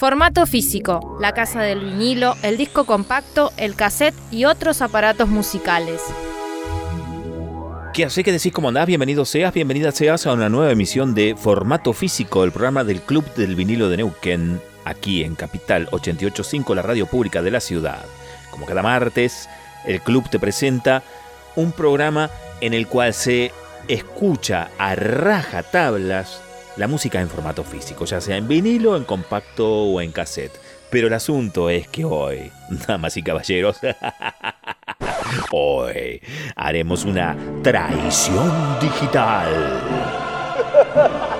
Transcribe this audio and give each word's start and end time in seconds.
Formato 0.00 0.46
físico, 0.46 1.18
la 1.20 1.34
casa 1.34 1.60
del 1.60 1.80
vinilo, 1.80 2.34
el 2.42 2.56
disco 2.56 2.86
compacto, 2.86 3.52
el 3.58 3.74
cassette 3.74 4.14
y 4.30 4.46
otros 4.46 4.80
aparatos 4.80 5.28
musicales. 5.28 6.00
¿Qué 7.92 8.06
hace 8.06 8.24
que 8.24 8.32
decís 8.32 8.50
cómo 8.50 8.68
andás? 8.68 8.86
Bienvenido 8.86 9.26
seas, 9.26 9.52
bienvenida 9.52 9.92
seas 9.92 10.26
a 10.26 10.32
una 10.32 10.48
nueva 10.48 10.72
emisión 10.72 11.14
de 11.14 11.36
Formato 11.36 11.92
Físico, 11.92 12.44
el 12.44 12.50
programa 12.50 12.82
del 12.82 13.02
Club 13.02 13.26
del 13.34 13.54
Vinilo 13.54 13.90
de 13.90 13.98
Neuquén, 13.98 14.62
aquí 14.86 15.22
en 15.22 15.34
Capital 15.34 15.86
885, 15.90 16.74
la 16.74 16.80
radio 16.80 17.04
pública 17.04 17.42
de 17.42 17.50
la 17.50 17.60
ciudad. 17.60 18.02
Como 18.50 18.64
cada 18.64 18.82
martes, 18.82 19.50
el 19.84 20.00
club 20.00 20.30
te 20.30 20.38
presenta 20.38 21.02
un 21.56 21.72
programa 21.72 22.30
en 22.62 22.72
el 22.72 22.86
cual 22.86 23.12
se 23.12 23.52
escucha 23.86 24.70
a 24.78 24.94
raja 24.94 25.62
tablas 25.62 26.40
la 26.80 26.88
música 26.88 27.20
en 27.20 27.28
formato 27.28 27.62
físico, 27.62 28.06
ya 28.06 28.22
sea 28.22 28.38
en 28.38 28.48
vinilo, 28.48 28.96
en 28.96 29.04
compacto 29.04 29.68
o 29.70 30.00
en 30.00 30.12
cassette. 30.12 30.58
Pero 30.88 31.08
el 31.08 31.12
asunto 31.12 31.68
es 31.68 31.86
que 31.86 32.06
hoy, 32.06 32.50
damas 32.88 33.18
y 33.18 33.22
caballeros, 33.22 33.78
hoy 35.52 36.22
haremos 36.56 37.04
una 37.04 37.36
traición 37.62 38.50
digital. 38.80 39.48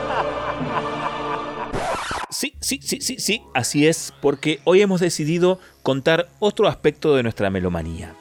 Sí, 2.32 2.54
sí, 2.60 2.80
sí, 2.82 3.00
sí, 3.02 3.18
sí, 3.18 3.42
así 3.54 3.86
es, 3.86 4.14
porque 4.22 4.60
hoy 4.64 4.80
hemos 4.80 5.00
decidido 5.00 5.58
contar 5.82 6.28
otro 6.38 6.68
aspecto 6.68 7.14
de 7.14 7.22
nuestra 7.22 7.50
melomanía, 7.50 8.14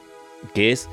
que 0.52 0.72
es 0.72 0.90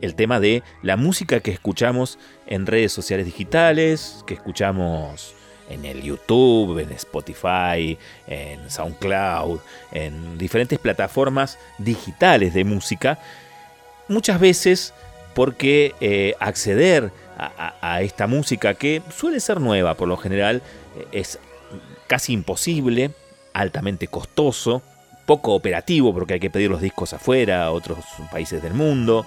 el 0.00 0.14
tema 0.14 0.38
de 0.38 0.62
la 0.82 0.96
música 0.96 1.40
que 1.40 1.50
escuchamos 1.50 2.18
en 2.46 2.66
redes 2.66 2.92
sociales 2.92 3.26
digitales, 3.26 4.22
que 4.28 4.34
escuchamos 4.34 5.34
en 5.68 5.84
el 5.84 6.02
YouTube, 6.02 6.78
en 6.78 6.92
Spotify, 6.92 7.98
en 8.26 8.70
SoundCloud, 8.70 9.60
en 9.92 10.38
diferentes 10.38 10.78
plataformas 10.78 11.58
digitales 11.78 12.54
de 12.54 12.64
música, 12.64 13.18
muchas 14.08 14.40
veces 14.40 14.94
porque 15.34 15.94
eh, 16.00 16.34
acceder 16.40 17.12
a, 17.38 18.02
esta 18.02 18.26
música, 18.26 18.74
que 18.74 19.00
suele 19.16 19.38
ser 19.38 19.60
nueva 19.60 19.94
por 19.94 20.08
lo 20.08 20.16
general, 20.16 20.60
eh, 20.96 21.06
es 21.12 21.38
casi 22.08 22.32
imposible, 22.32 23.12
altamente 23.52 24.08
costoso, 24.08 24.82
poco 25.24 25.54
operativo 25.54 26.12
porque 26.12 26.34
hay 26.34 26.40
que 26.40 26.50
pedir 26.50 26.70
los 26.70 26.80
discos 26.80 27.12
afuera, 27.12 27.64
a 27.64 27.70
otros 27.70 27.98
países 28.32 28.62
del 28.62 28.74
mundo, 28.74 29.24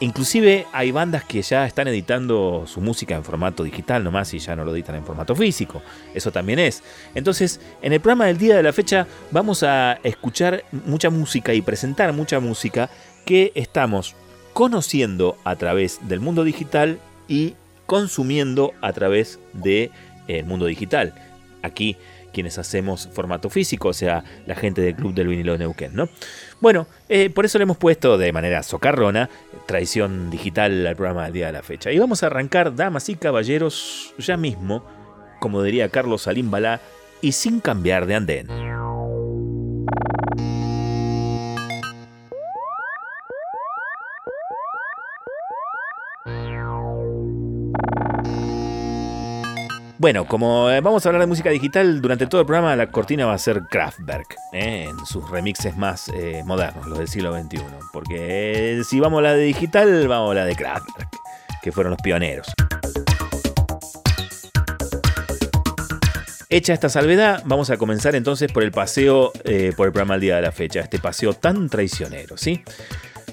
Inclusive 0.00 0.66
hay 0.72 0.90
bandas 0.90 1.24
que 1.24 1.40
ya 1.40 1.66
están 1.66 1.88
editando 1.88 2.64
su 2.66 2.80
música 2.80 3.14
en 3.14 3.24
formato 3.24 3.62
digital 3.62 4.02
nomás 4.02 4.34
y 4.34 4.38
ya 4.38 4.56
no 4.56 4.64
lo 4.64 4.74
editan 4.74 4.96
en 4.96 5.04
formato 5.04 5.36
físico. 5.36 5.82
Eso 6.14 6.32
también 6.32 6.58
es. 6.58 6.82
Entonces, 7.14 7.60
en 7.80 7.92
el 7.92 8.00
programa 8.00 8.26
del 8.26 8.38
día 8.38 8.56
de 8.56 8.62
la 8.62 8.72
fecha 8.72 9.06
vamos 9.30 9.62
a 9.62 9.94
escuchar 10.02 10.64
mucha 10.84 11.10
música 11.10 11.54
y 11.54 11.62
presentar 11.62 12.12
mucha 12.12 12.40
música 12.40 12.90
que 13.24 13.52
estamos 13.54 14.14
conociendo 14.52 15.36
a 15.44 15.56
través 15.56 16.00
del 16.08 16.20
mundo 16.20 16.44
digital 16.44 16.98
y 17.28 17.54
consumiendo 17.86 18.72
a 18.80 18.92
través 18.92 19.38
del 19.52 19.90
mundo 20.44 20.66
digital. 20.66 21.14
Aquí 21.62 21.96
quienes 22.34 22.58
hacemos 22.58 23.08
formato 23.12 23.48
físico, 23.48 23.88
o 23.88 23.92
sea, 23.94 24.24
la 24.46 24.54
gente 24.56 24.82
del 24.82 24.96
Club 24.96 25.14
del 25.14 25.28
Vinilo 25.28 25.52
de 25.52 25.58
Neuquén, 25.58 25.94
¿no? 25.94 26.08
Bueno, 26.64 26.86
eh, 27.10 27.28
por 27.28 27.44
eso 27.44 27.58
le 27.58 27.64
hemos 27.64 27.76
puesto 27.76 28.16
de 28.16 28.32
manera 28.32 28.62
socarrona 28.62 29.28
traición 29.66 30.30
digital 30.30 30.86
al 30.86 30.96
programa 30.96 31.24
del 31.24 31.34
día 31.34 31.46
de 31.48 31.52
la 31.52 31.62
fecha. 31.62 31.92
Y 31.92 31.98
vamos 31.98 32.22
a 32.22 32.28
arrancar, 32.28 32.74
damas 32.74 33.10
y 33.10 33.16
caballeros, 33.16 34.14
ya 34.16 34.38
mismo, 34.38 34.82
como 35.40 35.62
diría 35.62 35.90
Carlos 35.90 36.22
Salim 36.22 36.50
Balá, 36.50 36.80
y 37.20 37.32
sin 37.32 37.60
cambiar 37.60 38.06
de 38.06 38.14
andén. 38.14 38.48
Bueno, 49.96 50.26
como 50.26 50.70
eh, 50.70 50.80
vamos 50.80 51.06
a 51.06 51.08
hablar 51.08 51.20
de 51.20 51.28
música 51.28 51.50
digital, 51.50 52.02
durante 52.02 52.26
todo 52.26 52.40
el 52.40 52.46
programa 52.46 52.74
la 52.74 52.88
cortina 52.88 53.26
va 53.26 53.34
a 53.34 53.38
ser 53.38 53.62
Kraftwerk, 53.70 54.34
eh, 54.52 54.88
en 54.88 55.06
sus 55.06 55.30
remixes 55.30 55.76
más 55.76 56.08
eh, 56.08 56.42
modernos, 56.44 56.86
los 56.86 56.98
del 56.98 57.06
siglo 57.06 57.32
XXI. 57.32 57.62
Porque 57.92 58.82
si 58.88 58.98
vamos 58.98 59.20
a 59.20 59.22
la 59.22 59.34
de 59.34 59.44
digital, 59.44 60.08
vamos 60.08 60.32
a 60.32 60.34
la 60.34 60.44
de 60.46 60.56
Kraftwerk, 60.56 61.08
que 61.62 61.70
fueron 61.70 61.92
los 61.92 62.02
pioneros. 62.02 62.52
Hecha 66.50 66.72
esta 66.72 66.88
salvedad, 66.88 67.42
vamos 67.44 67.70
a 67.70 67.76
comenzar 67.76 68.16
entonces 68.16 68.50
por 68.50 68.64
el 68.64 68.72
paseo 68.72 69.32
por 69.76 69.86
el 69.86 69.92
programa 69.92 70.14
al 70.14 70.20
día 70.20 70.36
de 70.36 70.42
la 70.42 70.52
fecha, 70.52 70.80
este 70.80 70.98
paseo 70.98 71.34
tan 71.34 71.68
traicionero, 71.68 72.36
¿sí? 72.36 72.64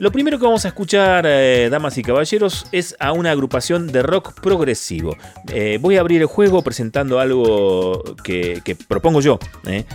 Lo 0.01 0.11
primero 0.11 0.39
que 0.39 0.45
vamos 0.45 0.65
a 0.65 0.69
escuchar, 0.69 1.27
eh, 1.27 1.69
damas 1.69 1.95
y 1.95 2.01
caballeros, 2.01 2.65
es 2.71 2.95
a 2.99 3.11
una 3.11 3.29
agrupación 3.29 3.85
de 3.85 4.01
rock 4.01 4.33
progresivo. 4.33 5.15
Eh, 5.53 5.77
voy 5.79 5.97
a 5.97 5.99
abrir 5.99 6.21
el 6.21 6.25
juego 6.25 6.63
presentando 6.63 7.19
algo 7.19 8.01
que, 8.23 8.75
propongo 8.87 9.21
yo. 9.21 9.37
¿eh? 9.67 9.85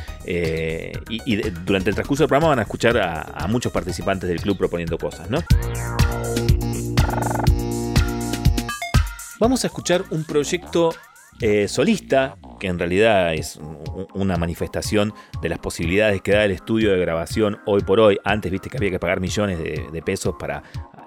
y, 1.09 1.37
durante 1.65 1.91
el 1.91 1.97
transcurso 1.97 2.23
del 2.23 2.29
programa 2.29 2.51
van 2.51 2.61
a 2.61 2.63
escuchar 2.63 2.97
a, 2.99 3.49
muchos 3.49 3.73
participantes 3.73 4.29
del 4.29 4.41
club 4.41 4.57
proponiendo 4.57 4.97
cosas, 4.97 5.29
¿no? 5.29 5.43
Vamos 9.41 9.65
a 9.65 9.67
escuchar 9.67 10.05
un 10.11 10.23
proyecto 10.23 10.95
solista 11.67 12.37
que 12.59 12.69
en 12.69 12.79
realidad 12.79 13.35
es 13.35 13.59
una 14.15 14.37
manifestación 14.37 15.13
de 15.43 15.49
las 15.49 15.59
posibilidades 15.59 16.23
que 16.23 16.33
da 16.33 16.45
el 16.45 16.53
estudio 16.53 16.93
de 16.93 16.99
grabación 16.99 17.59
hoy 17.67 17.83
por 17.83 18.01
hoy. 18.01 18.19
Antes 18.25 18.51
viste 18.51 18.71
que 18.71 18.77
había 18.77 18.91
que 18.91 18.99
pagar 18.99 19.21
millones 19.21 19.59
de, 19.59 20.03
pesos 20.03 20.37
para 20.39 20.63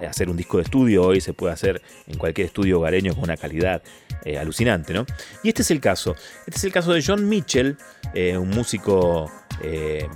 hacer 0.08 0.30
un 0.30 0.38
disco 0.38 0.58
de 0.58 0.64
estudio, 0.64 1.04
hoy 1.04 1.22
se 1.22 1.34
puede 1.34 1.54
hacer 1.54 1.82
en 2.08 2.18
cualquier 2.18 2.48
estudio 2.48 2.80
hogareño 2.80 3.14
con 3.14 3.24
una 3.24 3.38
calidad 3.38 3.82
eh, 4.26 4.38
alucinante, 4.38 4.94
¿no? 4.94 5.06
Y 5.44 5.50
este 5.50 5.62
es 5.62 5.72
el 5.72 5.80
caso. 5.80 6.16
Este 6.46 6.58
es 6.58 6.64
el 6.66 6.72
caso 6.72 6.92
de 6.92 7.04
John 7.06 7.28
Mitchell, 7.30 7.78
eh, 8.14 8.38
un 8.38 8.50
músico 8.50 9.32
eh, 9.62 10.08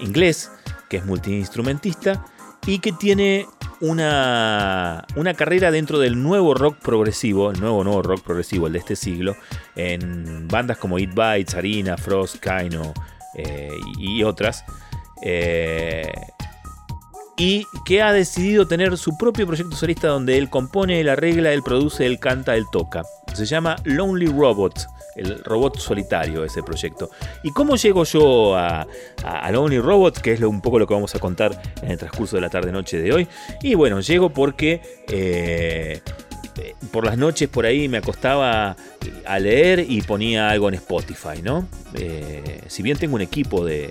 inglés 0.00 0.50
que 0.88 0.96
es 0.98 1.04
multiinstrumentista 1.04 2.24
y 2.68 2.80
que 2.80 2.92
tiene 2.92 3.46
una, 3.80 5.06
una 5.16 5.32
carrera 5.32 5.70
dentro 5.70 5.98
del 5.98 6.22
nuevo 6.22 6.52
rock 6.52 6.76
progresivo, 6.80 7.50
el 7.50 7.58
nuevo 7.60 7.82
nuevo 7.82 8.02
rock 8.02 8.20
progresivo, 8.22 8.66
el 8.66 8.74
de 8.74 8.80
este 8.80 8.94
siglo, 8.94 9.34
en 9.74 10.46
bandas 10.48 10.76
como 10.76 10.98
It 10.98 11.14
Bites, 11.14 11.54
Harina, 11.54 11.96
Frost, 11.96 12.36
Kaino 12.36 12.92
eh, 13.36 13.70
y 13.96 14.22
otras. 14.22 14.66
Eh, 15.22 16.12
y 17.38 17.64
que 17.86 18.02
ha 18.02 18.12
decidido 18.12 18.68
tener 18.68 18.98
su 18.98 19.16
propio 19.16 19.46
proyecto 19.46 19.74
solista 19.74 20.08
donde 20.08 20.36
él 20.36 20.50
compone, 20.50 21.00
él 21.00 21.08
arregla, 21.08 21.52
él 21.52 21.62
produce, 21.62 22.04
él 22.04 22.18
canta, 22.18 22.54
él 22.54 22.66
toca. 22.70 23.02
Se 23.32 23.46
llama 23.46 23.76
Lonely 23.84 24.26
Robot 24.26 24.86
el 25.18 25.42
robot 25.44 25.78
solitario, 25.78 26.44
ese 26.44 26.62
proyecto. 26.62 27.10
¿Y 27.42 27.50
cómo 27.52 27.76
llego 27.76 28.04
yo 28.04 28.56
a, 28.56 28.86
a, 29.24 29.50
Lonely 29.50 29.80
Robot? 29.80 30.18
Que 30.20 30.32
es 30.32 30.40
un 30.40 30.60
poco 30.60 30.78
lo 30.78 30.86
que 30.86 30.94
vamos 30.94 31.14
a 31.14 31.18
contar 31.18 31.60
en 31.82 31.90
el 31.90 31.98
transcurso 31.98 32.36
de 32.36 32.42
la 32.42 32.50
tarde-noche 32.50 33.00
de 33.00 33.12
hoy. 33.12 33.28
Y 33.62 33.74
bueno, 33.74 34.00
llego 34.00 34.30
porque 34.30 34.80
eh, 35.08 36.00
por 36.90 37.04
las 37.04 37.18
noches 37.18 37.48
por 37.48 37.66
ahí 37.66 37.88
me 37.88 37.98
acostaba 37.98 38.76
a 39.26 39.38
leer 39.38 39.84
y 39.88 40.02
ponía 40.02 40.50
algo 40.50 40.68
en 40.68 40.74
Spotify, 40.74 41.42
¿no? 41.42 41.66
Eh, 41.94 42.62
si 42.66 42.82
bien 42.82 42.98
tengo 42.98 43.14
un 43.14 43.22
equipo 43.22 43.64
de, 43.64 43.90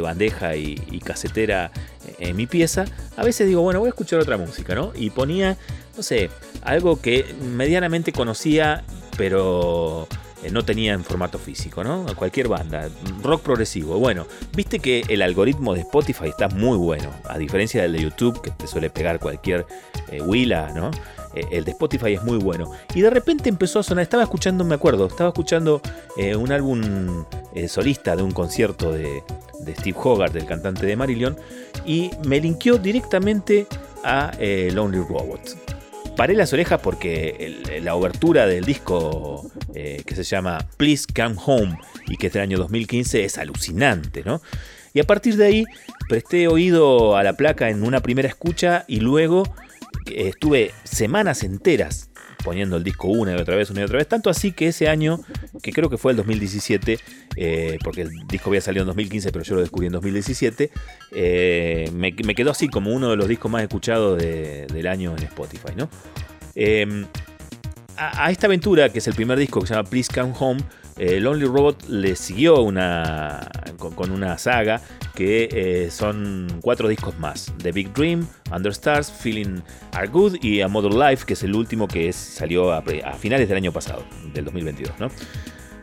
bandeja 0.00 0.56
y, 0.56 0.76
casetera 1.04 1.70
en 2.18 2.36
mi 2.36 2.46
pieza, 2.46 2.84
a 3.16 3.24
veces 3.24 3.46
digo, 3.48 3.62
bueno, 3.62 3.80
voy 3.80 3.88
a 3.88 3.90
escuchar 3.90 4.20
otra 4.20 4.36
música, 4.36 4.74
¿no? 4.74 4.92
Y 4.94 5.10
ponía, 5.10 5.56
no 5.96 6.02
sé, 6.02 6.30
algo 6.62 7.00
que 7.00 7.26
medianamente 7.54 8.12
conocía, 8.12 8.84
pero 9.16 10.06
eh, 10.10 10.23
no 10.50 10.64
tenía 10.64 10.92
en 10.92 11.04
formato 11.04 11.38
físico, 11.38 11.84
¿no? 11.84 12.06
A 12.08 12.14
cualquier 12.14 12.48
banda, 12.48 12.88
rock 13.22 13.42
progresivo. 13.42 13.98
Bueno, 13.98 14.26
viste 14.54 14.78
que 14.78 15.02
el 15.08 15.22
algoritmo 15.22 15.74
de 15.74 15.80
Spotify 15.80 16.28
está 16.28 16.48
muy 16.48 16.76
bueno, 16.76 17.10
a 17.28 17.38
diferencia 17.38 17.82
del 17.82 17.92
de 17.92 18.02
YouTube, 18.02 18.40
que 18.40 18.50
te 18.50 18.66
suele 18.66 18.90
pegar 18.90 19.18
cualquier 19.18 19.66
eh, 20.10 20.20
¿no? 20.74 20.90
Eh, 21.34 21.44
el 21.50 21.64
de 21.64 21.72
Spotify 21.72 22.14
es 22.14 22.22
muy 22.22 22.38
bueno. 22.38 22.70
Y 22.94 23.00
de 23.00 23.10
repente 23.10 23.48
empezó 23.48 23.78
a 23.78 23.82
sonar, 23.82 24.02
estaba 24.02 24.22
escuchando, 24.22 24.64
me 24.64 24.74
acuerdo, 24.74 25.06
estaba 25.06 25.30
escuchando 25.30 25.80
un 26.38 26.52
álbum 26.52 27.24
solista 27.66 28.14
de 28.14 28.22
un 28.22 28.30
concierto 28.30 28.92
de, 28.92 29.22
de 29.60 29.74
Steve 29.74 29.98
Hogarth, 30.00 30.32
del 30.32 30.46
cantante 30.46 30.86
de 30.86 30.96
Marillion, 30.96 31.36
y 31.84 32.10
me 32.24 32.40
linkeó 32.40 32.78
directamente 32.78 33.66
a 34.04 34.30
Lonely 34.38 34.98
Robot 34.98 35.63
paré 36.16 36.34
las 36.34 36.52
orejas 36.52 36.80
porque 36.80 37.80
la 37.82 37.94
obertura 37.94 38.46
del 38.46 38.64
disco 38.64 39.50
eh, 39.74 40.02
que 40.06 40.14
se 40.14 40.22
llama 40.22 40.58
Please 40.76 41.06
Come 41.14 41.36
Home 41.44 41.78
y 42.06 42.16
que 42.16 42.28
es 42.28 42.32
del 42.32 42.42
año 42.42 42.58
2015 42.58 43.24
es 43.24 43.38
alucinante, 43.38 44.22
¿no? 44.24 44.40
Y 44.92 45.00
a 45.00 45.04
partir 45.04 45.36
de 45.36 45.46
ahí 45.46 45.64
presté 46.08 46.46
oído 46.46 47.16
a 47.16 47.22
la 47.22 47.32
placa 47.32 47.68
en 47.68 47.82
una 47.82 48.00
primera 48.00 48.28
escucha 48.28 48.84
y 48.86 49.00
luego 49.00 49.42
eh, 50.06 50.28
estuve 50.28 50.72
semanas 50.84 51.42
enteras 51.42 52.10
poniendo 52.44 52.76
el 52.76 52.84
disco 52.84 53.08
una 53.08 53.32
y 53.32 53.40
otra 53.40 53.56
vez, 53.56 53.70
una 53.70 53.80
y 53.80 53.84
otra 53.84 53.98
vez. 53.98 54.06
Tanto 54.06 54.30
así 54.30 54.52
que 54.52 54.68
ese 54.68 54.88
año, 54.88 55.20
que 55.62 55.72
creo 55.72 55.90
que 55.90 55.96
fue 55.96 56.12
el 56.12 56.16
2017, 56.18 57.00
eh, 57.36 57.78
porque 57.82 58.02
el 58.02 58.10
disco 58.28 58.50
había 58.50 58.60
salido 58.60 58.82
en 58.82 58.88
2015, 58.88 59.32
pero 59.32 59.44
yo 59.44 59.54
lo 59.56 59.62
descubrí 59.62 59.86
en 59.86 59.92
2017, 59.94 60.70
eh, 61.12 61.90
me, 61.92 62.14
quedó 62.14 62.50
así 62.50 62.68
como 62.68 62.92
uno 62.92 63.10
de 63.10 63.16
los 63.16 63.26
discos 63.26 63.50
más 63.50 63.62
escuchados 63.62 64.18
del 64.18 64.86
año 64.86 65.16
en 65.16 65.24
Spotify, 65.24 65.72
¿no? 65.76 65.88
Em, 66.54 67.06
a, 67.96 68.30
esta 68.30 68.46
aventura, 68.46 68.88
que 68.90 68.98
es 68.98 69.06
el 69.06 69.14
primer 69.14 69.38
disco 69.38 69.60
que 69.60 69.66
se 69.66 69.74
llama 69.74 69.88
Please 69.88 70.12
Come 70.12 70.34
Home, 70.38 70.60
eh, 70.96 71.20
Lonely 71.20 71.46
Robot 71.46 71.88
le 71.88 72.14
siguió 72.16 72.62
una, 72.62 73.50
con, 73.78 74.10
una 74.10 74.38
saga 74.38 74.80
que 75.14 75.48
eh, 75.50 75.90
son 75.90 76.60
cuatro 76.62 76.88
discos 76.88 77.18
más. 77.18 77.52
The 77.62 77.72
Big 77.72 77.92
Dream, 77.92 78.26
Under 78.54 78.72
Stars, 78.72 79.10
Feeling 79.10 79.60
Are 79.92 80.08
Good 80.08 80.36
y 80.42 80.60
A 80.60 80.68
Model 80.68 80.98
Life, 80.98 81.24
que 81.26 81.34
es 81.34 81.42
el 81.42 81.54
último 81.54 81.88
que 81.88 82.12
salió 82.12 82.72
a, 82.72 82.82
finales 83.18 83.48
del 83.48 83.56
año 83.56 83.72
pasado, 83.72 84.04
del 84.32 84.44
2022. 84.44 85.12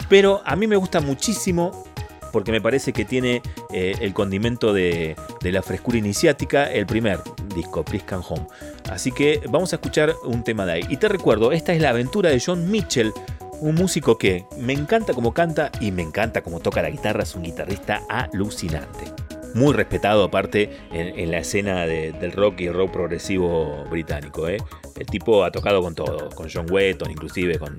Pero 0.10 0.42
a 0.46 0.56
mí 0.56 0.68
me 0.68 0.76
gusta 0.76 1.00
muchísimo 1.00 1.86
porque 2.32 2.52
me 2.52 2.62
parece 2.62 2.94
que 2.94 3.06
tiene 3.06 3.42
eh, 3.74 3.96
el 4.00 4.14
condimento 4.14 4.74
de, 4.74 5.16
la 5.42 5.62
frescura 5.62 5.98
iniciática 5.98 6.72
el 6.72 6.86
primer 6.86 7.20
disco, 7.56 7.84
Please 7.84 8.06
Home. 8.16 8.48
Así 8.90 9.12
que 9.12 9.42
vamos 9.50 9.74
a 9.74 9.76
escuchar 9.76 10.14
un 10.24 10.44
tema 10.44 10.66
de 10.66 10.74
ahí. 10.74 10.82
Y 10.90 10.98
te 10.98 11.08
recuerdo, 11.08 11.52
esta 11.52 11.74
es 11.74 11.82
la 11.82 11.90
aventura 11.90 12.30
de 12.30 12.42
John 12.44 12.70
Mitchell, 12.72 13.14
un 13.62 13.76
músico 13.76 14.18
que 14.18 14.46
me 14.58 14.74
encanta 14.74 15.14
como 15.14 15.34
canta 15.34 15.72
y 15.80 15.92
me 15.92 16.02
encanta 16.02 16.42
como 16.42 16.60
toca 16.60 16.82
la 16.82 16.90
guitarra, 16.90 17.24
es 17.24 17.36
un 17.36 17.44
guitarrista 17.44 18.02
alucinante. 18.10 19.06
Muy 19.54 19.74
respetado 19.74 20.24
aparte 20.24 20.78
en, 20.92 21.30
la 21.30 21.40
escena 21.40 21.86
del 21.86 22.32
rock 22.32 22.62
y 22.62 22.70
rock 22.70 22.92
progresivo 22.92 23.86
británico. 23.90 24.48
¿eh? 24.48 24.58
El 24.98 25.06
tipo 25.06 25.44
ha 25.44 25.52
tocado 25.52 25.82
con 25.82 25.94
todo, 25.94 26.30
con 26.30 26.50
John 26.52 26.66
Wetton, 26.72 27.12
inclusive 27.12 27.60
con, 27.60 27.78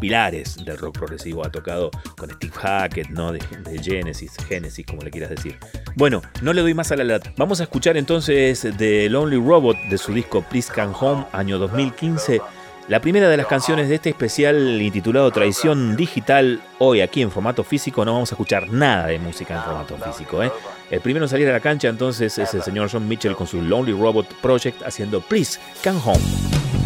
pilares 0.00 0.64
del 0.64 0.78
rock 0.78 0.98
progresivo. 0.98 1.44
Ha 1.44 1.50
tocado 1.50 1.90
con 2.16 2.30
Steve 2.30 2.52
Hackett, 2.54 3.08
¿no? 3.08 3.32
de, 3.32 3.40
Genesis, 3.82 4.36
Genesis, 4.48 4.86
como 4.86 5.02
le 5.02 5.10
quieras 5.10 5.30
decir. 5.30 5.58
Bueno, 5.96 6.22
no 6.42 6.52
le 6.52 6.60
doy 6.60 6.74
más 6.74 6.92
a 6.92 6.96
la 6.96 7.04
lata. 7.04 7.32
Vamos 7.36 7.60
a 7.60 7.64
escuchar 7.64 7.96
entonces 7.96 8.66
The 8.78 9.10
Lonely 9.10 9.38
Robot 9.38 9.76
de 9.90 9.98
su 9.98 10.14
disco 10.14 10.42
Please 10.42 10.72
Come 10.72 10.94
Home, 11.00 11.26
año 11.32 11.58
2015. 11.58 12.40
La 12.88 13.00
primera 13.00 13.28
de 13.28 13.36
las 13.36 13.48
canciones 13.48 13.88
de 13.88 13.96
este 13.96 14.10
especial 14.10 14.80
intitulado 14.80 15.32
Traición 15.32 15.96
Digital, 15.96 16.62
hoy 16.78 17.00
aquí 17.00 17.20
en 17.20 17.32
formato 17.32 17.64
físico 17.64 18.04
no 18.04 18.12
vamos 18.12 18.30
a 18.30 18.36
escuchar 18.36 18.70
nada 18.70 19.08
de 19.08 19.18
música 19.18 19.56
en 19.56 19.62
formato 19.62 19.96
físico. 19.96 20.40
¿eh? 20.40 20.52
El 20.88 21.00
primero 21.00 21.24
en 21.24 21.28
salir 21.28 21.48
a 21.48 21.52
la 21.52 21.58
cancha 21.58 21.88
entonces 21.88 22.38
es 22.38 22.54
el 22.54 22.62
señor 22.62 22.88
John 22.90 23.08
Mitchell 23.08 23.34
con 23.34 23.48
su 23.48 23.60
Lonely 23.60 23.92
Robot 23.92 24.32
Project 24.40 24.82
haciendo 24.84 25.20
Please 25.20 25.58
Come 25.82 25.98
Home. 26.04 26.85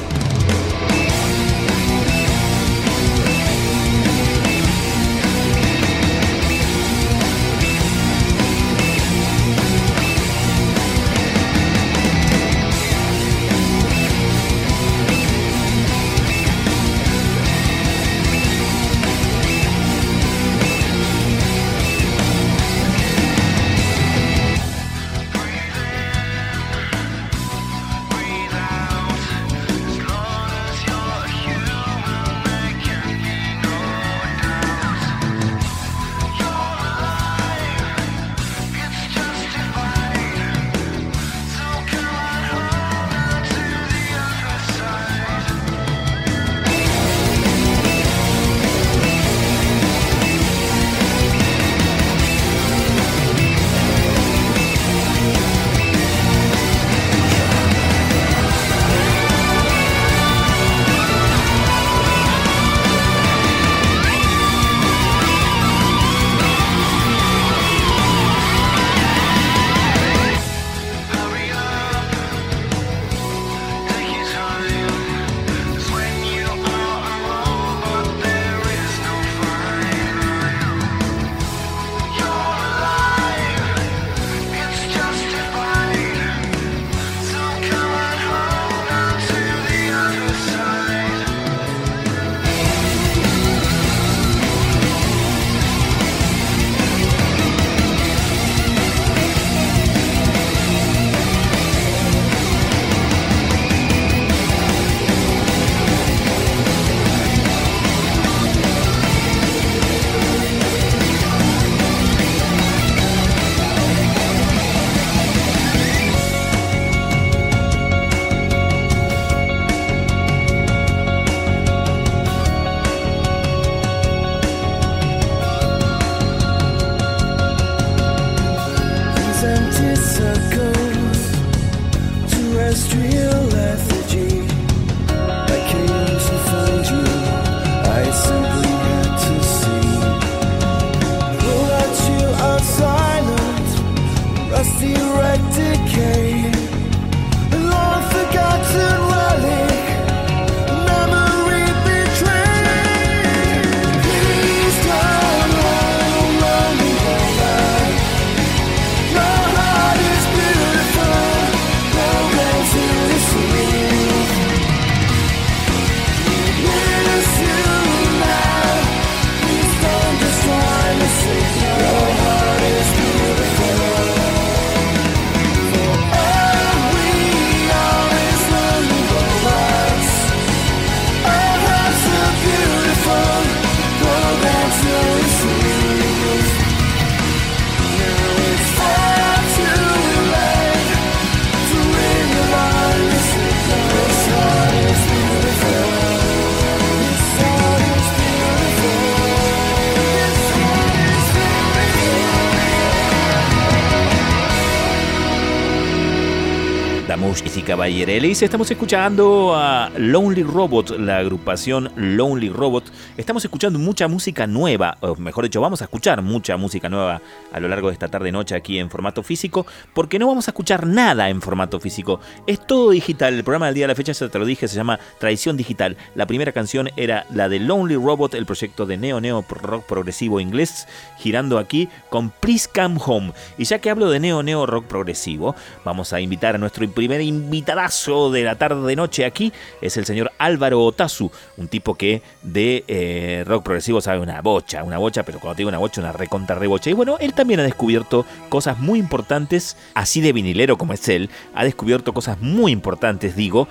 Caballerelis. 207.59 208.41
Estamos 208.43 208.71
escuchando 208.71 209.53
a 209.53 209.91
Lonely 209.97 210.43
Robot, 210.43 210.91
la 210.91 211.17
agrupación 211.17 211.91
Lonely 211.97 212.49
Robot. 212.49 212.85
Estamos 213.17 213.43
escuchando 213.43 213.77
mucha 213.77 214.07
música 214.07 214.47
nueva, 214.47 214.97
o 215.01 215.15
mejor 215.17 215.43
dicho, 215.43 215.59
vamos 215.59 215.81
a 215.81 215.85
escuchar 215.85 216.21
mucha 216.21 216.55
música 216.55 216.87
nueva 216.87 217.21
a 217.51 217.59
lo 217.59 217.67
largo 217.67 217.89
de 217.89 217.93
esta 217.93 218.07
tarde-noche 218.07 218.55
aquí 218.55 218.79
en 218.79 218.89
formato 218.89 219.21
físico, 219.21 219.65
porque 219.93 220.17
no 220.17 220.27
vamos 220.27 220.47
a 220.47 220.51
escuchar 220.51 220.87
nada 220.87 221.29
en 221.29 221.41
formato 221.41 221.79
físico. 221.81 222.21
Es 222.47 222.65
todo 222.65 222.91
digital. 222.91 223.33
El 223.33 223.43
programa 223.43 223.65
del 223.65 223.75
día 223.75 223.83
de 223.83 223.89
la 223.89 223.95
fecha, 223.95 224.13
ya 224.13 224.29
te 224.29 224.39
lo 224.39 224.45
dije, 224.45 224.69
se 224.69 224.77
llama 224.77 224.99
Tradición 225.19 225.57
Digital. 225.57 225.97
La 226.15 226.25
primera 226.27 226.53
canción 226.53 226.89
era 226.95 227.25
la 227.33 227.49
de 227.49 227.59
Lonely 227.59 227.95
Robot, 227.95 228.33
el 228.35 228.45
proyecto 228.45 228.85
de 228.85 228.95
neo 228.95 229.19
neo 229.19 229.45
rock 229.49 229.85
progresivo 229.85 230.39
inglés, 230.39 230.87
girando 231.19 231.57
aquí 231.57 231.89
con 232.09 232.29
Please 232.29 232.69
Come 232.73 232.97
Home. 233.05 233.33
Y 233.57 233.65
ya 233.65 233.79
que 233.79 233.89
hablo 233.89 234.09
de 234.09 234.21
neo 234.21 234.41
neo 234.41 234.65
rock 234.65 234.85
progresivo, 234.85 235.53
vamos 235.83 236.13
a 236.13 236.21
invitar 236.21 236.55
a 236.55 236.57
nuestro 236.57 236.89
primer 236.89 237.19
invitadazo 237.41 238.31
de 238.31 238.43
la 238.43 238.55
tarde-noche 238.55 239.25
aquí, 239.25 239.51
es 239.81 239.97
el 239.97 240.05
señor 240.05 240.31
Álvaro 240.37 240.83
Otazu, 240.83 241.31
un 241.57 241.67
tipo 241.67 241.95
que 241.95 242.21
de 242.41 242.83
eh, 242.87 243.43
rock 243.45 243.63
progresivo 243.63 244.01
sabe 244.01 244.19
una 244.19 244.41
bocha, 244.41 244.83
una 244.83 244.97
bocha, 244.97 245.23
pero 245.23 245.39
cuando 245.39 245.57
digo 245.57 245.69
una 245.69 245.77
bocha, 245.77 246.01
una 246.01 246.11
recontra 246.11 246.55
rebocha. 246.55 246.89
Y 246.89 246.93
bueno, 246.93 247.17
él 247.19 247.33
también 247.33 247.59
ha 247.59 247.63
descubierto 247.63 248.25
cosas 248.49 248.79
muy 248.79 248.99
importantes, 248.99 249.77
así 249.93 250.21
de 250.21 250.33
vinilero 250.33 250.77
como 250.77 250.93
es 250.93 251.07
él, 251.09 251.29
ha 251.53 251.63
descubierto 251.63 252.13
cosas 252.13 252.39
muy 252.39 252.71
importantes, 252.71 253.35
digo, 253.35 253.67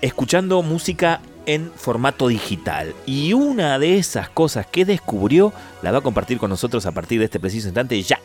escuchando 0.00 0.62
música 0.62 1.20
en 1.46 1.72
formato 1.74 2.28
digital. 2.28 2.94
Y 3.06 3.32
una 3.32 3.78
de 3.78 3.98
esas 3.98 4.28
cosas 4.28 4.66
que 4.66 4.84
descubrió 4.84 5.52
la 5.82 5.90
va 5.90 5.98
a 5.98 6.02
compartir 6.02 6.38
con 6.38 6.50
nosotros 6.50 6.86
a 6.86 6.92
partir 6.92 7.18
de 7.18 7.26
este 7.26 7.40
preciso 7.40 7.68
instante 7.68 8.00
ya. 8.02 8.20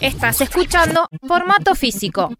Estás 0.00 0.40
escuchando 0.40 1.08
formato 1.26 1.74
físico. 1.74 2.30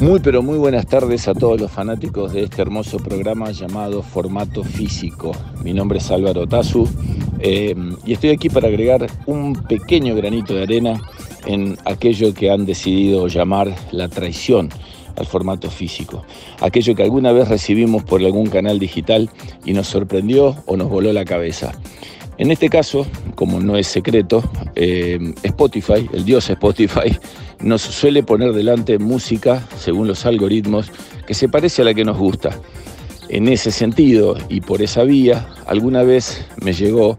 Muy 0.00 0.20
pero 0.20 0.42
muy 0.42 0.58
buenas 0.58 0.86
tardes 0.86 1.28
a 1.28 1.34
todos 1.34 1.60
los 1.60 1.70
fanáticos 1.70 2.32
de 2.32 2.44
este 2.44 2.60
hermoso 2.60 2.98
programa 2.98 3.52
llamado 3.52 4.02
Formato 4.02 4.62
Físico. 4.62 5.32
Mi 5.62 5.72
nombre 5.72 5.98
es 5.98 6.10
Álvaro 6.10 6.46
Tazu 6.46 6.86
eh, 7.38 7.74
y 8.04 8.12
estoy 8.12 8.30
aquí 8.30 8.48
para 8.50 8.68
agregar 8.68 9.06
un 9.26 9.54
pequeño 9.54 10.14
granito 10.14 10.54
de 10.54 10.64
arena 10.64 11.00
en 11.46 11.78
aquello 11.84 12.34
que 12.34 12.50
han 12.50 12.66
decidido 12.66 13.28
llamar 13.28 13.74
la 13.92 14.08
traición 14.08 14.68
al 15.16 15.26
formato 15.26 15.70
físico. 15.70 16.24
Aquello 16.60 16.94
que 16.94 17.02
alguna 17.02 17.32
vez 17.32 17.48
recibimos 17.48 18.02
por 18.04 18.20
algún 18.22 18.48
canal 18.48 18.78
digital 18.78 19.30
y 19.64 19.72
nos 19.72 19.86
sorprendió 19.86 20.56
o 20.66 20.76
nos 20.76 20.88
voló 20.88 21.12
la 21.12 21.24
cabeza. 21.24 21.72
En 22.36 22.50
este 22.50 22.68
caso, 22.68 23.06
como 23.36 23.60
no 23.60 23.76
es 23.76 23.86
secreto, 23.86 24.42
eh, 24.74 25.34
Spotify, 25.42 26.08
el 26.12 26.24
dios 26.24 26.50
Spotify, 26.50 27.16
nos 27.60 27.82
suele 27.82 28.22
poner 28.22 28.52
delante 28.52 28.98
música 28.98 29.66
según 29.78 30.08
los 30.08 30.26
algoritmos 30.26 30.90
que 31.26 31.34
se 31.34 31.48
parece 31.48 31.82
a 31.82 31.84
la 31.84 31.94
que 31.94 32.04
nos 32.04 32.18
gusta. 32.18 32.58
En 33.28 33.48
ese 33.48 33.70
sentido 33.70 34.36
y 34.48 34.60
por 34.60 34.82
esa 34.82 35.04
vía, 35.04 35.48
alguna 35.66 36.02
vez 36.02 36.44
me 36.60 36.72
llegó 36.72 37.16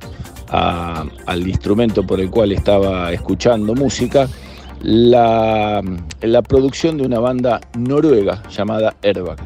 al 0.50 1.48
instrumento 1.48 2.06
por 2.06 2.20
el 2.20 2.30
cual 2.30 2.52
estaba 2.52 3.12
escuchando 3.12 3.74
música 3.74 4.30
la, 4.82 5.82
la 6.22 6.42
producción 6.44 6.98
de 6.98 7.06
una 7.06 7.20
banda 7.20 7.60
noruega 7.78 8.44
llamada 8.50 8.96
Airbag. 9.02 9.38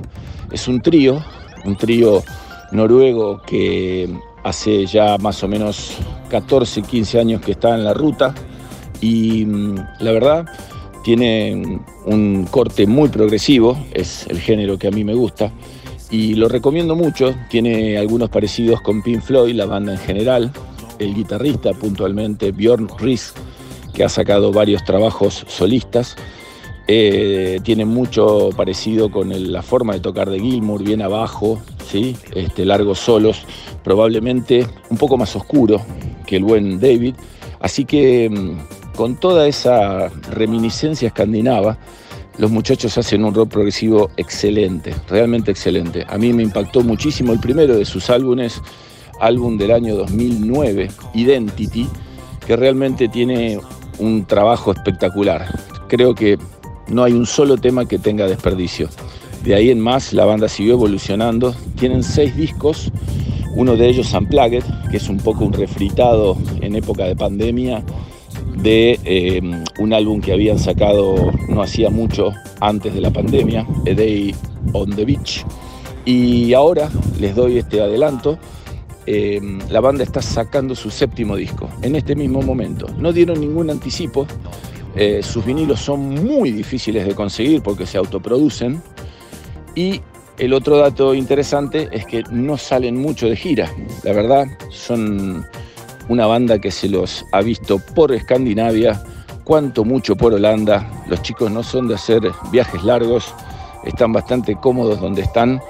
Es 0.51 0.67
un 0.67 0.81
trío, 0.81 1.23
un 1.63 1.77
trío 1.77 2.23
noruego 2.71 3.41
que 3.43 4.09
hace 4.43 4.85
ya 4.85 5.17
más 5.17 5.43
o 5.43 5.47
menos 5.47 5.97
14, 6.29 6.81
15 6.81 7.19
años 7.19 7.41
que 7.41 7.51
está 7.51 7.75
en 7.75 7.83
la 7.83 7.93
ruta 7.93 8.33
y 9.01 9.45
mm, 9.45 9.75
la 9.99 10.11
verdad 10.11 10.45
tiene 11.03 11.79
un 12.05 12.47
corte 12.49 12.85
muy 12.85 13.09
progresivo, 13.09 13.77
es 13.93 14.27
el 14.27 14.39
género 14.39 14.77
que 14.77 14.87
a 14.87 14.91
mí 14.91 15.03
me 15.03 15.13
gusta 15.13 15.51
y 16.11 16.33
lo 16.33 16.47
recomiendo 16.49 16.95
mucho, 16.95 17.35
tiene 17.49 17.97
algunos 17.97 18.29
parecidos 18.29 18.81
con 18.81 19.01
Pink 19.01 19.21
Floyd, 19.21 19.55
la 19.55 19.65
banda 19.65 19.93
en 19.93 19.99
general, 19.99 20.51
el 20.97 21.13
guitarrista 21.13 21.73
puntualmente 21.73 22.51
Bjorn 22.51 22.89
Ries, 22.97 23.33
que 23.93 24.03
ha 24.03 24.09
sacado 24.09 24.51
varios 24.51 24.83
trabajos 24.83 25.45
solistas, 25.47 26.15
eh, 26.91 27.59
tiene 27.61 27.85
mucho 27.85 28.49
parecido 28.57 29.11
con 29.11 29.29
la 29.51 29.61
forma 29.61 29.93
de 29.93 29.99
tocar 29.99 30.27
de 30.27 30.39
Gilmour, 30.39 30.83
bien 30.83 31.03
abajo, 31.03 31.61
¿sí? 31.87 32.17
este, 32.33 32.65
largos 32.65 32.97
solos, 32.97 33.43
probablemente 33.83 34.65
un 34.89 34.97
poco 34.97 35.15
más 35.15 35.35
oscuro 35.35 35.79
que 36.25 36.37
el 36.37 36.43
buen 36.43 36.79
David. 36.79 37.13
Así 37.59 37.85
que 37.85 38.27
mm, 38.27 38.95
con 38.95 39.19
toda 39.19 39.47
esa 39.47 40.09
reminiscencia 40.31 41.09
escandinava, 41.09 41.77
los 42.39 42.49
muchachos 42.49 42.97
hacen 42.97 43.23
un 43.23 43.35
rock 43.35 43.51
progresivo 43.51 44.09
excelente, 44.17 44.95
realmente 45.07 45.51
excelente. 45.51 46.07
A 46.09 46.17
mí 46.17 46.33
me 46.33 46.41
impactó 46.41 46.81
muchísimo 46.81 47.33
el 47.33 47.39
primero 47.39 47.77
de 47.77 47.85
sus 47.85 48.09
álbumes, 48.09 48.63
álbum 49.19 49.59
del 49.59 49.73
año 49.73 49.95
2009, 49.95 50.89
Identity, 51.13 51.87
que 52.47 52.55
realmente 52.55 53.07
tiene 53.09 53.59
un 53.99 54.25
trabajo 54.25 54.71
espectacular. 54.71 55.45
Creo 55.87 56.15
que 56.15 56.39
no 56.91 57.03
hay 57.03 57.13
un 57.13 57.25
solo 57.25 57.57
tema 57.57 57.85
que 57.85 57.99
tenga 57.99 58.27
desperdicio. 58.27 58.89
De 59.43 59.55
ahí 59.55 59.69
en 59.69 59.79
más 59.79 60.13
la 60.13 60.25
banda 60.25 60.49
siguió 60.49 60.73
evolucionando. 60.73 61.55
Tienen 61.77 62.03
seis 62.03 62.35
discos, 62.35 62.91
uno 63.55 63.75
de 63.75 63.87
ellos 63.87 64.13
Unplugged, 64.13 64.63
que 64.91 64.97
es 64.97 65.09
un 65.09 65.17
poco 65.17 65.45
un 65.45 65.53
refritado 65.53 66.37
en 66.61 66.75
época 66.75 67.05
de 67.05 67.15
pandemia 67.15 67.83
de 68.61 68.99
eh, 69.05 69.41
un 69.79 69.93
álbum 69.93 70.21
que 70.21 70.33
habían 70.33 70.59
sacado 70.59 71.31
no 71.47 71.61
hacía 71.61 71.89
mucho 71.89 72.33
antes 72.59 72.93
de 72.93 73.01
la 73.01 73.11
pandemia, 73.11 73.61
A 73.61 73.93
Day 73.93 74.35
on 74.73 74.89
the 74.95 75.05
Beach. 75.05 75.45
Y 76.05 76.53
ahora 76.53 76.89
les 77.19 77.35
doy 77.35 77.57
este 77.57 77.81
adelanto. 77.81 78.37
Eh, 79.05 79.39
la 79.69 79.79
banda 79.79 80.03
está 80.03 80.21
sacando 80.21 80.75
su 80.75 80.91
séptimo 80.91 81.35
disco 81.35 81.69
en 81.81 81.95
este 81.95 82.15
mismo 82.15 82.41
momento. 82.41 82.87
No 82.97 83.11
dieron 83.11 83.39
ningún 83.39 83.69
anticipo, 83.69 84.27
eh, 84.95 85.21
sus 85.23 85.45
vinilos 85.45 85.79
son 85.79 86.09
muy 86.09 86.51
difíciles 86.51 87.05
de 87.05 87.15
conseguir 87.15 87.61
porque 87.61 87.85
se 87.85 87.97
autoproducen. 87.97 88.81
Y 89.75 90.01
el 90.37 90.53
otro 90.53 90.77
dato 90.77 91.13
interesante 91.13 91.89
es 91.91 92.05
que 92.05 92.23
no 92.31 92.57
salen 92.57 92.97
mucho 92.97 93.27
de 93.27 93.35
gira. 93.35 93.71
La 94.03 94.13
verdad, 94.13 94.47
son 94.69 95.45
una 96.07 96.25
banda 96.25 96.59
que 96.59 96.71
se 96.71 96.89
los 96.89 97.25
ha 97.31 97.41
visto 97.41 97.79
por 97.93 98.11
Escandinavia, 98.11 99.01
cuanto 99.43 99.85
mucho 99.85 100.15
por 100.15 100.33
Holanda. 100.33 100.89
Los 101.07 101.21
chicos 101.21 101.51
no 101.51 101.61
son 101.63 101.87
de 101.87 101.95
hacer 101.95 102.21
viajes 102.51 102.83
largos, 102.83 103.33
están 103.83 104.11
bastante 104.11 104.55
cómodos 104.55 104.99
donde 104.99 105.21
están 105.21 105.61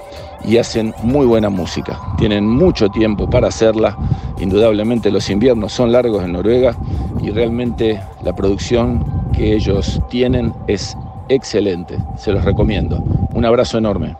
y 0.44 0.58
hacen 0.58 0.94
muy 1.02 1.26
buena 1.26 1.50
música. 1.50 1.98
Tienen 2.18 2.46
mucho 2.46 2.88
tiempo 2.88 3.28
para 3.28 3.48
hacerla. 3.48 3.96
Indudablemente 4.38 5.10
los 5.10 5.28
inviernos 5.30 5.72
son 5.72 5.92
largos 5.92 6.24
en 6.24 6.32
Noruega 6.32 6.74
y 7.22 7.30
realmente 7.30 8.00
la 8.22 8.34
producción 8.34 9.04
que 9.32 9.54
ellos 9.54 10.00
tienen 10.08 10.52
es 10.66 10.96
excelente. 11.28 11.98
Se 12.16 12.32
los 12.32 12.44
recomiendo. 12.44 13.02
Un 13.34 13.44
abrazo 13.44 13.78
enorme. 13.78 14.16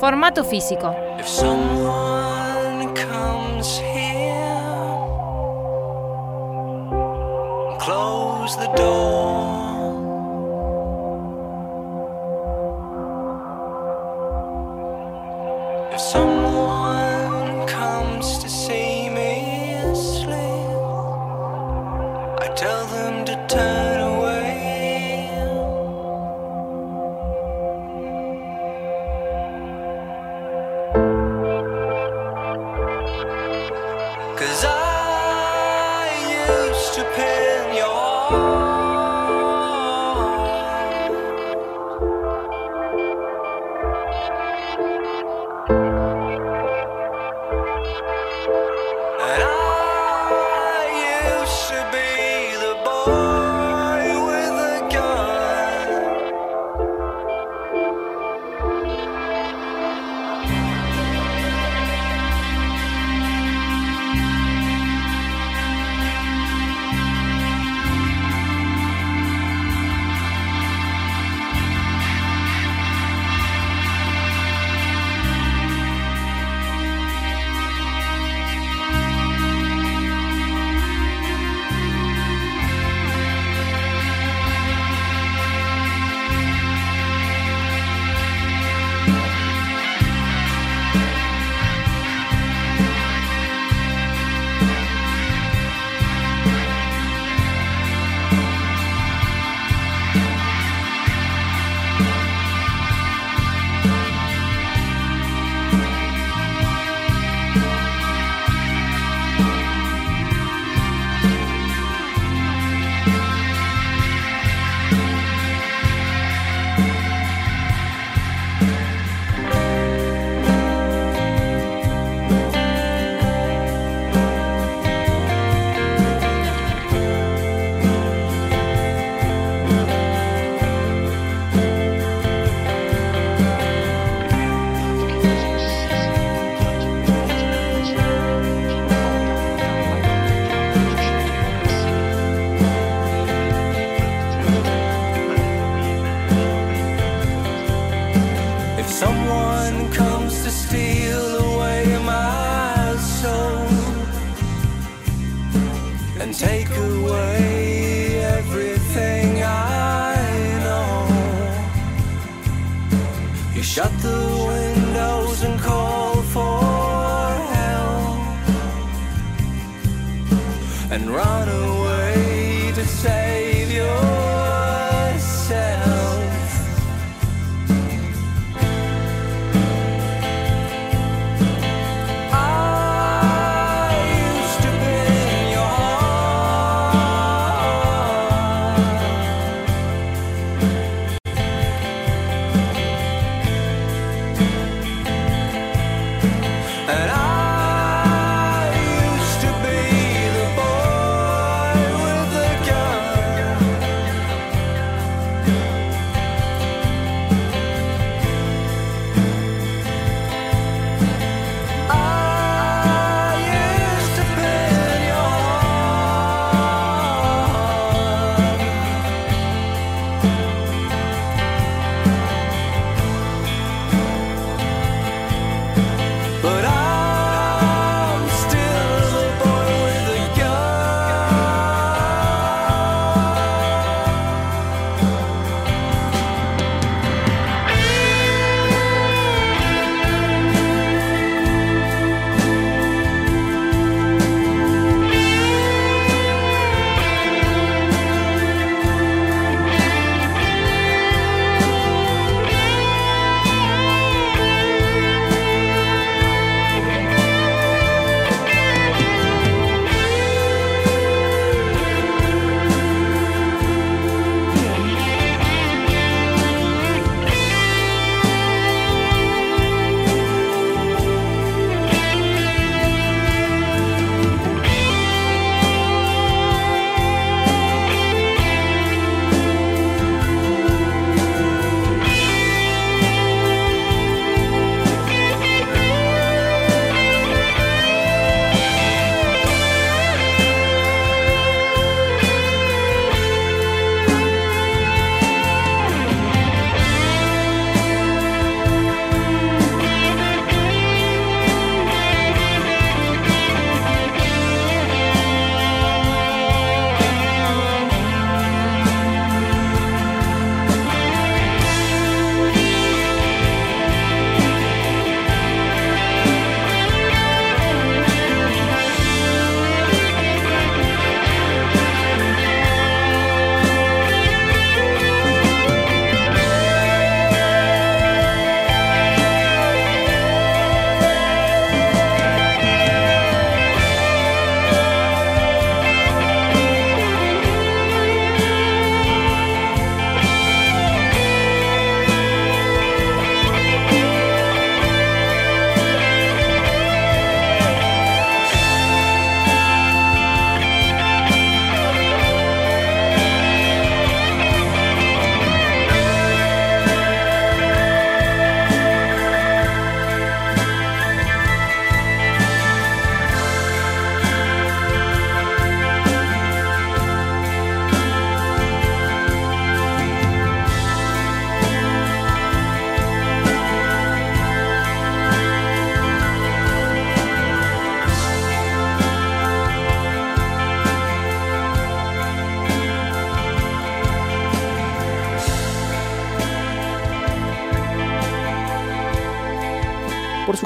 Formato 0.00 0.44
Físico. 0.44 0.94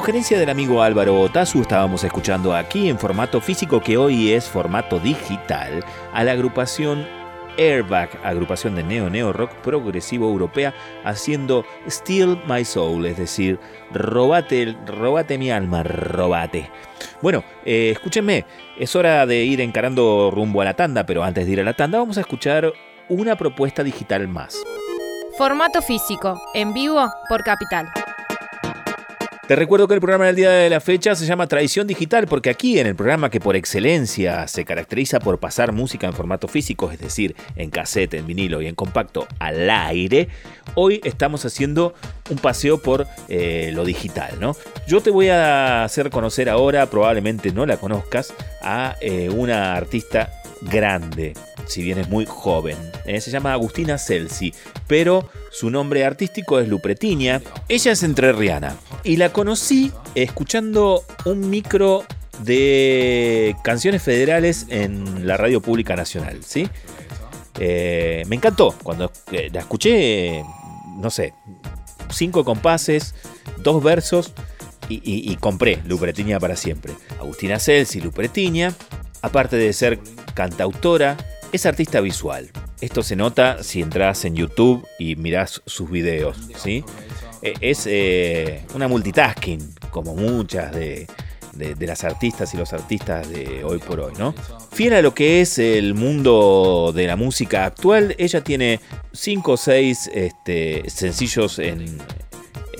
Sugerencia 0.05 0.37
del 0.37 0.51
amigo 0.51 0.83
Álvaro 0.83 1.19
Otazu, 1.19 1.61
estábamos 1.61 2.03
escuchando 2.03 2.55
aquí 2.55 2.89
en 2.89 2.99
formato 2.99 3.41
físico 3.41 3.81
que 3.81 3.97
hoy 3.97 4.33
es 4.33 4.47
formato 4.47 4.99
digital 4.99 5.83
a 6.13 6.23
la 6.23 6.33
agrupación 6.33 7.07
Airbag, 7.57 8.09
agrupación 8.23 8.75
de 8.75 8.83
neo 8.83 9.09
neo 9.09 9.33
rock 9.33 9.51
progresivo 9.63 10.29
europea, 10.29 10.75
haciendo 11.03 11.65
Steal 11.89 12.39
My 12.47 12.63
Soul, 12.63 13.07
es 13.07 13.17
decir, 13.17 13.59
robate, 13.93 14.77
robate 14.85 15.39
mi 15.39 15.49
alma, 15.49 15.81
robate. 15.81 16.69
Bueno, 17.23 17.43
eh, 17.65 17.89
escúchenme, 17.89 18.45
es 18.77 18.95
hora 18.95 19.25
de 19.25 19.43
ir 19.43 19.59
encarando 19.59 20.29
rumbo 20.31 20.61
a 20.61 20.65
la 20.65 20.75
tanda, 20.75 21.07
pero 21.07 21.23
antes 21.23 21.47
de 21.47 21.51
ir 21.51 21.61
a 21.61 21.63
la 21.63 21.73
tanda 21.73 21.97
vamos 21.97 22.19
a 22.19 22.21
escuchar 22.21 22.71
una 23.09 23.35
propuesta 23.37 23.81
digital 23.81 24.27
más. 24.27 24.61
Formato 25.35 25.81
físico, 25.81 26.39
en 26.53 26.75
vivo 26.75 27.11
por 27.27 27.41
Capital. 27.41 27.87
Te 29.47 29.55
recuerdo 29.55 29.87
que 29.87 29.93
el 29.93 29.99
programa 29.99 30.25
del 30.25 30.37
día 30.37 30.49
de 30.49 30.71
la 30.71 30.79
fecha 30.79 31.13
se 31.13 31.27
llama 31.27 31.45
Tradición 31.45 31.85
Digital 31.85 32.25
porque 32.25 32.49
aquí 32.49 32.79
en 32.79 32.87
el 32.87 32.95
programa 32.95 33.29
que 33.29 33.39
por 33.39 33.55
excelencia 33.55 34.47
se 34.47 34.65
caracteriza 34.65 35.19
por 35.19 35.39
pasar 35.39 35.71
música 35.71 36.07
en 36.07 36.13
formato 36.13 36.47
físico, 36.47 36.89
es 36.91 36.97
decir, 36.97 37.35
en 37.55 37.69
cassette, 37.69 38.15
en 38.15 38.25
vinilo 38.25 38.63
y 38.63 38.65
en 38.65 38.73
compacto 38.73 39.27
al 39.37 39.69
aire, 39.69 40.29
hoy 40.73 40.99
estamos 41.03 41.45
haciendo 41.45 41.93
un 42.31 42.39
paseo 42.39 42.81
por 42.81 43.05
eh, 43.29 43.69
lo 43.71 43.85
digital, 43.85 44.33
¿no? 44.39 44.55
Yo 44.87 45.01
te 45.01 45.11
voy 45.11 45.29
a 45.29 45.83
hacer 45.83 46.09
conocer 46.09 46.49
ahora, 46.49 46.89
probablemente 46.89 47.51
no 47.51 47.67
la 47.67 47.77
conozcas, 47.77 48.33
a 48.63 48.95
eh, 48.99 49.29
una 49.29 49.75
artista 49.75 50.31
grande, 50.69 51.33
si 51.67 51.81
bien 51.81 51.97
es 51.97 52.09
muy 52.09 52.25
joven. 52.25 52.77
Eh, 53.05 53.21
se 53.21 53.31
llama 53.31 53.53
Agustina 53.53 53.97
Celsi, 53.97 54.53
pero 54.87 55.29
su 55.51 55.69
nombre 55.69 56.05
artístico 56.05 56.59
es 56.59 56.67
Lupretinia. 56.67 57.41
Ella 57.69 57.91
es 57.91 58.03
entrerriana 58.03 58.75
y 59.03 59.17
la 59.17 59.31
conocí 59.31 59.91
escuchando 60.15 61.03
un 61.25 61.49
micro 61.49 62.03
de 62.43 63.55
canciones 63.63 64.01
federales 64.01 64.65
en 64.69 65.25
la 65.25 65.37
radio 65.37 65.61
pública 65.61 65.95
nacional, 65.95 66.43
¿sí? 66.43 66.67
Eh, 67.59 68.23
me 68.27 68.35
encantó 68.35 68.75
cuando 68.83 69.11
eh, 69.31 69.49
la 69.53 69.61
escuché, 69.61 70.43
no 70.97 71.09
sé, 71.09 71.33
cinco 72.09 72.43
compases, 72.43 73.15
dos 73.57 73.81
versos 73.81 74.33
y, 74.89 75.35
compré 75.37 75.79
Lupretiña 75.85 76.39
para 76.39 76.55
siempre. 76.55 76.93
Agustina 77.19 77.59
Celsi, 77.59 78.01
Lupretiña, 78.01 78.73
aparte 79.21 79.55
de 79.55 79.73
ser 79.73 79.99
cantautora, 80.33 81.17
es 81.51 81.65
artista 81.65 82.01
visual. 82.01 82.49
Esto 82.81 83.03
se 83.03 83.15
nota 83.15 83.63
si 83.63 83.81
entras 83.81 84.25
en 84.25 84.35
YouTube 84.35 84.85
y 84.99 85.15
mirás 85.15 85.61
sus 85.65 85.89
videos, 85.89 86.37
¿sí? 86.57 86.83
Eh, 87.41 87.53
Es 87.61 87.87
eh, 87.87 88.63
una 88.73 88.87
multitasking, 88.87 89.75
como 89.91 90.15
muchas 90.15 90.73
de, 90.73 91.07
las 91.79 92.03
artistas 92.03 92.53
y 92.53 92.57
los 92.57 92.73
artistas 92.73 93.29
de 93.29 93.63
hoy 93.63 93.77
por 93.77 94.01
hoy, 94.01 94.13
¿no? 94.19 94.35
Fiel 94.73 94.93
a 94.93 95.01
lo 95.01 95.13
que 95.13 95.39
es 95.39 95.57
el 95.57 95.93
mundo 95.93 96.91
de 96.93 97.07
la 97.07 97.15
música 97.15 97.65
actual, 97.65 98.13
ella 98.17 98.41
tiene 98.41 98.81
5 99.13 99.51
o 99.53 99.57
6 99.57 100.11
sencillos 100.87 101.59
en 101.59 101.97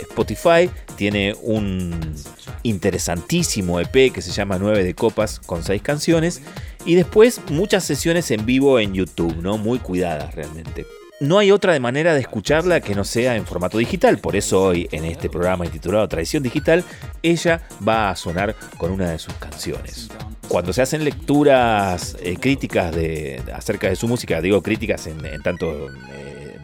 Spotify, 0.10 0.70
tiene 0.96 1.36
un 1.42 2.16
interesantísimo 2.64 3.80
EP 3.80 4.12
que 4.12 4.22
se 4.22 4.32
llama 4.32 4.58
9 4.58 4.84
de 4.84 4.96
copas 4.96 5.40
con 5.40 5.64
6 5.64 5.82
canciones 5.82 6.42
y 6.86 6.96
después 6.96 7.42
muchas 7.50 7.84
sesiones 7.84 8.32
en 8.32 8.46
vivo 8.46 8.80
en 8.80 8.94
YouTube, 8.94 9.36
¿no? 9.38 9.58
Muy 9.58 9.80
cuidadas 9.80 10.34
realmente. 10.34 10.86
No 11.22 11.40
hay 11.40 11.52
otra 11.52 11.80
manera 11.80 12.14
de 12.14 12.20
escucharla 12.20 12.82
que 12.82 12.94
no 12.94 13.06
sea 13.06 13.38
en 13.38 13.46
formato 13.46 13.78
digital, 13.78 14.18
por 14.18 14.36
eso 14.36 14.62
hoy 14.62 14.90
en 14.92 15.06
este 15.06 15.30
programa 15.30 15.66
intitulado 15.66 16.06
Tradición 16.10 16.44
Digital, 16.44 16.84
ella 17.24 17.62
va 17.88 18.10
a 18.10 18.16
sonar 18.18 18.54
con 18.78 18.92
una 18.92 19.12
de 19.12 19.20
sus 19.20 19.34
canciones. 19.36 20.10
Cuando 20.50 20.74
se 20.74 20.82
hacen 20.82 21.06
lecturas 21.06 22.18
eh, 22.22 22.36
críticas 22.38 22.94
de, 22.94 23.42
acerca 23.54 23.88
de 23.88 23.96
su 23.96 24.10
música, 24.10 24.42
digo 24.42 24.62
críticas 24.62 25.08
en, 25.08 25.26
en 25.26 25.42
tanto 25.42 25.88
eh, 25.88 26.58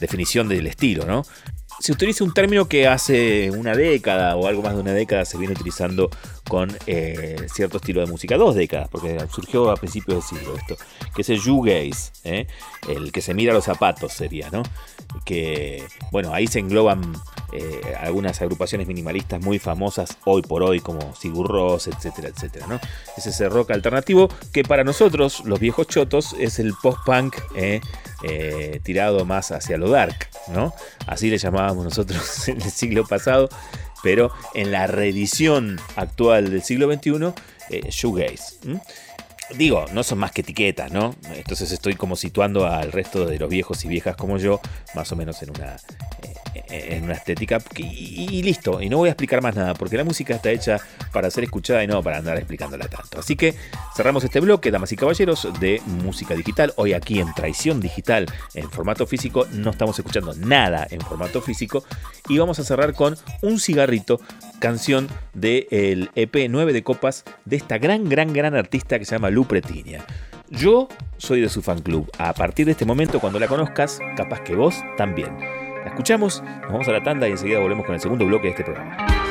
definición 0.00 0.48
del 0.48 0.66
estilo, 0.66 1.04
¿no? 1.06 1.24
Se 1.80 1.92
utiliza 1.92 2.24
un 2.24 2.34
término 2.34 2.68
que 2.68 2.88
hace 2.88 3.50
una 3.50 3.74
década 3.74 4.36
o 4.36 4.46
algo 4.46 4.62
más 4.62 4.74
de 4.74 4.80
una 4.80 4.92
década 4.92 5.24
se 5.24 5.38
viene 5.38 5.54
utilizando 5.54 6.10
con 6.48 6.76
eh, 6.86 7.36
cierto 7.52 7.76
estilo 7.76 8.00
de 8.00 8.06
música, 8.06 8.36
dos 8.36 8.54
décadas, 8.54 8.88
porque 8.88 9.18
surgió 9.30 9.70
a 9.70 9.76
principios 9.76 10.16
del 10.16 10.40
siglo 10.40 10.56
esto, 10.56 10.76
que 11.14 11.22
es 11.22 11.28
el 11.28 11.38
shoegaze, 11.38 12.10
¿eh? 12.24 12.46
el 12.88 13.12
que 13.12 13.20
se 13.20 13.34
mira 13.34 13.52
los 13.52 13.64
zapatos 13.64 14.12
sería, 14.12 14.50
¿no? 14.50 14.62
Que, 15.24 15.84
bueno, 16.10 16.32
ahí 16.34 16.46
se 16.46 16.58
engloban 16.58 17.14
eh, 17.52 17.80
algunas 18.00 18.40
agrupaciones 18.42 18.86
minimalistas 18.86 19.40
muy 19.42 19.58
famosas 19.58 20.18
hoy 20.24 20.42
por 20.42 20.62
hoy, 20.62 20.80
como 20.80 21.14
Sigur 21.14 21.48
Rós, 21.48 21.86
etcétera, 21.86 22.28
etcétera, 22.28 22.66
¿no? 22.66 22.80
Es 23.16 23.26
ese 23.26 23.48
rock 23.48 23.70
alternativo 23.70 24.28
que 24.52 24.64
para 24.64 24.84
nosotros, 24.84 25.42
los 25.44 25.60
viejos 25.60 25.86
chotos, 25.86 26.34
es 26.38 26.58
el 26.58 26.72
post-punk 26.82 27.36
¿eh? 28.22 28.80
tirado 28.82 29.24
más 29.24 29.52
hacia 29.52 29.78
lo 29.78 29.90
dark, 29.90 30.28
¿no? 30.48 30.74
Así 31.06 31.30
le 31.30 31.38
llamábamos 31.38 31.84
nosotros 31.84 32.48
en 32.48 32.60
el 32.60 32.70
siglo 32.70 33.06
pasado, 33.06 33.48
pero 34.02 34.32
en 34.54 34.72
la 34.72 34.86
reedición 34.86 35.80
actual 35.96 36.50
del 36.50 36.62
siglo 36.62 36.92
XXI, 36.92 37.32
eh, 37.70 37.88
shoegaze. 37.90 38.56
Digo, 39.56 39.86
no 39.92 40.02
son 40.02 40.18
más 40.18 40.32
que 40.32 40.42
etiquetas, 40.42 40.92
¿no? 40.92 41.14
Entonces 41.34 41.72
estoy 41.72 41.94
como 41.94 42.16
situando 42.16 42.66
al 42.66 42.92
resto 42.92 43.24
de 43.24 43.38
los 43.38 43.48
viejos 43.48 43.82
y 43.84 43.88
viejas 43.88 44.14
como 44.14 44.36
yo, 44.36 44.60
más 44.94 45.10
o 45.10 45.16
menos 45.16 45.42
en 45.42 45.50
una, 45.50 45.76
eh, 46.54 46.88
en 46.90 47.04
una 47.04 47.14
estética. 47.14 47.58
Y, 47.76 48.28
y 48.30 48.42
listo, 48.42 48.82
y 48.82 48.90
no 48.90 48.98
voy 48.98 49.08
a 49.08 49.12
explicar 49.12 49.42
más 49.42 49.56
nada, 49.56 49.72
porque 49.74 49.96
la 49.96 50.04
música 50.04 50.34
está 50.34 50.50
hecha 50.50 50.78
para 51.12 51.30
ser 51.30 51.44
escuchada 51.44 51.82
y 51.82 51.86
no 51.86 52.02
para 52.02 52.18
andar 52.18 52.36
explicándola 52.36 52.88
tanto. 52.88 53.20
Así 53.20 53.36
que 53.36 53.54
cerramos 53.96 54.22
este 54.22 54.40
bloque, 54.40 54.70
damas 54.70 54.92
y 54.92 54.96
caballeros, 54.96 55.48
de 55.58 55.80
música 55.86 56.34
digital. 56.34 56.74
Hoy 56.76 56.92
aquí 56.92 57.18
en 57.18 57.32
Traición 57.32 57.80
Digital, 57.80 58.26
en 58.54 58.70
formato 58.70 59.06
físico, 59.06 59.46
no 59.52 59.70
estamos 59.70 59.98
escuchando 59.98 60.34
nada 60.34 60.86
en 60.90 61.00
formato 61.00 61.40
físico. 61.40 61.84
Y 62.28 62.36
vamos 62.36 62.58
a 62.58 62.64
cerrar 62.64 62.92
con 62.92 63.16
un 63.40 63.58
cigarrito, 63.58 64.20
canción 64.58 65.08
del 65.34 66.10
EP 66.14 66.48
9 66.48 66.72
de 66.72 66.82
copas 66.82 67.24
de 67.44 67.56
esta 67.56 67.78
gran, 67.78 68.08
gran, 68.08 68.32
gran 68.32 68.54
artista 68.54 68.98
que 68.98 69.04
se 69.04 69.14
llama 69.14 69.30
Lu 69.30 69.46
Pretiña. 69.46 70.04
Yo 70.50 70.88
soy 71.18 71.40
de 71.40 71.48
su 71.48 71.62
fan 71.62 71.80
club. 71.80 72.10
A 72.18 72.32
partir 72.32 72.66
de 72.66 72.72
este 72.72 72.84
momento, 72.86 73.20
cuando 73.20 73.38
la 73.38 73.48
conozcas, 73.48 73.98
capaz 74.16 74.40
que 74.40 74.54
vos 74.54 74.76
también. 74.96 75.38
La 75.38 75.88
escuchamos, 75.88 76.42
nos 76.62 76.72
vamos 76.72 76.88
a 76.88 76.92
la 76.92 77.02
tanda 77.02 77.28
y 77.28 77.32
enseguida 77.32 77.60
volvemos 77.60 77.86
con 77.86 77.94
el 77.94 78.00
segundo 78.00 78.26
bloque 78.26 78.44
de 78.44 78.50
este 78.50 78.64
programa. 78.64 79.27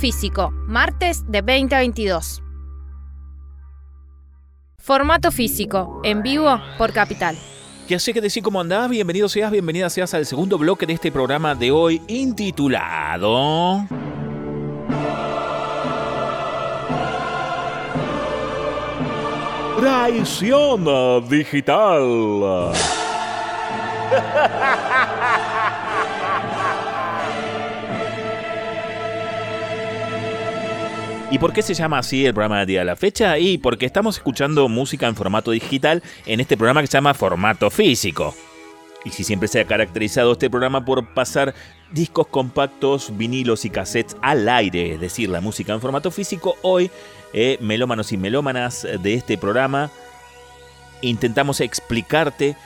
Físico, 0.00 0.50
martes 0.66 1.30
de 1.30 1.42
20 1.42 1.74
a 1.74 1.78
22. 1.80 2.42
Formato 4.78 5.30
físico, 5.30 6.00
en 6.02 6.22
vivo 6.22 6.58
por 6.78 6.94
Capital. 6.94 7.36
Que 7.86 7.98
sé 7.98 8.14
que 8.14 8.22
decir 8.22 8.42
cómo 8.42 8.60
andás, 8.60 8.88
bienvenido 8.88 9.28
seas, 9.28 9.52
bienvenida 9.52 9.90
seas 9.90 10.14
al 10.14 10.24
segundo 10.24 10.56
bloque 10.56 10.86
de 10.86 10.94
este 10.94 11.12
programa 11.12 11.54
de 11.54 11.70
hoy 11.70 12.00
intitulado... 12.08 13.86
Traición 19.78 20.84
digital. 21.28 22.72
¿Y 31.32 31.38
por 31.38 31.52
qué 31.52 31.62
se 31.62 31.74
llama 31.74 31.98
así 31.98 32.26
el 32.26 32.34
programa 32.34 32.58
del 32.58 32.66
día 32.66 32.80
de 32.80 32.86
la 32.86 32.96
fecha? 32.96 33.38
Y 33.38 33.56
porque 33.58 33.86
estamos 33.86 34.16
escuchando 34.16 34.68
música 34.68 35.06
en 35.06 35.14
formato 35.14 35.52
digital 35.52 36.02
en 36.26 36.40
este 36.40 36.56
programa 36.56 36.80
que 36.80 36.88
se 36.88 36.94
llama 36.94 37.14
formato 37.14 37.70
físico. 37.70 38.34
Y 39.04 39.10
si 39.10 39.22
siempre 39.22 39.46
se 39.46 39.60
ha 39.60 39.64
caracterizado 39.64 40.32
este 40.32 40.50
programa 40.50 40.84
por 40.84 41.14
pasar 41.14 41.54
discos 41.92 42.26
compactos, 42.26 43.16
vinilos 43.16 43.64
y 43.64 43.70
cassettes 43.70 44.16
al 44.22 44.48
aire, 44.48 44.94
es 44.94 45.00
decir, 45.00 45.28
la 45.28 45.40
música 45.40 45.72
en 45.72 45.80
formato 45.80 46.10
físico, 46.10 46.56
hoy, 46.62 46.90
eh, 47.32 47.58
melómanos 47.60 48.10
y 48.10 48.16
melómanas 48.16 48.84
de 49.00 49.14
este 49.14 49.38
programa, 49.38 49.88
intentamos 51.00 51.60
explicarte 51.60 52.56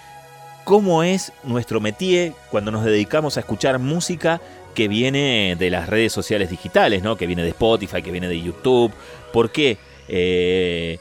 cómo 0.65 1.03
es 1.03 1.35
nuestro 1.43 1.83
métier 1.83 2.33
cuando 2.51 2.71
nos 2.71 2.83
dedicamos 2.83 3.37
a 3.37 3.41
escuchar 3.41 3.79
música 3.79 4.41
que 4.75 4.89
viene 4.89 5.57
de 5.59 5.71
las 5.71 5.89
redes 5.89 6.13
sociales 6.13 6.51
digitales, 6.51 7.03
¿no? 7.03 7.17
Que 7.17 7.27
viene 7.27 7.43
de 7.43 7.51
Spotify, 7.51 8.03
que 8.03 8.11
viene 8.11 8.29
de 8.29 8.41
YouTube. 8.41 8.93
¿Por 9.33 9.51
qué? 9.51 9.79
Eh, 10.09 10.99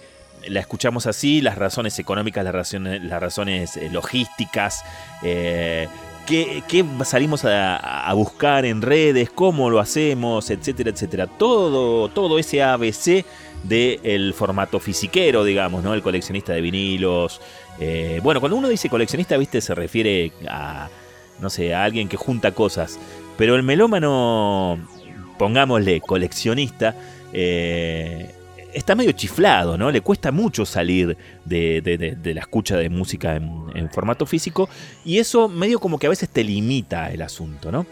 la 0.48 0.60
escuchamos 0.60 1.08
así, 1.08 1.42
las 1.42 1.58
razones 1.58 1.98
económicas, 2.00 2.44
las 2.44 2.54
razones, 2.54 3.04
las 3.04 3.22
razones 3.22 3.78
eh, 3.78 3.90
logísticas, 3.92 4.84
eh, 5.24 5.88
qué, 6.26 6.64
qué 6.68 6.86
salimos 7.06 7.46
a, 7.46 7.78
a 7.78 8.14
buscar 8.14 8.66
en 8.66 8.82
redes, 8.82 9.30
cómo 9.30 9.70
lo 9.70 9.80
hacemos, 9.80 10.50
etcétera, 10.50 10.90
etcétera. 10.90 11.28
Todo, 11.28 12.10
todo 12.10 12.40
ese 12.40 12.62
ABC 12.62 13.26
del 13.64 14.34
formato 14.34 14.80
fisiquero, 14.80 15.44
digamos, 15.44 15.84
¿no? 15.84 15.94
El 15.94 16.02
coleccionista 16.02 16.54
de 16.54 16.62
vinilos. 16.62 17.42
Eh, 17.80 18.20
bueno, 18.22 18.40
cuando 18.40 18.58
uno 18.58 18.68
dice 18.68 18.90
coleccionista, 18.90 19.38
viste, 19.38 19.62
se 19.62 19.74
refiere 19.74 20.32
a, 20.48 20.90
no 21.40 21.50
sé, 21.50 21.74
a 21.74 21.84
alguien 21.84 22.10
que 22.10 22.18
junta 22.18 22.52
cosas. 22.52 23.00
Pero 23.38 23.56
el 23.56 23.64
melómano, 23.64 24.80
pongámosle, 25.38 26.02
coleccionista, 26.02 26.96
eh, 27.34 28.34
está 28.74 28.96
medio 28.96 29.12
chiflado, 29.12 29.78
¿no? 29.78 29.92
Le 29.92 30.02
cuesta 30.02 30.32
mucho 30.32 30.66
salir 30.66 31.18
de, 31.46 32.18
la 32.24 32.42
escucha 32.42 32.78
de 32.78 32.90
música 32.90 33.36
en, 33.36 33.66
en 33.76 33.90
formato 33.90 34.26
físico 34.26 34.70
y 35.06 35.20
eso 35.20 35.48
medio 35.48 35.80
como 35.80 36.00
que 36.00 36.08
a 36.08 36.10
veces 36.10 36.30
te 36.30 36.44
limita 36.44 37.12
el 37.12 37.22
asunto, 37.22 37.72
¿no? 37.72 37.86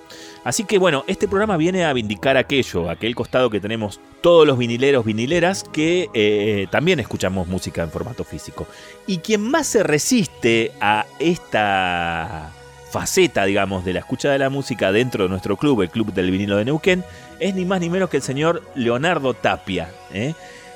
Así 0.43 0.63
que 0.63 0.79
bueno, 0.79 1.03
este 1.07 1.27
programa 1.27 1.57
viene 1.57 1.85
a 1.85 1.93
vindicar 1.93 2.35
aquello, 2.37 2.89
aquel 2.89 3.15
costado 3.15 3.49
que 3.49 3.59
tenemos 3.59 3.99
todos 4.21 4.47
los 4.47 4.57
vinileros, 4.57 5.05
vinileras, 5.05 5.63
que 5.63 6.09
eh, 6.13 6.67
también 6.71 6.99
escuchamos 6.99 7.47
música 7.47 7.83
en 7.83 7.91
formato 7.91 8.23
físico. 8.23 8.67
Y 9.05 9.17
quien 9.19 9.41
más 9.41 9.67
se 9.67 9.83
resiste 9.83 10.71
a 10.81 11.05
esta 11.19 12.51
faceta, 12.91 13.45
digamos, 13.45 13.85
de 13.85 13.93
la 13.93 13.99
escucha 13.99 14.29
de 14.29 14.37
la 14.37 14.49
música 14.49 14.91
dentro 14.91 15.23
de 15.23 15.29
nuestro 15.29 15.57
club, 15.57 15.81
el 15.81 15.89
Club 15.89 16.13
del 16.13 16.29
Vinilo 16.29 16.57
de 16.57 16.65
Neuquén, 16.65 17.03
es 17.39 17.55
ni 17.55 17.65
más 17.65 17.79
ni 17.79 17.89
menos 17.89 18.09
que 18.09 18.17
el 18.17 18.23
señor 18.23 18.61
Leonardo 18.75 19.33
Tapia. 19.33 19.89
¿eh? 20.13 20.33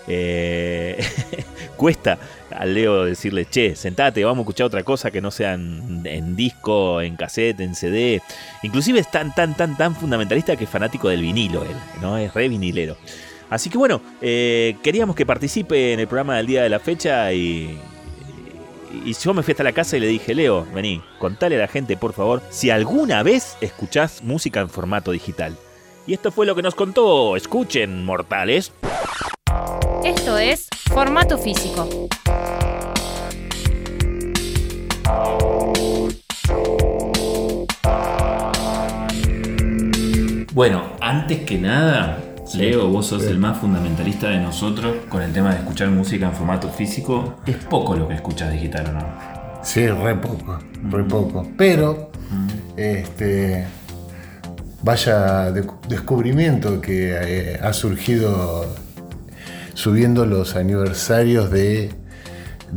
Eh, 0.07 1.03
cuesta 1.77 2.17
al 2.51 2.73
Leo 2.73 3.05
decirle, 3.05 3.47
che, 3.49 3.75
sentate, 3.75 4.23
vamos 4.23 4.39
a 4.39 4.41
escuchar 4.43 4.67
otra 4.67 4.83
cosa 4.83 5.11
que 5.11 5.19
no 5.19 5.29
sea 5.29 5.53
en, 5.53 6.01
en 6.05 6.35
disco, 6.35 7.01
en 7.01 7.17
cassette, 7.17 7.59
en 7.59 7.75
CD. 7.75 8.21
Inclusive 8.63 8.99
es 8.99 9.11
tan, 9.11 9.35
tan, 9.35 9.55
tan, 9.55 9.75
tan 9.75 9.95
fundamentalista 9.95 10.55
que 10.55 10.63
es 10.63 10.69
fanático 10.69 11.09
del 11.09 11.21
vinilo 11.21 11.63
él, 11.63 11.75
¿no? 12.01 12.17
Es 12.17 12.33
re 12.33 12.47
vinilero. 12.47 12.95
Así 13.49 13.69
que 13.69 13.77
bueno, 13.77 14.01
eh, 14.21 14.77
queríamos 14.81 15.15
que 15.15 15.25
participe 15.25 15.93
en 15.93 15.99
el 15.99 16.07
programa 16.07 16.37
del 16.37 16.47
día 16.47 16.63
de 16.63 16.69
la 16.69 16.79
fecha 16.79 17.31
y, 17.33 17.77
y 19.03 19.13
yo 19.13 19.33
me 19.33 19.43
fui 19.43 19.51
hasta 19.51 19.63
la 19.63 19.73
casa 19.73 19.97
y 19.97 19.99
le 19.99 20.07
dije, 20.07 20.35
Leo, 20.35 20.65
vení, 20.73 21.01
contale 21.19 21.55
a 21.55 21.59
la 21.59 21.67
gente, 21.67 21.97
por 21.97 22.13
favor, 22.13 22.41
si 22.49 22.69
alguna 22.69 23.23
vez 23.23 23.57
escuchás 23.61 24.23
música 24.23 24.61
en 24.61 24.69
formato 24.69 25.11
digital. 25.11 25.57
Y 26.07 26.13
esto 26.13 26.31
fue 26.31 26.45
lo 26.45 26.55
que 26.55 26.61
nos 26.61 26.75
contó. 26.75 27.35
Escuchen, 27.35 28.05
mortales. 28.05 28.71
Esto 30.03 30.37
es 30.37 30.67
Formato 30.91 31.37
Físico. 31.37 31.87
Bueno, 40.53 40.83
antes 41.01 41.41
que 41.41 41.57
nada, 41.57 42.34
Leo, 42.53 42.87
vos 42.89 43.07
sos 43.07 43.23
el 43.25 43.37
más 43.39 43.57
fundamentalista 43.57 44.29
de 44.29 44.39
nosotros 44.39 44.93
con 45.09 45.21
el 45.21 45.33
tema 45.33 45.51
de 45.51 45.57
escuchar 45.59 45.89
música 45.89 46.27
en 46.27 46.33
formato 46.33 46.69
físico. 46.69 47.35
Es 47.45 47.57
poco 47.57 47.95
lo 47.95 48.07
que 48.07 48.15
escuchas 48.15 48.51
digital, 48.53 48.87
¿o 48.89 48.91
no? 48.93 49.05
Sí, 49.63 49.87
re 49.87 50.15
poco, 50.15 50.59
re 50.89 51.03
poco. 51.03 51.47
Pero, 51.57 52.11
este, 52.77 53.65
vaya 54.83 55.51
de- 55.51 55.67
descubrimiento 55.89 56.79
que 56.79 57.15
eh, 57.53 57.59
ha 57.61 57.73
surgido 57.73 58.65
subiendo 59.73 60.25
los 60.25 60.55
aniversarios 60.55 61.49
de, 61.51 61.91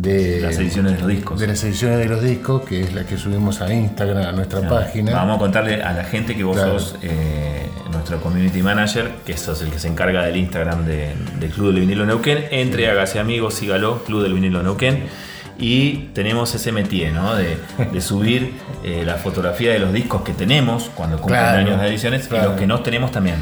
de 0.01 0.41
Las 0.41 0.57
ediciones 0.59 0.93
de 0.93 0.99
los 0.99 1.09
discos. 1.09 1.41
de 1.41 1.47
las 1.49 1.65
ediciones 1.65 1.99
de 1.99 2.05
los 2.07 2.23
discos, 2.23 2.63
que 2.63 2.81
es 2.83 2.95
la 2.95 3.05
que 3.05 3.17
subimos 3.17 3.61
a 3.61 3.73
Instagram, 3.73 4.27
a 4.29 4.33
nuestra 4.33 4.69
página. 4.69 5.13
Vamos 5.13 5.37
a 5.37 5.39
contarle 5.41 5.83
a 5.83 5.93
la 5.93 6.05
gente 6.05 6.37
que 6.37 6.45
vos 6.45 6.57
Claro. 6.57 6.79
sos 6.79 6.97
eh, 7.03 7.67
nuestro 7.93 8.21
community 8.21 8.63
manager, 8.63 9.11
que 9.27 9.37
sos 9.37 9.61
el 9.63 9.71
que 9.71 9.79
se 9.79 9.89
encarga 9.89 10.23
del 10.25 10.37
Instagram 10.37 10.85
de- 10.85 11.15
del 11.41 11.51
Club 11.51 11.73
del 11.73 11.81
Vinilo 11.81 12.07
Neuquén. 12.07 12.45
Entre, 12.51 12.89
hágase 12.89 13.19
amigos, 13.19 13.55
sígalo, 13.55 14.05
Club 14.05 14.23
del 14.23 14.35
Vinilo 14.35 14.63
Neuquén. 14.63 15.05
Y 15.61 16.11
tenemos 16.15 16.55
ese 16.55 16.71
métier, 16.71 17.13
¿no? 17.13 17.35
De, 17.35 17.57
de 17.93 18.01
subir 18.01 18.53
eh, 18.85 19.03
la 19.05 19.15
fotografía 19.15 19.73
de 19.73 19.81
los 19.81 19.93
discos 19.93 20.23
que 20.23 20.33
tenemos 20.33 20.89
cuando 20.95 21.17
cumplen 21.17 21.41
Claro, 21.41 21.59
años 21.59 21.81
de 21.81 21.89
ediciones 21.89 22.29
y 22.31 22.35
los 22.37 22.53
que 22.57 22.69
no 22.69 22.81
tenemos 22.83 23.11
también. 23.11 23.37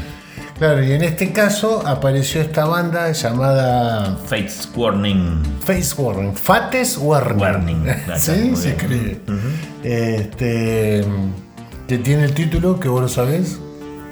Claro, 0.57 0.83
y 0.83 0.91
en 0.91 1.03
este 1.03 1.31
caso 1.33 1.83
apareció 1.85 2.41
esta 2.41 2.65
banda 2.65 3.11
llamada 3.11 4.17
Fates 4.25 4.67
Warning. 4.75 5.43
Face 5.63 5.93
Warning, 6.01 6.33
Fates 6.33 6.97
Warning. 6.97 7.39
Warning, 7.41 7.83
claro, 8.05 8.19
sí, 8.19 8.55
se 8.55 8.69
escribe. 8.69 9.19
Este, 9.83 11.05
que 11.87 11.97
tiene 11.99 12.23
el 12.23 12.33
título, 12.33 12.79
que 12.79 12.89
vos 12.89 13.01
lo 13.01 13.07
sabés. 13.07 13.59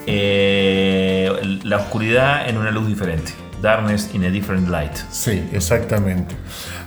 Eh, 0.06 1.32
la 1.64 1.78
oscuridad 1.78 2.48
en 2.48 2.58
una 2.58 2.70
luz 2.70 2.88
diferente. 2.88 3.32
Darkness 3.64 4.12
in 4.14 4.26
a 4.26 4.30
different 4.30 4.70
light. 4.70 4.96
Sí, 5.10 5.50
exactamente. 5.52 6.36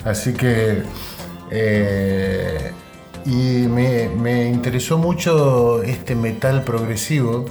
Así 0.05 0.35
que. 0.35 0.85
eh, 1.51 2.73
y 3.27 3.67
me, 3.67 4.09
me 4.09 4.49
interesó 4.49 4.97
mucho 4.99 5.83
este 5.83 6.15
metal 6.15 6.63
progresivo. 6.63 7.45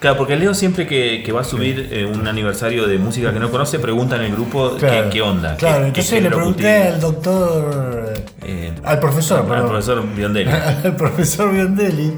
Claro, 0.00 0.18
porque 0.18 0.36
Leo 0.36 0.52
siempre 0.54 0.86
que, 0.86 1.22
que 1.24 1.32
va 1.32 1.40
a 1.40 1.44
subir 1.44 1.88
eh, 1.90 2.04
un 2.04 2.26
aniversario 2.28 2.86
de 2.86 2.98
música 2.98 3.32
que 3.32 3.38
no 3.40 3.50
conoce, 3.50 3.78
pregunta 3.78 4.16
en 4.16 4.22
el 4.22 4.32
grupo 4.32 4.76
Claro. 4.78 5.04
qué, 5.04 5.10
qué 5.10 5.22
onda. 5.22 5.56
Claro, 5.56 5.86
qué- 5.86 5.92
qué 5.92 6.00
entonces 6.00 6.22
le 6.22 6.30
pregunté 6.30 6.82
al 6.88 7.00
doctor. 7.00 8.12
Eh, 8.44 8.72
al 8.84 9.00
profesor, 9.00 9.40
al 9.40 9.46
perdón. 9.46 9.68
profesor 9.68 10.04
Biondelli. 10.14 10.50
al 10.84 10.96
profesor 10.96 11.50
Biondelli, 11.52 12.12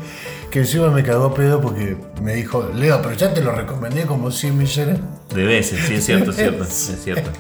que 0.51 0.59
encima 0.61 0.91
me 0.91 1.03
cagó 1.05 1.33
pedo 1.35 1.61
porque 1.61 1.97
me 2.23 2.35
dijo, 2.35 2.69
Leo, 2.75 3.01
pero 3.01 3.15
ya 3.15 3.33
te 3.33 3.43
lo 3.43 3.53
recomendé 3.53 4.03
como 4.03 4.31
100 4.31 4.59
millones. 4.59 4.99
De 5.35 5.45
veces, 5.45 5.79
sí, 5.87 5.95
es 5.95 6.05
cierto, 6.05 6.31
es 6.33 6.37
cierto, 6.37 6.65
es 6.69 7.01
cierto. 7.05 7.31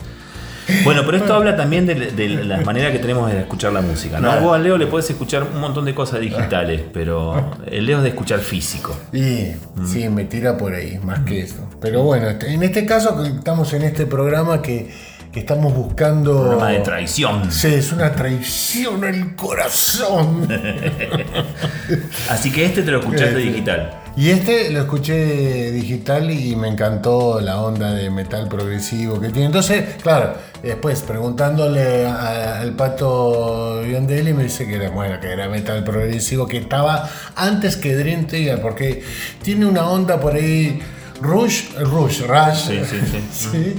Bueno, 0.85 1.03
pero 1.05 1.17
esto 1.19 1.35
habla 1.35 1.57
también 1.57 1.87
de, 1.87 1.95
de 1.95 2.29
la 2.45 2.61
manera 2.63 2.93
que 2.93 2.99
tenemos 2.99 3.31
de 3.31 3.41
escuchar 3.41 3.73
la 3.73 3.81
música, 3.81 4.21
¿no? 4.21 4.29
Claro. 4.29 4.43
Vos 4.47 4.55
a 4.57 4.59
Leo 4.59 4.77
le 4.79 4.87
podés 4.87 5.09
escuchar 5.11 5.45
un 5.55 5.61
montón 5.61 5.85
de 5.85 5.95
cosas 5.95 6.21
digitales, 6.21 6.83
pero 6.93 7.53
el 7.67 7.87
Leo 7.87 7.99
es 7.99 8.03
de 8.05 8.09
escuchar 8.11 8.41
físico. 8.41 8.97
Y 9.13 9.53
sí, 9.87 10.09
me 10.11 10.25
tira 10.25 10.57
por 10.59 10.75
ahí, 10.75 10.99
más 11.03 11.21
que 11.21 11.41
eso. 11.41 11.69
Pero 11.81 12.03
bueno, 12.03 12.29
este- 12.29 12.53
en 12.53 12.63
este 12.63 12.85
caso 12.87 13.25
estamos 13.25 13.73
en 13.73 13.83
este 13.83 14.07
programa 14.07 14.61
que, 14.63 14.91
que 15.33 15.41
estamos 15.41 15.75
buscando... 15.75 16.41
Programa 16.43 16.69
de 16.71 16.81
traición. 16.81 17.51
Sí, 17.53 17.69
es 17.75 17.93
una 17.93 18.13
traición 18.13 19.05
al 19.05 19.37
corazón. 19.37 20.49
Así 22.29 22.51
que 22.51 22.65
este 22.67 22.83
te 22.83 22.91
lo 22.91 22.99
escuchaste 23.01 23.29
Este. 23.29 23.39
digital. 23.41 23.91
Y 24.19 24.31
este 24.31 24.71
lo 24.71 24.81
escuché 24.81 25.71
digital 25.71 26.29
y 26.33 26.57
me 26.57 26.67
encantó 26.67 27.41
la 27.41 27.61
onda 27.63 27.93
de 27.93 28.11
metal 28.11 28.49
progresivo 28.49 29.21
que 29.21 29.29
tiene. 29.29 29.47
Entonces, 29.47 29.95
claro, 30.03 30.35
después 30.61 31.03
preguntándole 31.03 32.05
a- 32.05 32.59
al 32.61 32.73
pato 32.73 33.81
Biondelli 33.87 34.33
me 34.33 34.43
dice 34.43 34.67
que 34.67 34.75
era 34.75 34.91
bueno, 34.91 35.21
que 35.21 35.29
era 35.31 35.49
metal 35.49 35.85
progresivo, 35.85 36.49
que 36.49 36.57
estaba 36.57 37.09
antes 37.37 37.77
que 37.77 37.95
Dream 37.95 38.27
Theater, 38.27 38.61
porque 38.61 39.05
tiene 39.43 39.67
una 39.67 39.89
onda 39.89 40.19
por 40.21 40.35
ahí 40.35 40.81
Rush, 41.23 41.75
Rush, 41.79 42.23
Rush. 42.23 42.57
Sí, 42.67 42.81
sí, 42.91 42.97
sí. 43.07 43.23
sí, 43.53 43.75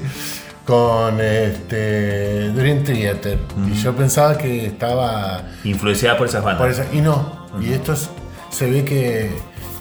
con 0.65 1.19
este, 1.19 2.49
Dream 2.51 2.85
Theater. 2.85 3.39
Y 3.69 3.73
yo 3.81 3.93
pensaba 3.93 4.37
que 4.37 4.67
estaba 4.67 5.43
Influenciada 5.65 6.17
por 6.17 6.27
esas 6.27 6.43
bandas. 6.45 6.61
por 6.61 6.71
esa- 6.71 6.93
y 6.95 7.01
no. 7.01 7.45
Y 7.61 7.73
estos 7.73 8.09
se 8.51 8.69
ve 8.69 8.85
que 8.85 9.31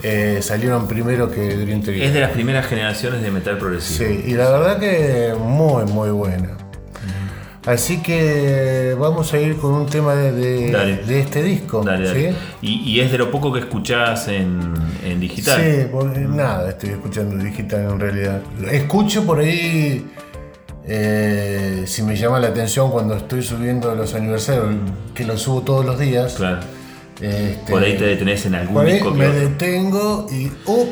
eh, 0.02 0.38
salieron 0.42 0.86
primero 0.86 1.30
que 1.30 1.56
Dream 1.56 1.82
Theater. 1.82 2.02
Es 2.02 2.12
de 2.14 2.20
las 2.20 2.30
primeras 2.30 2.66
generaciones 2.66 3.22
de 3.22 3.30
metal 3.30 3.58
progresivo. 3.58 4.08
Sí, 4.10 4.24
y 4.26 4.34
la 4.34 4.50
verdad 4.50 4.78
que 4.78 5.34
muy, 5.38 5.84
muy 5.84 6.10
buena. 6.10 6.50
Así 7.66 8.00
que 8.02 8.96
vamos 8.98 9.34
a 9.34 9.38
ir 9.38 9.56
con 9.58 9.74
un 9.74 9.84
tema 9.86 10.14
de, 10.14 10.32
de- 10.32 11.20
este 11.20 11.42
disco. 11.42 11.82
Dale, 11.84 12.06
dale. 12.08 12.30
¿sí? 12.32 12.36
Y, 12.62 12.92
y 12.92 13.00
es 13.00 13.12
de 13.12 13.18
lo 13.18 13.30
poco 13.30 13.52
que 13.52 13.58
escuchás 13.60 14.28
en, 14.28 14.72
en 15.04 15.20
digital. 15.20 15.60
Sí, 15.60 15.86
porque 15.92 16.20
nada, 16.20 16.70
estoy 16.70 16.90
escuchando 16.90 17.36
digital 17.44 17.80
en 17.92 18.00
realidad. 18.00 18.40
Escucho 18.70 19.26
por 19.26 19.40
ahí, 19.40 20.06
eh, 20.86 21.82
si 21.86 22.02
me 22.02 22.16
llama 22.16 22.38
la 22.40 22.48
atención 22.48 22.90
cuando 22.90 23.14
estoy 23.16 23.42
subiendo 23.42 23.94
los 23.94 24.14
aniversarios, 24.14 24.64
que 25.14 25.24
los 25.24 25.42
subo 25.42 25.60
todos 25.60 25.84
los 25.84 25.98
días. 25.98 26.34
Claro. 26.34 26.60
Este, 27.20 27.70
Por 27.72 27.82
ahí 27.82 27.96
te 27.96 28.04
detenés 28.04 28.46
en 28.46 28.54
algún 28.54 28.84
disco 28.86 29.10
me 29.12 29.26
otro. 29.26 29.40
detengo 29.40 30.26
y. 30.30 30.50
¡uh! 30.66 30.86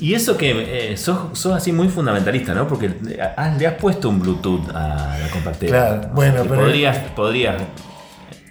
Y 0.00 0.14
eso 0.14 0.36
que 0.36 0.92
eh, 0.92 0.96
sos, 0.96 1.36
sos 1.36 1.54
así 1.56 1.72
muy 1.72 1.88
fundamentalista, 1.88 2.54
¿no? 2.54 2.68
Porque 2.68 2.88
ah, 3.36 3.52
le 3.58 3.66
has 3.66 3.74
puesto 3.74 4.08
un 4.08 4.20
Bluetooth 4.20 4.68
a 4.72 5.18
la 5.20 5.28
compactera. 5.32 5.70
Claro, 5.98 6.10
bueno, 6.14 6.42
Que 6.44 6.48
pero- 6.48 6.60
Podrías, 6.62 6.96
podrías 7.16 7.62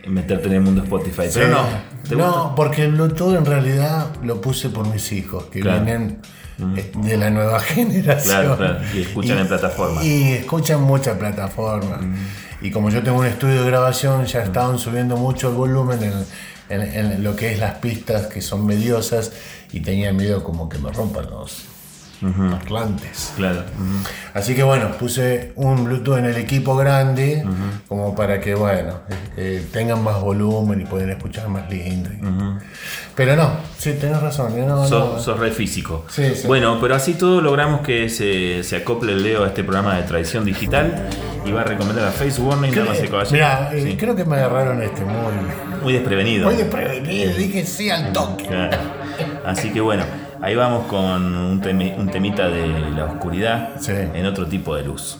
meterte 0.08 0.48
en 0.48 0.54
el 0.56 0.62
mundo 0.62 0.84
Spotify, 0.84 1.24
pero 1.34 1.48
no. 1.50 1.64
¿Te 2.08 2.16
No, 2.16 2.26
gusta? 2.26 2.56
porque 2.56 2.84
el 2.84 2.92
Bluetooth 2.94 3.36
en 3.38 3.46
realidad 3.46 4.08
lo 4.24 4.42
puse 4.42 4.70
por 4.70 4.88
mis 4.88 5.10
hijos, 5.14 5.46
que 5.46 5.62
Claro. 5.62 5.84
vienen 5.86 6.20
eh, 6.76 6.92
de 7.04 7.18
la 7.18 7.30
nueva 7.30 7.60
generación. 7.62 8.36
Claro, 8.42 8.58
claro, 8.58 8.80
y 8.94 9.02
escuchan 9.04 9.38
en 9.40 9.48
plataforma. 9.48 10.04
Y 10.04 10.34
escuchan 10.34 10.82
muchas 10.82 11.18
plataformas. 11.18 12.00
Y 12.62 12.72
como 12.72 12.90
yo 12.90 13.02
tengo 13.04 13.20
un 13.20 13.26
estudio 13.26 13.62
de 13.64 13.68
grabación, 13.70 14.26
ya 14.26 14.44
estaban 14.44 14.80
subiendo 14.80 15.16
mucho 15.16 15.50
el 15.50 15.56
volumen 15.56 16.02
en, 16.04 16.14
en- 16.70 16.82
en 16.82 17.24
lo 17.24 17.36
que 17.36 17.52
es 17.54 17.60
las 17.60 17.76
pistas 17.76 18.28
que 18.28 18.42
son 18.42 18.66
mediosas 18.66 19.32
y 19.72 19.80
tenía 19.82 20.12
miedo 20.14 20.44
como 20.44 20.70
que 20.70 20.78
me 20.80 20.92
rompan 20.92 21.30
los 21.30 21.64
parlantes. 22.22 23.34
Claro. 23.36 23.64
Así 24.34 24.56
que 24.56 24.64
bueno, 24.64 24.92
puse 25.00 25.52
un 25.56 25.84
Bluetooth 25.86 26.18
en 26.18 26.26
el 26.26 26.38
equipo 26.38 26.76
grande, 26.76 27.44
como 27.88 28.16
para 28.16 28.40
que, 28.40 28.56
bueno, 28.56 29.00
eh, 29.10 29.16
eh, 29.38 29.66
tengan 29.72 30.04
más 30.04 30.20
volumen 30.22 30.82
y 30.82 30.86
puedan 30.86 31.10
escuchar 31.10 31.48
más 31.50 31.70
lindo. 31.70 32.10
Pero 33.16 33.36
no, 33.36 33.52
sí, 33.78 33.94
tenés 34.00 34.22
razón. 34.22 34.54
no, 34.68 34.88
Sos, 34.88 35.14
no. 35.16 35.20
sos 35.20 35.40
re 35.40 35.52
físico. 35.52 36.06
Sí, 36.10 36.36
sí. 36.36 36.46
Bueno, 36.48 36.78
pero 36.80 36.96
así 36.96 37.14
todo 37.14 37.42
logramos 37.42 37.82
que 37.82 38.10
se, 38.10 38.64
se 38.64 38.76
acople 38.78 39.14
el 39.14 39.24
Leo 39.24 39.44
a 39.44 39.48
este 39.48 39.64
programa 39.64 39.96
de 39.96 40.04
tradición 40.04 40.46
digital 40.46 41.08
y 41.46 41.52
va 41.52 41.62
a 41.62 41.64
recomendar 41.64 42.08
a 42.08 42.12
Face 42.12 42.40
Warning, 42.42 42.74
damas 42.76 42.98
y. 43.00 43.34
Mirá, 43.34 43.72
eh, 43.74 43.82
Sí. 43.84 43.98
creo 43.98 44.16
que 44.16 44.24
me 44.26 44.36
agarraron 44.36 44.82
este 44.84 45.02
muy, 45.04 45.34
Muy 45.84 45.94
desprevenido. 45.94 46.46
muy 46.46 46.56
desprevenido, 46.56 47.34
dije 47.36 47.66
sí 47.66 47.90
al 47.90 48.12
toque. 48.14 48.46
Claro. 48.46 48.78
Así 49.46 49.72
que 49.72 49.82
bueno, 49.82 50.04
ahí 50.42 50.56
vamos 50.56 50.86
con 50.88 51.04
un, 51.36 51.62
temi- 51.62 51.98
un 51.98 52.10
temita 52.10 52.48
de 52.48 52.68
la 52.96 53.06
oscuridad 53.06 53.70
Sí. 53.80 53.92
en 53.94 54.26
otro 54.26 54.46
tipo 54.48 54.76
de 54.76 54.84
luz. 54.84 55.20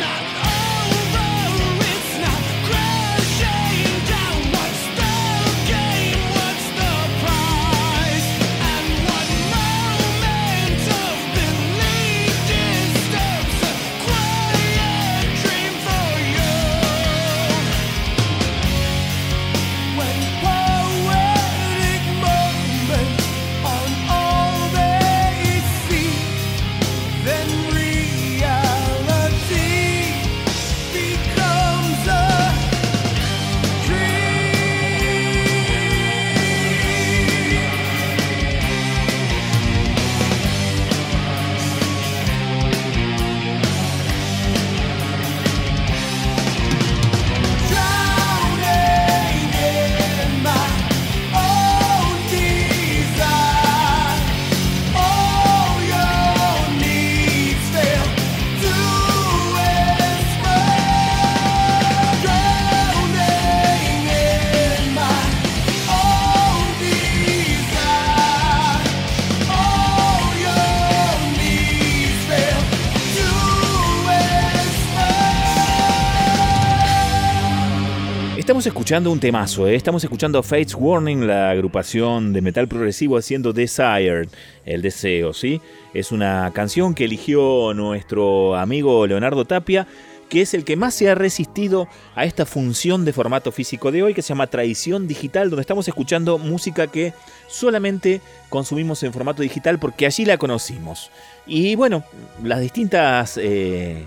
Escuchando 78.91 79.11
un 79.13 79.21
temazo, 79.21 79.67
¿eh? 79.69 79.75
estamos 79.75 80.03
escuchando 80.03 80.43
Fates 80.43 80.75
Warning, 80.75 81.25
la 81.25 81.51
agrupación 81.51 82.33
de 82.33 82.41
metal 82.41 82.67
progresivo 82.67 83.15
haciendo 83.15 83.53
Desire, 83.53 84.27
el 84.65 84.81
deseo, 84.81 85.31
¿sí? 85.31 85.61
Es 85.93 86.11
una 86.11 86.51
canción 86.53 86.93
que 86.93 87.05
eligió 87.05 87.73
nuestro 87.73 88.57
amigo 88.57 89.07
Leonardo 89.07 89.45
Tapia, 89.45 89.87
que 90.27 90.41
es 90.41 90.53
el 90.53 90.65
que 90.65 90.75
más 90.75 90.93
se 90.93 91.09
ha 91.09 91.15
resistido 91.15 91.87
a 92.15 92.25
esta 92.25 92.45
función 92.45 93.05
de 93.05 93.13
formato 93.13 93.53
físico 93.53 93.93
de 93.93 94.03
hoy, 94.03 94.13
que 94.13 94.21
se 94.21 94.27
llama 94.27 94.47
Tradición 94.47 95.07
Digital, 95.07 95.49
donde 95.49 95.61
estamos 95.61 95.87
escuchando 95.87 96.37
música 96.37 96.87
que 96.87 97.13
solamente 97.47 98.19
consumimos 98.49 99.01
en 99.03 99.13
formato 99.13 99.41
digital 99.41 99.79
porque 99.79 100.05
allí 100.05 100.25
la 100.25 100.37
conocimos. 100.37 101.11
Y 101.47 101.75
bueno, 101.75 102.03
las 102.43 102.59
distintas, 102.59 103.39
eh, 103.41 104.05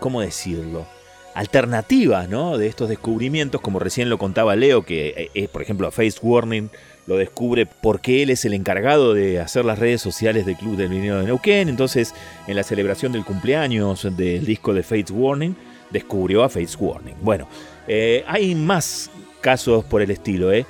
¿cómo 0.00 0.20
decirlo? 0.20 0.97
Alternativas 1.38 2.28
¿no? 2.28 2.58
de 2.58 2.66
estos 2.66 2.88
descubrimientos, 2.88 3.60
como 3.60 3.78
recién 3.78 4.10
lo 4.10 4.18
contaba 4.18 4.56
Leo, 4.56 4.82
que 4.82 5.30
es, 5.34 5.48
por 5.48 5.62
ejemplo, 5.62 5.88
Face 5.92 6.18
Warning 6.20 6.68
lo 7.06 7.16
descubre 7.16 7.64
porque 7.64 8.24
él 8.24 8.30
es 8.30 8.44
el 8.44 8.54
encargado 8.54 9.14
de 9.14 9.38
hacer 9.38 9.64
las 9.64 9.78
redes 9.78 10.02
sociales 10.02 10.46
del 10.46 10.56
Club 10.56 10.76
del 10.76 10.88
Vinilo 10.88 11.20
de 11.20 11.26
Neuquén. 11.26 11.68
Entonces, 11.68 12.12
en 12.48 12.56
la 12.56 12.64
celebración 12.64 13.12
del 13.12 13.24
cumpleaños 13.24 14.08
del 14.16 14.44
disco 14.44 14.74
de 14.74 14.82
Fates 14.82 15.12
Warning, 15.12 15.54
descubrió 15.90 16.42
a 16.42 16.48
Fates 16.48 16.76
Warning. 16.76 17.14
Bueno, 17.22 17.48
eh, 17.86 18.24
hay 18.26 18.56
más 18.56 19.08
casos 19.40 19.84
por 19.84 20.02
el 20.02 20.10
estilo, 20.10 20.50
¿eh? 20.50 20.66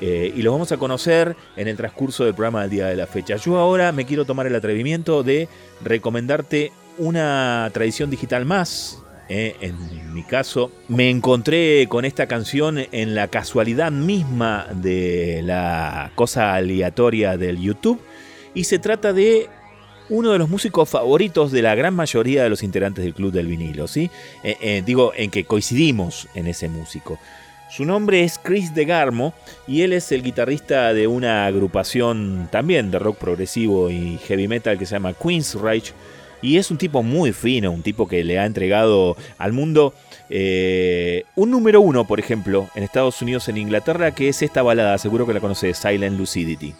Eh, 0.00 0.32
y 0.34 0.40
los 0.40 0.52
vamos 0.54 0.72
a 0.72 0.78
conocer 0.78 1.36
en 1.56 1.68
el 1.68 1.76
transcurso 1.76 2.24
del 2.24 2.32
programa 2.32 2.62
del 2.62 2.70
día 2.70 2.86
de 2.86 2.96
la 2.96 3.06
fecha. 3.06 3.36
Yo 3.36 3.58
ahora 3.58 3.92
me 3.92 4.06
quiero 4.06 4.24
tomar 4.24 4.46
el 4.46 4.54
atrevimiento 4.54 5.22
de 5.22 5.46
recomendarte 5.84 6.72
una 6.96 7.70
tradición 7.74 8.08
digital 8.08 8.46
más 8.46 9.02
eh, 9.28 9.56
en 9.60 10.14
mi 10.14 10.22
caso, 10.22 10.70
me 10.88 11.10
encontré 11.10 11.86
con 11.88 12.04
esta 12.04 12.26
canción 12.26 12.78
en 12.92 13.14
la 13.14 13.28
casualidad 13.28 13.90
misma 13.90 14.66
de 14.72 15.42
la 15.44 16.12
cosa 16.14 16.54
aleatoria 16.54 17.36
del 17.36 17.60
YouTube 17.60 18.00
y 18.54 18.64
se 18.64 18.78
trata 18.78 19.12
de 19.12 19.48
uno 20.08 20.30
de 20.30 20.38
los 20.38 20.48
músicos 20.48 20.88
favoritos 20.88 21.50
de 21.50 21.62
la 21.62 21.74
gran 21.74 21.94
mayoría 21.94 22.44
de 22.44 22.48
los 22.48 22.62
integrantes 22.62 23.04
del 23.04 23.14
Club 23.14 23.32
del 23.32 23.48
Vinilo, 23.48 23.88
¿sí? 23.88 24.10
Eh, 24.44 24.56
eh, 24.60 24.82
digo, 24.86 25.12
en 25.16 25.30
que 25.30 25.44
coincidimos 25.44 26.28
en 26.34 26.46
ese 26.46 26.68
músico. 26.68 27.18
Su 27.68 27.84
nombre 27.84 28.22
es 28.22 28.38
Chris 28.38 28.72
DeGarmo 28.74 29.34
y 29.66 29.82
él 29.82 29.92
es 29.92 30.12
el 30.12 30.22
guitarrista 30.22 30.94
de 30.94 31.08
una 31.08 31.46
agrupación 31.46 32.48
también 32.52 32.92
de 32.92 33.00
rock 33.00 33.18
progresivo 33.18 33.90
y 33.90 34.18
heavy 34.18 34.46
metal 34.46 34.78
que 34.78 34.86
se 34.86 34.94
llama 34.94 35.14
Queensryche 35.14 35.92
y 36.42 36.58
es 36.58 36.70
un 36.70 36.78
tipo 36.78 37.02
muy 37.02 37.32
fino, 37.32 37.70
un 37.70 37.82
tipo 37.82 38.06
que 38.06 38.24
le 38.24 38.38
ha 38.38 38.46
entregado 38.46 39.16
al 39.38 39.52
mundo 39.52 39.94
eh, 40.28 41.24
un 41.34 41.50
número 41.50 41.80
uno, 41.80 42.06
por 42.06 42.18
ejemplo, 42.18 42.68
en 42.74 42.82
Estados 42.82 43.22
Unidos, 43.22 43.48
en 43.48 43.58
Inglaterra, 43.58 44.12
que 44.12 44.28
es 44.28 44.42
esta 44.42 44.62
balada, 44.62 44.98
seguro 44.98 45.26
que 45.26 45.34
la 45.34 45.40
conoces, 45.40 45.78
Silent 45.78 46.18
Lucidity. 46.18 46.74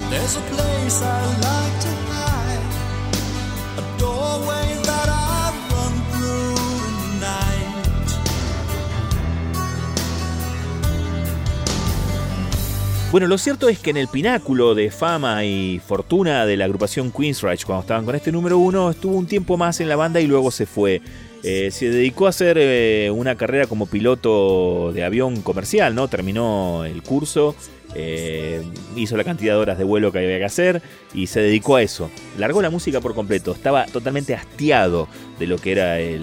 Bueno, 13.13 13.29
lo 13.29 13.39
cierto 13.39 13.69
es 13.69 13.79
que 13.79 13.91
en 13.91 13.97
el 13.97 14.09
pináculo 14.09 14.75
de 14.75 14.91
fama 14.91 15.45
y 15.45 15.79
fortuna 15.79 16.45
de 16.45 16.57
la 16.57 16.65
agrupación 16.65 17.13
Queensryche, 17.13 17.65
cuando 17.65 17.83
estaban 17.83 18.05
con 18.05 18.17
este 18.17 18.33
número 18.33 18.59
uno, 18.59 18.91
estuvo 18.91 19.17
un 19.17 19.27
tiempo 19.27 19.57
más 19.57 19.81
en 19.81 19.89
la 19.89 19.95
banda 19.95 20.21
y 20.21 20.27
luego 20.27 20.51
se 20.51 20.67
fue. 20.67 21.01
Eh, 21.45 21.71
se 21.71 21.89
dedicó 21.89 22.27
a 22.27 22.31
hacer 22.31 22.59
eh, 22.59 23.11
una 23.15 23.37
carrera 23.37 23.69
como 23.69 23.87
piloto 23.87 24.93
de 24.93 25.05
avión 25.05 25.41
comercial, 25.43 25.95
¿no? 25.95 26.09
Terminó 26.09 26.85
el 26.85 27.03
curso, 27.05 27.55
eh, 27.95 28.65
hizo 28.97 29.17
la 29.17 29.23
cantidad 29.23 29.55
de 29.55 29.61
horas 29.61 29.79
de 29.79 29.85
vuelo 29.85 30.11
que 30.11 30.19
había 30.19 30.39
que 30.39 30.45
hacer 30.45 30.83
y 31.15 31.29
se 31.29 31.41
dedicó 31.41 31.77
a 31.77 31.83
eso. 31.83 32.11
Largó 32.37 32.61
la 32.61 32.71
música 32.71 33.01
por 33.01 33.15
completo, 33.15 33.53
estaba 33.53 33.87
totalmente 33.87 34.35
hastiado 34.35 35.07
de 35.39 35.47
lo 35.47 35.59
que 35.59 35.73
era 35.73 36.01
el, 36.01 36.23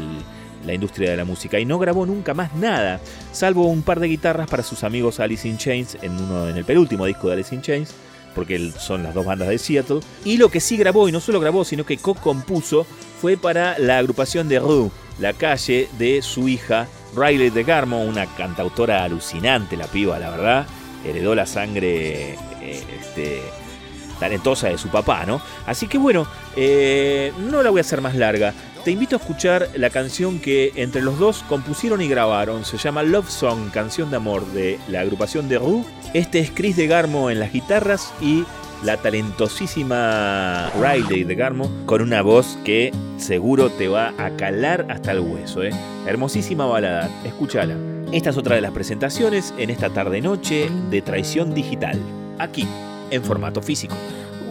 la 0.65 0.73
industria 0.73 1.11
de 1.11 1.17
la 1.17 1.25
música 1.25 1.59
y 1.59 1.65
no 1.65 1.79
grabó 1.79 2.05
nunca 2.05 2.33
más 2.33 2.53
nada, 2.55 2.99
salvo 3.31 3.67
un 3.67 3.81
par 3.81 3.99
de 3.99 4.07
guitarras 4.07 4.49
para 4.49 4.63
sus 4.63 4.83
amigos 4.83 5.19
Alice 5.19 5.47
in 5.47 5.57
Chains 5.57 5.97
en, 6.01 6.13
uno, 6.13 6.49
en 6.49 6.57
el 6.57 6.65
penúltimo 6.65 7.05
disco 7.05 7.27
de 7.27 7.33
Alice 7.33 7.53
in 7.53 7.61
Chains, 7.61 7.93
porque 8.33 8.71
son 8.77 9.03
las 9.03 9.13
dos 9.13 9.25
bandas 9.25 9.49
de 9.49 9.57
Seattle. 9.57 9.99
Y 10.25 10.37
lo 10.37 10.49
que 10.49 10.59
sí 10.59 10.77
grabó, 10.77 11.07
y 11.07 11.11
no 11.11 11.19
solo 11.19 11.39
grabó, 11.39 11.63
sino 11.63 11.85
que 11.85 11.97
co-compuso, 11.97 12.85
fue 13.21 13.37
para 13.37 13.77
la 13.79 13.99
agrupación 13.99 14.49
de 14.49 14.59
Rue, 14.59 14.89
la 15.19 15.33
calle 15.33 15.87
de 15.97 16.21
su 16.21 16.47
hija 16.49 16.87
Riley 17.15 17.51
de 17.51 17.63
Garmo, 17.63 18.03
una 18.03 18.25
cantautora 18.25 19.03
alucinante, 19.03 19.77
la 19.77 19.87
piba, 19.87 20.19
la 20.19 20.29
verdad. 20.29 20.67
Heredó 21.05 21.35
la 21.35 21.45
sangre 21.45 22.31
eh, 22.61 22.83
este, 22.99 23.41
talentosa 24.19 24.69
de 24.69 24.77
su 24.77 24.89
papá, 24.89 25.25
¿no? 25.25 25.41
Así 25.65 25.87
que 25.87 25.97
bueno, 25.97 26.25
eh, 26.55 27.31
no 27.49 27.61
la 27.61 27.69
voy 27.69 27.79
a 27.79 27.81
hacer 27.81 28.01
más 28.01 28.15
larga. 28.15 28.53
Te 28.83 28.91
invito 28.91 29.15
a 29.15 29.19
escuchar 29.19 29.69
la 29.77 29.89
canción 29.89 30.39
que 30.39 30.73
entre 30.75 31.01
los 31.01 31.17
dos 31.17 31.45
compusieron 31.47 32.01
y 32.01 32.09
grabaron. 32.09 32.65
Se 32.65 32.77
llama 32.77 33.01
Love 33.01 33.29
Song, 33.29 33.71
canción 33.71 34.09
de 34.09 34.17
amor 34.17 34.45
de 34.47 34.77
la 34.89 34.99
agrupación 34.99 35.47
de 35.47 35.57
Rue. 35.57 35.85
Este 36.13 36.39
es 36.39 36.51
Chris 36.51 36.75
de 36.75 36.87
Garmo 36.87 37.29
en 37.29 37.39
las 37.39 37.53
guitarras 37.53 38.13
y 38.19 38.43
la 38.83 38.97
talentosísima 38.97 40.69
Riley 40.75 41.23
de 41.23 41.35
Garmo 41.35 41.71
con 41.85 42.01
una 42.01 42.21
voz 42.21 42.57
que 42.65 42.91
seguro 43.15 43.69
te 43.69 43.87
va 43.87 44.13
a 44.17 44.31
calar 44.35 44.85
hasta 44.89 45.13
el 45.13 45.21
hueso. 45.21 45.63
¿eh? 45.63 45.71
Hermosísima 46.05 46.65
balada, 46.65 47.09
escúchala. 47.23 47.77
Esta 48.11 48.31
es 48.31 48.37
otra 48.37 48.55
de 48.55 48.61
las 48.61 48.71
presentaciones 48.71 49.53
en 49.57 49.69
esta 49.69 49.91
tarde-noche 49.91 50.69
de 50.89 51.01
Traición 51.01 51.53
Digital, 51.53 51.97
aquí 52.37 52.67
en 53.11 53.23
formato 53.23 53.61
físico. 53.61 53.95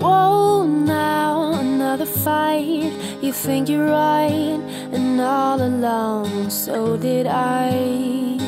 Whoa, 0.02 0.66
now 0.66 1.52
another 1.60 2.06
fight. 2.06 2.92
You 3.22 3.32
think 3.32 3.68
you're 3.68 3.86
right, 3.86 4.60
and 4.96 5.20
all 5.20 5.62
along, 5.62 6.50
so 6.50 6.96
did 6.96 7.28
I. 7.28 8.38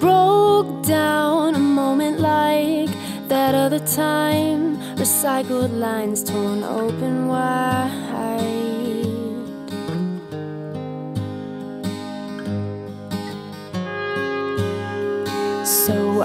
Broke 0.00 0.82
down 0.82 1.54
a 1.54 1.64
moment 1.82 2.18
like 2.18 2.90
that 3.28 3.54
other 3.54 3.78
time. 3.78 4.76
Recycled 4.96 5.78
lines 5.78 6.24
torn 6.24 6.64
open 6.64 7.28
wide. 7.28 8.63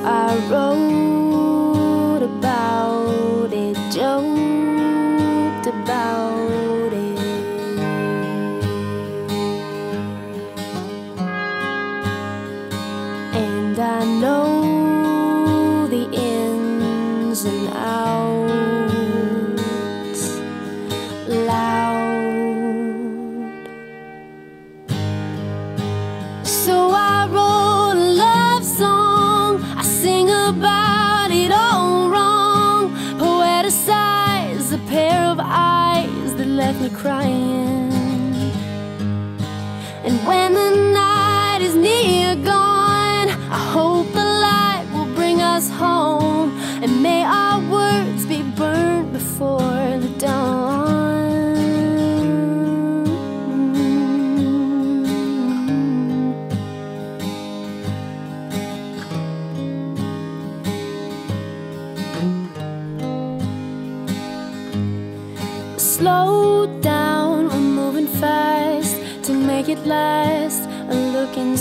I 0.06 0.36
wrote 0.50 2.24
about 2.24 3.52
it, 3.52 3.76
joked 3.92 5.68
about 5.68 6.49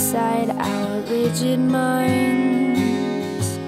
inside 0.09 0.49
our 0.57 1.01
rigid 1.01 1.59
minds. 1.59 3.59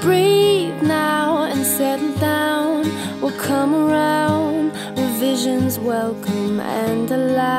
Breathe 0.00 0.82
now 0.82 1.44
and 1.44 1.62
settle 1.62 2.14
down. 2.14 2.84
We'll 3.20 3.38
come 3.38 3.74
around, 3.74 4.72
revision 4.96 5.10
visions 5.20 5.78
welcome 5.78 6.60
and 6.60 7.10
allow. 7.10 7.49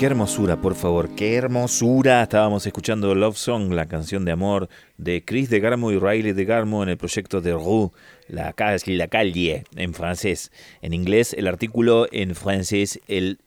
Qué 0.00 0.06
hermosura, 0.06 0.58
por 0.58 0.76
favor, 0.76 1.14
qué 1.14 1.34
hermosura. 1.34 2.22
Estábamos 2.22 2.66
escuchando 2.66 3.14
Love 3.14 3.36
Song, 3.36 3.70
la 3.70 3.84
canción 3.84 4.24
de 4.24 4.32
amor 4.32 4.70
de 4.96 5.22
Chris 5.26 5.50
de 5.50 5.60
Garmo 5.60 5.92
y 5.92 5.98
Riley 5.98 6.32
de 6.32 6.46
Garmo 6.46 6.82
en 6.82 6.88
el 6.88 6.96
proyecto 6.96 7.42
de 7.42 7.52
Rue, 7.52 7.90
la 8.26 8.54
calle, 8.54 8.96
la 8.96 9.08
calle 9.08 9.64
en 9.76 9.92
francés. 9.92 10.52
En 10.80 10.94
inglés 10.94 11.34
el 11.34 11.46
artículo, 11.46 12.06
en 12.12 12.34
francés 12.34 12.98
el 13.08 13.40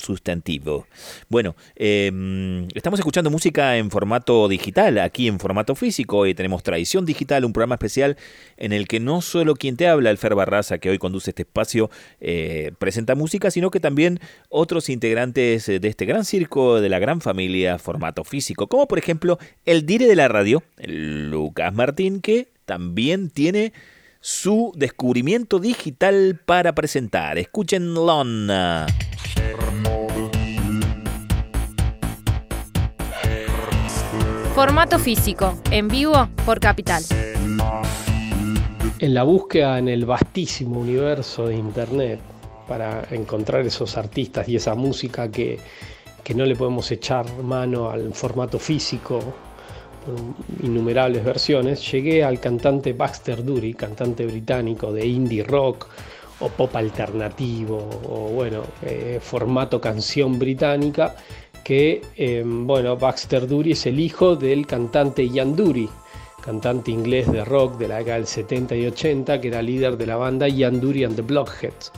sustantivo. 0.00 0.86
Bueno, 1.28 1.54
eh, 1.76 2.66
estamos 2.74 2.98
escuchando 2.98 3.30
música 3.30 3.76
en 3.76 3.90
formato 3.90 4.48
digital, 4.48 4.98
aquí 4.98 5.28
en 5.28 5.38
formato 5.38 5.74
físico. 5.74 6.18
Hoy 6.18 6.34
tenemos 6.34 6.62
Tradición 6.62 7.06
Digital, 7.06 7.44
un 7.44 7.52
programa 7.52 7.76
especial 7.76 8.16
en 8.56 8.72
el 8.72 8.88
que 8.88 8.98
no 8.98 9.22
solo 9.22 9.54
quien 9.54 9.76
te 9.76 9.86
habla, 9.86 10.10
el 10.10 10.18
Fer 10.18 10.34
Barraza, 10.34 10.78
que 10.78 10.90
hoy 10.90 10.98
conduce 10.98 11.30
este 11.30 11.42
espacio, 11.42 11.90
eh, 12.20 12.72
presenta 12.78 13.14
música, 13.14 13.50
sino 13.50 13.70
que 13.70 13.80
también 13.80 14.20
otros 14.48 14.88
integrantes 14.88 15.66
de 15.66 15.80
este 15.88 16.04
gran 16.04 16.24
circo, 16.24 16.80
de 16.80 16.88
la 16.88 16.98
gran 16.98 17.20
familia 17.20 17.78
formato 17.78 18.24
físico, 18.24 18.66
como 18.66 18.88
por 18.88 18.98
ejemplo 18.98 19.38
el 19.64 19.86
dire 19.86 20.06
de 20.06 20.16
la 20.16 20.28
radio, 20.28 20.62
Lucas 20.78 21.72
Martín, 21.74 22.20
que 22.20 22.48
también 22.64 23.30
tiene 23.30 23.72
su 24.20 24.72
descubrimiento 24.76 25.58
digital 25.58 26.40
para 26.44 26.74
presentar. 26.74 27.38
Escuchen 27.38 27.94
Lona. 27.94 28.86
Formato 34.60 34.98
físico, 34.98 35.54
en 35.70 35.88
vivo 35.88 36.28
por 36.44 36.60
Capital. 36.60 37.02
En 38.98 39.14
la 39.14 39.22
búsqueda 39.22 39.78
en 39.78 39.88
el 39.88 40.04
vastísimo 40.04 40.80
universo 40.80 41.46
de 41.46 41.54
Internet 41.54 42.20
para 42.68 43.04
encontrar 43.10 43.64
esos 43.64 43.96
artistas 43.96 44.46
y 44.50 44.56
esa 44.56 44.74
música 44.74 45.30
que, 45.30 45.58
que 46.22 46.34
no 46.34 46.44
le 46.44 46.56
podemos 46.56 46.90
echar 46.90 47.24
mano 47.42 47.88
al 47.88 48.12
formato 48.12 48.58
físico 48.58 49.20
innumerables 50.62 51.24
versiones, 51.24 51.90
llegué 51.90 52.22
al 52.22 52.38
cantante 52.38 52.92
Baxter 52.92 53.42
Dury, 53.42 53.72
cantante 53.72 54.26
británico 54.26 54.92
de 54.92 55.06
indie 55.06 55.42
rock 55.42 55.88
o 56.40 56.50
pop 56.50 56.76
alternativo 56.76 57.88
o 58.10 58.28
bueno, 58.28 58.62
eh, 58.82 59.20
formato 59.22 59.80
canción 59.80 60.38
británica 60.38 61.16
que 61.64 62.02
eh, 62.16 62.42
bueno, 62.44 62.96
Baxter 62.96 63.46
Dury 63.46 63.72
es 63.72 63.86
el 63.86 64.00
hijo 64.00 64.36
del 64.36 64.66
cantante 64.66 65.28
Ian 65.28 65.56
Dury, 65.56 65.88
cantante 66.44 66.90
inglés 66.90 67.30
de 67.30 67.44
rock 67.44 67.78
de 67.78 67.88
la 67.88 67.98
década 67.98 68.16
del 68.16 68.26
70 68.26 68.76
y 68.76 68.86
80, 68.86 69.40
que 69.40 69.48
era 69.48 69.62
líder 69.62 69.96
de 69.96 70.06
la 70.06 70.16
banda 70.16 70.48
Ian 70.48 70.80
Dury 70.80 71.04
and 71.04 71.16
the 71.16 71.22
Blockheads. 71.22 71.92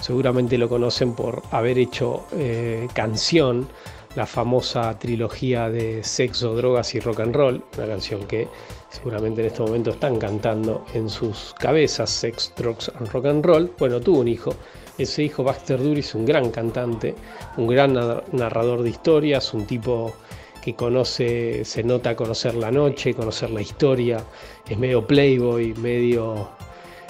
Seguramente 0.00 0.58
lo 0.58 0.68
conocen 0.68 1.14
por 1.14 1.42
haber 1.50 1.78
hecho 1.78 2.26
eh, 2.32 2.86
canción, 2.92 3.66
la 4.14 4.26
famosa 4.26 4.98
trilogía 4.98 5.68
de 5.68 6.02
sexo, 6.02 6.54
drogas 6.54 6.94
y 6.94 7.00
rock 7.00 7.20
and 7.20 7.34
roll, 7.34 7.62
una 7.76 7.86
canción 7.86 8.26
que 8.26 8.48
seguramente 8.88 9.42
en 9.42 9.48
este 9.48 9.62
momento 9.62 9.90
están 9.90 10.18
cantando 10.18 10.84
en 10.94 11.10
sus 11.10 11.54
cabezas, 11.58 12.10
Sex, 12.10 12.52
Drugs 12.56 12.90
and 12.98 13.08
Rock 13.12 13.26
and 13.26 13.44
Roll. 13.44 13.72
Bueno, 13.78 14.00
tuvo 14.00 14.20
un 14.20 14.28
hijo. 14.28 14.54
Ese 14.98 15.22
hijo, 15.24 15.44
Baxter 15.44 15.82
Dury, 15.82 16.00
es 16.00 16.14
un 16.14 16.24
gran 16.24 16.50
cantante, 16.50 17.14
un 17.56 17.66
gran 17.66 17.94
nar- 17.94 18.24
narrador 18.32 18.82
de 18.82 18.90
historias, 18.90 19.52
un 19.52 19.66
tipo 19.66 20.14
que 20.62 20.74
conoce, 20.74 21.64
se 21.64 21.82
nota 21.84 22.16
conocer 22.16 22.54
la 22.54 22.70
noche, 22.70 23.14
conocer 23.14 23.50
la 23.50 23.60
historia, 23.60 24.24
es 24.68 24.76
medio 24.78 25.06
playboy, 25.06 25.74
medio 25.74 26.48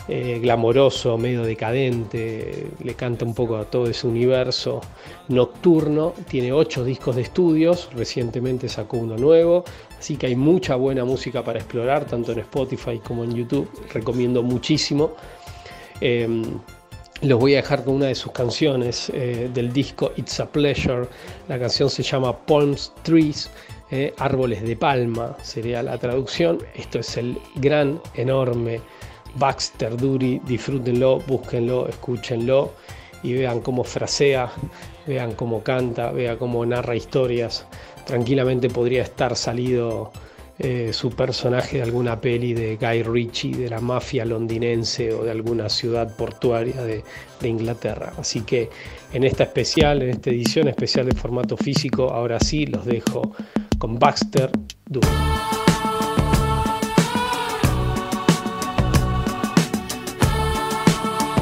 eh, 0.09 0.39
glamoroso, 0.43 1.17
medio 1.17 1.43
decadente, 1.43 2.67
le 2.83 2.95
canta 2.95 3.25
un 3.25 3.35
poco 3.35 3.57
a 3.57 3.65
todo 3.65 3.87
ese 3.87 4.07
universo 4.07 4.81
nocturno, 5.29 6.13
tiene 6.29 6.53
ocho 6.53 6.85
discos 6.85 7.17
de 7.17 7.23
estudios, 7.23 7.89
recientemente 7.95 8.69
sacó 8.69 8.99
uno 8.99 9.17
nuevo, 9.17 9.65
así 9.99 10.17
que 10.17 10.27
hay 10.27 10.37
mucha 10.37 10.77
buena 10.77 11.05
música 11.05 11.43
para 11.43 11.59
explorar, 11.59 12.05
tanto 12.05 12.33
en 12.33 12.41
Spotify 12.41 12.99
como 12.99 13.25
en 13.25 13.35
YouTube, 13.35 13.69
recomiendo 13.95 14.43
muchísimo. 14.43 15.13
Em, 16.01 16.45
los 17.23 17.39
voy 17.41 17.55
a 17.55 17.59
dejar 17.59 17.85
con 17.85 17.95
una 17.95 18.07
de 18.07 18.15
sus 18.15 18.33
canciones 18.33 19.11
eh, 19.15 19.51
del 19.53 19.73
disco 19.73 20.13
It's 20.17 20.39
a 20.41 20.47
Pleasure. 20.47 21.07
La 21.49 21.59
canción 21.59 21.89
se 21.89 22.03
llama 22.03 22.37
Palms 22.37 22.93
Trees, 23.03 23.51
eh, 23.91 24.13
Árboles 24.19 24.63
de 24.63 24.77
Palma 24.77 25.37
sería 25.43 25.83
la 25.83 25.97
traducción. 25.99 26.59
Esto 26.75 26.99
es 26.99 27.17
el 27.17 27.39
gran, 27.55 28.01
enorme 28.15 28.81
Baxter 29.37 29.97
Dury. 29.97 30.41
Disfrútenlo, 30.47 31.21
búsquenlo, 31.21 31.89
escúchenlo 31.89 32.73
y 33.23 33.33
vean 33.33 33.61
cómo 33.61 33.83
frasea, 33.83 34.53
vean 35.07 35.33
cómo 35.35 35.63
canta, 35.63 36.11
vean 36.11 36.37
cómo 36.37 36.67
narra 36.67 36.95
historias. 36.95 37.67
Tranquilamente 38.05 38.69
podría 38.69 39.03
estar 39.03 39.35
salido 39.37 40.13
eh, 40.59 40.91
su 40.93 41.11
personaje 41.11 41.77
de 41.77 41.83
alguna 41.83 42.19
peli 42.19 42.55
de 42.55 42.77
Guy 42.77 43.03
Ritchie, 43.03 43.55
de 43.55 43.69
la 43.69 43.81
mafia 43.81 44.25
londinense 44.25 45.13
o 45.13 45.25
de 45.25 45.31
alguna 45.31 45.69
ciudad 45.69 46.17
portuaria 46.17 46.83
de, 46.83 47.05
de 47.41 47.49
Inglaterra. 47.49 48.15
Así 48.19 48.41
que 48.41 48.71
en 49.13 49.25
esta 49.25 49.45
especial, 49.45 50.03
en 50.03 50.11
esta 50.11 50.31
edición 50.31 50.69
especial 50.69 51.07
de 51.07 51.15
formato 51.15 51.57
físico, 51.57 52.11
ahora 52.11 52.41
sí 52.41 52.67
los 52.67 52.87
dejo 52.87 53.33
con 53.79 53.99
Baxter 53.99 54.51
Dury. 54.87 55.07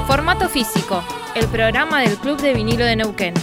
Formato 0.09 0.49
físico, 0.49 1.03
el 1.35 1.47
programa 1.47 2.03
del 2.03 2.17
Club 2.17 2.41
de 2.41 2.55
Vinilo 2.55 2.85
de 2.85 2.97
Neuquén. 2.97 3.35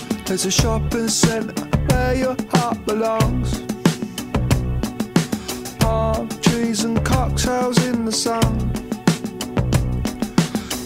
Trees 6.62 6.84
and 6.84 7.04
cocktails 7.04 7.84
in 7.86 8.06
the 8.06 8.12
sun. 8.12 8.54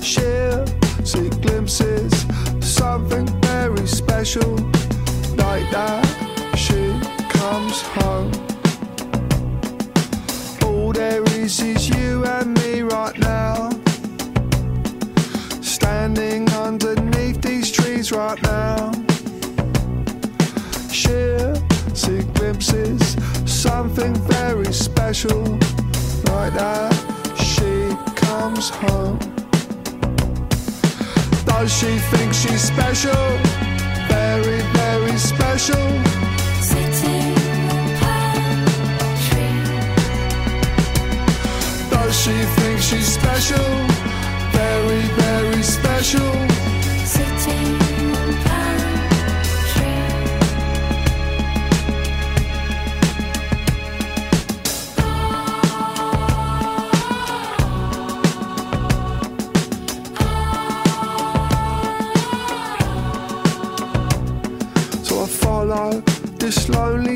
Sheer 0.02 0.66
see 1.04 1.30
glimpses 1.46 2.14
of 2.56 2.64
something 2.64 3.28
very 3.42 3.86
special. 3.86 4.52
Like 5.44 5.68
that, 5.76 6.04
she 6.66 6.82
comes 7.40 7.82
home. 7.98 8.32
All 10.66 10.94
there 10.94 11.24
is 11.42 11.60
is 11.60 11.90
you 11.90 12.26
and 12.26 12.54
me 12.62 12.82
right 12.82 13.18
now. 13.20 13.70
Standing 15.62 16.50
underneath 16.52 17.42
these 17.42 17.70
trees 17.70 18.12
right 18.14 18.42
now. 18.44 18.92
Sheer 20.90 21.54
see 21.94 22.22
glimpses, 22.38 23.05
special. 25.14 25.44
Like 26.34 26.54
that, 26.56 26.92
she 27.38 27.96
comes 28.16 28.70
home. 28.70 29.20
Does 31.46 31.72
she 31.72 32.00
think 32.10 32.34
she's 32.34 32.64
special? 32.64 33.26
Very, 34.10 34.62
very 34.82 35.18
special. 35.18 35.86
Sitting 36.60 37.36
palm 38.02 38.66
tree. 39.26 39.62
Does 41.92 42.14
she 42.24 42.38
think 42.58 42.82
she's 42.82 43.08
special? 43.14 43.70
Very, 44.58 45.04
very 45.22 45.62
special. 45.62 46.55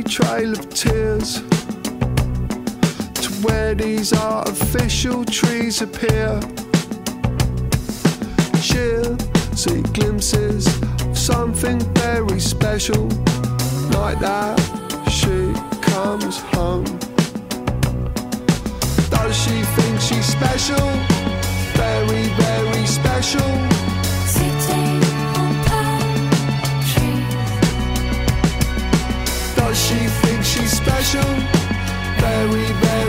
Trail 0.09 0.51
of 0.53 0.67
tears 0.73 1.35
to 3.13 3.29
where 3.43 3.75
these 3.75 4.11
artificial 4.11 5.23
trees 5.23 5.83
appear. 5.83 6.41
She'll 8.59 9.15
see 9.55 9.83
glimpses 9.93 10.65
of 11.03 11.15
something 11.15 11.79
very 11.93 12.39
special. 12.39 13.07
Like 13.91 14.19
that, 14.19 14.57
she 15.11 15.53
comes 15.79 16.39
home. 16.53 16.85
Does 19.11 19.35
she 19.37 19.61
think 19.61 20.01
she's 20.01 20.25
special? 20.25 20.89
Very, 21.75 22.23
very 22.33 22.87
special. 22.87 23.68
Special? 30.83 31.29
Very, 32.21 32.71
very 32.71 33.08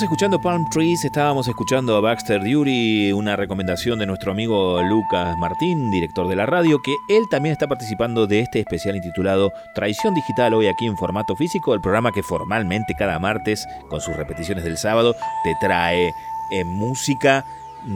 Estábamos 0.00 0.12
escuchando 0.14 0.40
Palm 0.40 0.64
Trees, 0.70 1.04
estábamos 1.04 1.46
escuchando 1.46 1.94
a 1.94 2.00
Baxter 2.00 2.42
Dury, 2.42 3.12
una 3.12 3.36
recomendación 3.36 3.98
de 3.98 4.06
nuestro 4.06 4.32
amigo 4.32 4.80
Lucas 4.82 5.36
Martín, 5.36 5.90
director 5.90 6.26
de 6.26 6.36
la 6.36 6.46
radio, 6.46 6.80
que 6.80 6.96
él 7.10 7.24
también 7.30 7.52
está 7.52 7.68
participando 7.68 8.26
de 8.26 8.40
este 8.40 8.60
especial 8.60 8.96
intitulado 8.96 9.52
Traición 9.74 10.14
Digital, 10.14 10.54
hoy 10.54 10.68
aquí 10.68 10.86
en 10.86 10.96
formato 10.96 11.36
físico, 11.36 11.74
el 11.74 11.82
programa 11.82 12.12
que 12.12 12.22
formalmente 12.22 12.94
cada 12.98 13.18
martes, 13.18 13.68
con 13.90 14.00
sus 14.00 14.16
repeticiones 14.16 14.64
del 14.64 14.78
sábado, 14.78 15.14
te 15.44 15.54
trae 15.60 16.14
eh, 16.50 16.64
música 16.64 17.44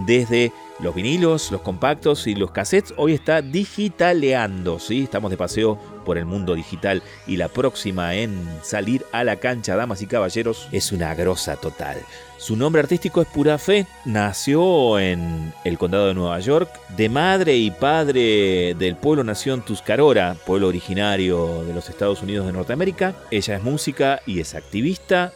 desde 0.06 0.52
los 0.80 0.94
vinilos, 0.94 1.50
los 1.50 1.60
compactos 1.60 2.26
y 2.26 2.34
los 2.34 2.50
cassettes. 2.50 2.94
Hoy 2.96 3.14
está 3.14 3.42
digitaleando, 3.42 4.78
¿sí? 4.78 5.04
Estamos 5.04 5.30
de 5.30 5.36
paseo 5.36 5.78
por 6.04 6.18
el 6.18 6.26
mundo 6.26 6.54
digital 6.54 7.02
y 7.26 7.36
la 7.36 7.48
próxima 7.48 8.14
en 8.14 8.46
salir 8.62 9.04
a 9.12 9.24
la 9.24 9.36
cancha, 9.36 9.76
damas 9.76 10.02
y 10.02 10.06
caballeros, 10.06 10.68
es 10.72 10.92
una 10.92 11.14
grosa 11.14 11.56
total. 11.56 11.98
Su 12.36 12.56
nombre 12.56 12.82
artístico 12.82 13.22
es 13.22 13.28
Pura 13.28 13.56
Fe, 13.56 13.86
nació 14.04 14.98
en 14.98 15.54
el 15.64 15.78
condado 15.78 16.08
de 16.08 16.14
Nueva 16.14 16.40
York, 16.40 16.68
de 16.96 17.08
madre 17.08 17.56
y 17.56 17.70
padre 17.70 18.74
del 18.74 18.96
pueblo 18.96 19.24
nación 19.24 19.64
Tuscarora, 19.64 20.36
pueblo 20.44 20.68
originario 20.68 21.64
de 21.64 21.72
los 21.72 21.88
Estados 21.88 22.22
Unidos 22.22 22.46
de 22.46 22.52
Norteamérica. 22.52 23.14
Ella 23.30 23.56
es 23.56 23.62
música 23.62 24.20
y 24.26 24.40
es 24.40 24.54
activista, 24.54 25.32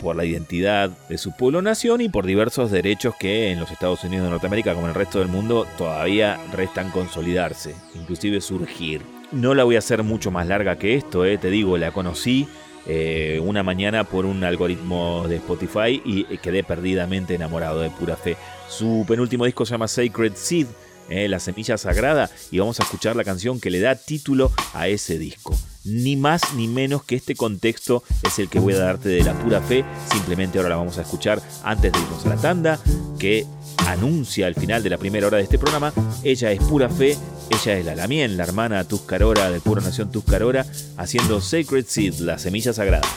por 0.00 0.16
la 0.16 0.24
identidad 0.24 0.90
de 1.08 1.18
su 1.18 1.32
pueblo 1.32 1.62
nación 1.62 2.00
y 2.00 2.08
por 2.08 2.26
diversos 2.26 2.70
derechos 2.70 3.14
que 3.18 3.50
en 3.50 3.60
los 3.60 3.70
Estados 3.70 4.04
Unidos 4.04 4.24
de 4.24 4.30
Norteamérica 4.30 4.74
como 4.74 4.86
en 4.86 4.90
el 4.90 4.94
resto 4.94 5.18
del 5.18 5.28
mundo 5.28 5.66
todavía 5.76 6.38
restan 6.52 6.90
consolidarse, 6.90 7.74
inclusive 7.94 8.40
surgir. 8.40 9.02
No 9.32 9.54
la 9.54 9.64
voy 9.64 9.76
a 9.76 9.80
hacer 9.80 10.02
mucho 10.02 10.30
más 10.30 10.46
larga 10.46 10.78
que 10.78 10.94
esto, 10.94 11.24
eh, 11.24 11.38
te 11.38 11.50
digo, 11.50 11.76
la 11.76 11.90
conocí 11.90 12.48
eh, 12.86 13.38
una 13.44 13.62
mañana 13.62 14.04
por 14.04 14.24
un 14.24 14.42
algoritmo 14.44 15.26
de 15.28 15.36
Spotify 15.36 16.00
y 16.04 16.24
quedé 16.38 16.64
perdidamente 16.64 17.34
enamorado 17.34 17.80
de 17.80 17.90
pura 17.90 18.16
fe. 18.16 18.36
Su 18.68 19.04
penúltimo 19.06 19.44
disco 19.44 19.66
se 19.66 19.72
llama 19.72 19.88
Sacred 19.88 20.32
Seed, 20.34 20.66
eh, 21.08 21.28
la 21.28 21.40
semilla 21.40 21.78
sagrada, 21.78 22.30
y 22.50 22.58
vamos 22.58 22.80
a 22.80 22.82
escuchar 22.82 23.16
la 23.16 23.24
canción 23.24 23.60
que 23.60 23.70
le 23.70 23.80
da 23.80 23.94
título 23.94 24.52
a 24.74 24.88
ese 24.88 25.18
disco. 25.18 25.56
ni 25.84 26.16
más 26.16 26.52
ni 26.54 26.68
menos 26.68 27.02
que 27.02 27.16
este 27.16 27.34
contexto 27.34 28.02
es 28.22 28.38
el 28.38 28.50
que 28.50 28.60
voy 28.60 28.74
a 28.74 28.78
darte 28.78 29.08
de 29.08 29.22
la 29.22 29.32
pura 29.32 29.62
fe. 29.62 29.84
Simplemente 30.12 30.58
ahora 30.58 30.70
la 30.70 30.76
vamos 30.76 30.98
a 30.98 31.02
escuchar 31.02 31.40
antes 31.62 31.92
de 31.92 31.98
irnos 31.98 32.26
a 32.26 32.28
la 32.28 32.36
tanda, 32.36 32.78
que 33.18 33.46
anuncia 33.86 34.46
al 34.46 34.54
final 34.54 34.82
de 34.82 34.90
la 34.90 34.98
primera 34.98 35.26
hora 35.26 35.38
de 35.38 35.44
este 35.44 35.58
programa. 35.58 35.92
Ella 36.22 36.52
es 36.52 36.60
pura 36.60 36.90
fe, 36.90 37.16
ella 37.50 37.78
es 37.78 37.84
la 37.86 37.94
Lamien, 37.94 38.36
la 38.36 38.44
hermana 38.44 38.84
Tuscarora 38.84 39.50
de 39.50 39.60
Pura 39.60 39.80
Nación 39.80 40.12
Tuscarora, 40.12 40.66
haciendo 40.98 41.40
Sacred 41.40 41.86
Seed, 41.86 42.14
la 42.20 42.38
semilla 42.38 42.72
sagrada. 42.72 43.08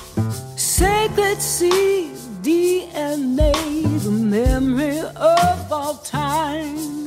Sacred 0.55 1.39
seed, 1.39 2.11
DNA, 2.41 3.51
the 4.03 4.09
memory 4.09 4.99
of 4.99 5.71
all 5.71 5.99
time. 6.03 7.01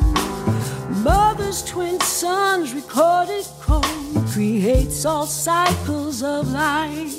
Mother's 1.05 1.63
twin 1.63 2.01
sons 2.01 2.73
recorded 2.73 3.45
code 3.61 4.27
creates 4.29 5.05
all 5.05 5.27
cycles 5.27 6.23
of 6.23 6.51
life. 6.51 7.15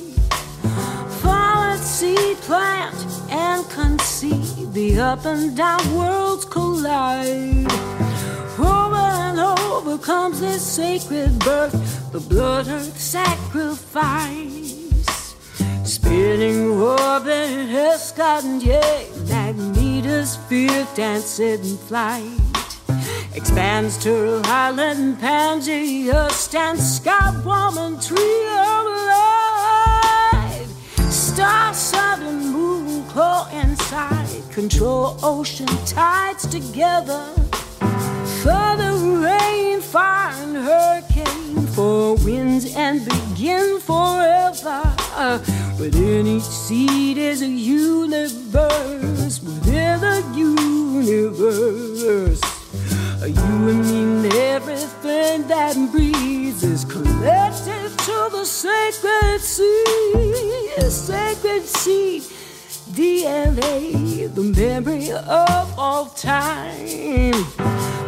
Fallen 1.21 1.77
seed 1.77 2.35
plant 2.37 2.95
and 3.29 3.63
conceive, 3.69 4.73
the 4.73 4.99
up 4.99 5.25
and 5.25 5.55
down 5.55 5.83
worlds 5.95 6.45
collide. 6.45 7.71
Over 8.57 8.95
and 8.95 9.39
over 9.39 9.99
comes 9.99 10.39
this 10.39 10.63
sacred 10.65 11.37
birth, 11.37 12.11
the 12.11 12.21
blood 12.21 12.67
earth 12.67 12.99
sacrifice. 12.99 14.73
Spinning 15.83 16.71
orbit 16.71 17.69
has 17.69 18.11
gotten 18.13 18.61
yea, 18.61 19.07
Magnetus 19.27 20.37
fear 20.49 20.87
dancing 20.95 21.59
in 21.59 21.77
flight. 21.77 22.54
Expands 23.35 23.97
to 23.97 24.41
Highland 24.45 25.17
Pangea, 25.17 26.31
stands 26.31 26.95
sky 26.95 27.31
woman 27.43 27.99
tree 27.99 28.47
of 28.47 28.85
life. 29.11 30.69
Star, 31.11 31.73
sun, 31.73 32.23
and 32.23 32.49
moon 32.53 33.03
coincide, 33.09 34.41
control 34.51 35.17
ocean 35.21 35.67
tides 35.85 36.47
together. 36.47 37.25
Further 38.41 38.93
rain, 39.19 39.81
fire, 39.81 40.31
and 40.41 40.55
hurricane, 40.55 41.67
four 41.75 42.15
winds 42.15 42.73
and 42.73 43.03
begin 43.03 43.81
forever. 43.81 44.95
Within 45.77 46.25
each 46.25 46.43
seed 46.43 47.17
is 47.17 47.41
a 47.41 47.47
universe, 47.49 49.41
within 49.43 49.99
the 49.99 50.23
universe. 51.03 52.54
You 53.21 53.69
and 53.69 53.81
me 53.81 54.03
and 54.03 54.33
everything 54.33 55.47
that 55.47 55.75
breathes 55.91 56.63
is 56.63 56.85
connected 56.85 57.89
to 57.99 58.29
the 58.31 58.45
sacred 58.45 59.41
seed, 59.41 60.91
sacred 60.91 61.63
sea. 61.63 62.19
DNA, 62.91 64.33
the 64.33 64.43
memory 64.43 65.11
of 65.11 65.79
all 65.79 66.05
time. 66.07 67.45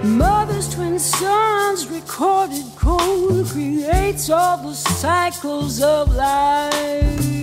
Mother's 0.04 0.74
twin 0.74 1.00
sons 1.00 1.88
recorded 1.88 2.66
code 2.76 3.48
creates 3.48 4.30
all 4.30 4.58
the 4.58 4.74
cycles 4.74 5.82
of 5.82 6.14
life. 6.16 7.37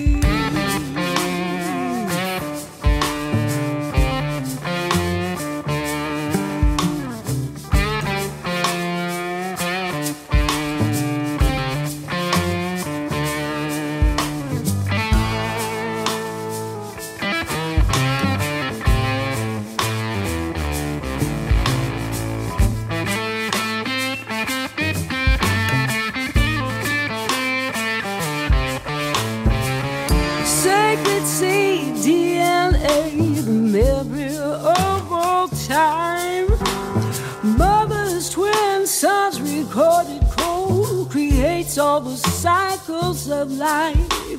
Recorded 39.74 40.22
code 40.38 41.10
creates 41.10 41.78
all 41.78 42.00
the 42.00 42.16
cycles 42.16 43.28
of 43.28 43.50
life. 43.50 44.38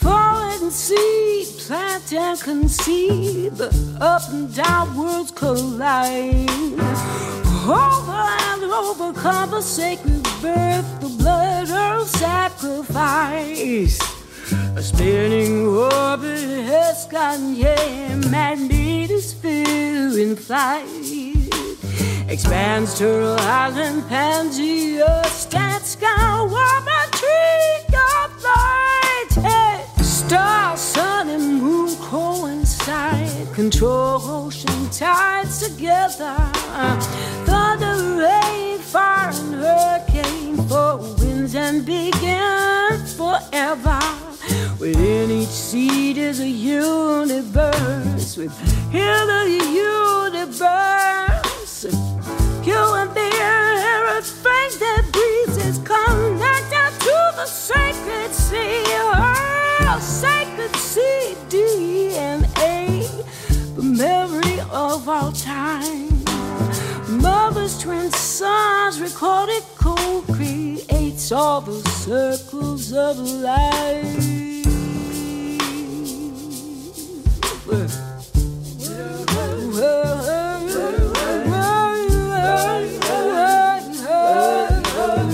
Fall 0.00 0.42
and 0.50 0.72
seed, 0.72 1.46
plant 1.58 2.10
and 2.14 2.40
conceive, 2.40 3.60
up 4.00 4.22
and 4.30 4.54
down 4.54 4.96
worlds 4.96 5.30
collide. 5.32 6.48
Over 7.68 8.22
and 8.48 8.64
over 8.64 9.12
come 9.12 9.50
the 9.50 9.60
sacred 9.60 10.22
birth, 10.40 11.00
the 11.00 11.14
blood 11.18 11.70
of 11.70 12.08
sacrifice. 12.08 14.00
A 14.74 14.82
spinning 14.82 15.66
orbit 15.66 16.64
has 16.64 17.06
gotten, 17.08 17.54
yeah, 17.54 18.16
magnetus 18.30 19.34
fear 19.34 20.18
in 20.18 20.34
flight. 20.34 21.31
Expands 22.32 22.94
to 22.96 23.26
a 23.26 23.36
island 23.36 24.04
Pangea, 24.04 25.22
stat 25.26 25.82
sky, 25.84 26.40
woman, 26.40 27.10
tree 27.20 27.84
of 27.92 28.42
light. 28.42 29.28
Hey, 29.34 29.84
star, 30.02 30.74
sun, 30.78 31.28
and 31.28 31.60
moon 31.60 31.94
coincide, 31.96 33.52
control 33.52 34.18
ocean 34.22 34.88
tides 34.88 35.68
together. 35.68 36.34
Thunder, 37.44 38.22
rain, 38.22 38.78
fire, 38.78 39.30
and 39.34 39.54
hurricane, 39.54 40.56
four 40.68 40.96
winds 41.18 41.54
and 41.54 41.84
begin 41.84 42.96
forever. 43.18 44.00
Within 44.80 45.30
each 45.30 45.48
seed 45.48 46.16
is 46.16 46.40
a 46.40 46.48
universe. 46.48 48.38
Within 48.38 49.26
the 49.28 49.48
universe, 50.32 52.11
you 52.64 52.94
and 52.94 53.10
the 53.12 53.20
air 53.20 54.18
of 54.18 54.24
spring 54.24 54.70
that 54.78 55.02
breezes 55.10 55.78
connected 55.78 56.92
to 57.00 57.32
the 57.34 57.44
sacred 57.44 58.30
sea. 58.32 58.84
Oh, 58.86 59.98
sacred 60.00 60.74
sea, 60.76 61.34
DNA, 61.48 63.08
the 63.74 63.82
memory 63.82 64.60
of 64.70 65.08
our 65.08 65.32
time. 65.32 66.22
Mother's 67.20 67.80
twin 67.80 68.12
sons 68.12 69.00
recorded 69.00 69.64
co-creates 69.74 71.32
all 71.32 71.62
the 71.62 71.82
circles 71.90 72.92
of 72.92 73.18
life 73.18 74.42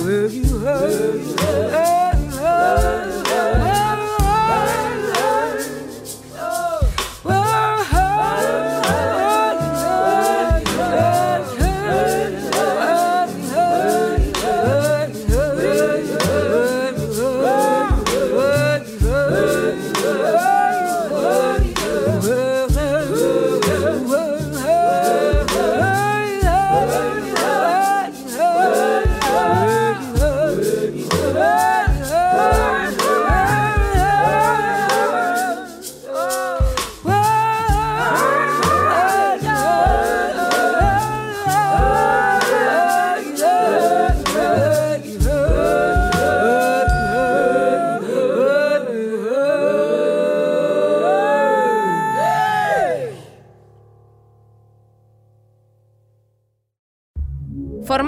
hurt, 0.08 0.32
you 0.32 0.58
heard? 0.58 0.92
hurt, 1.40 1.70
hurt, 1.72 2.16
hurt, 2.34 3.07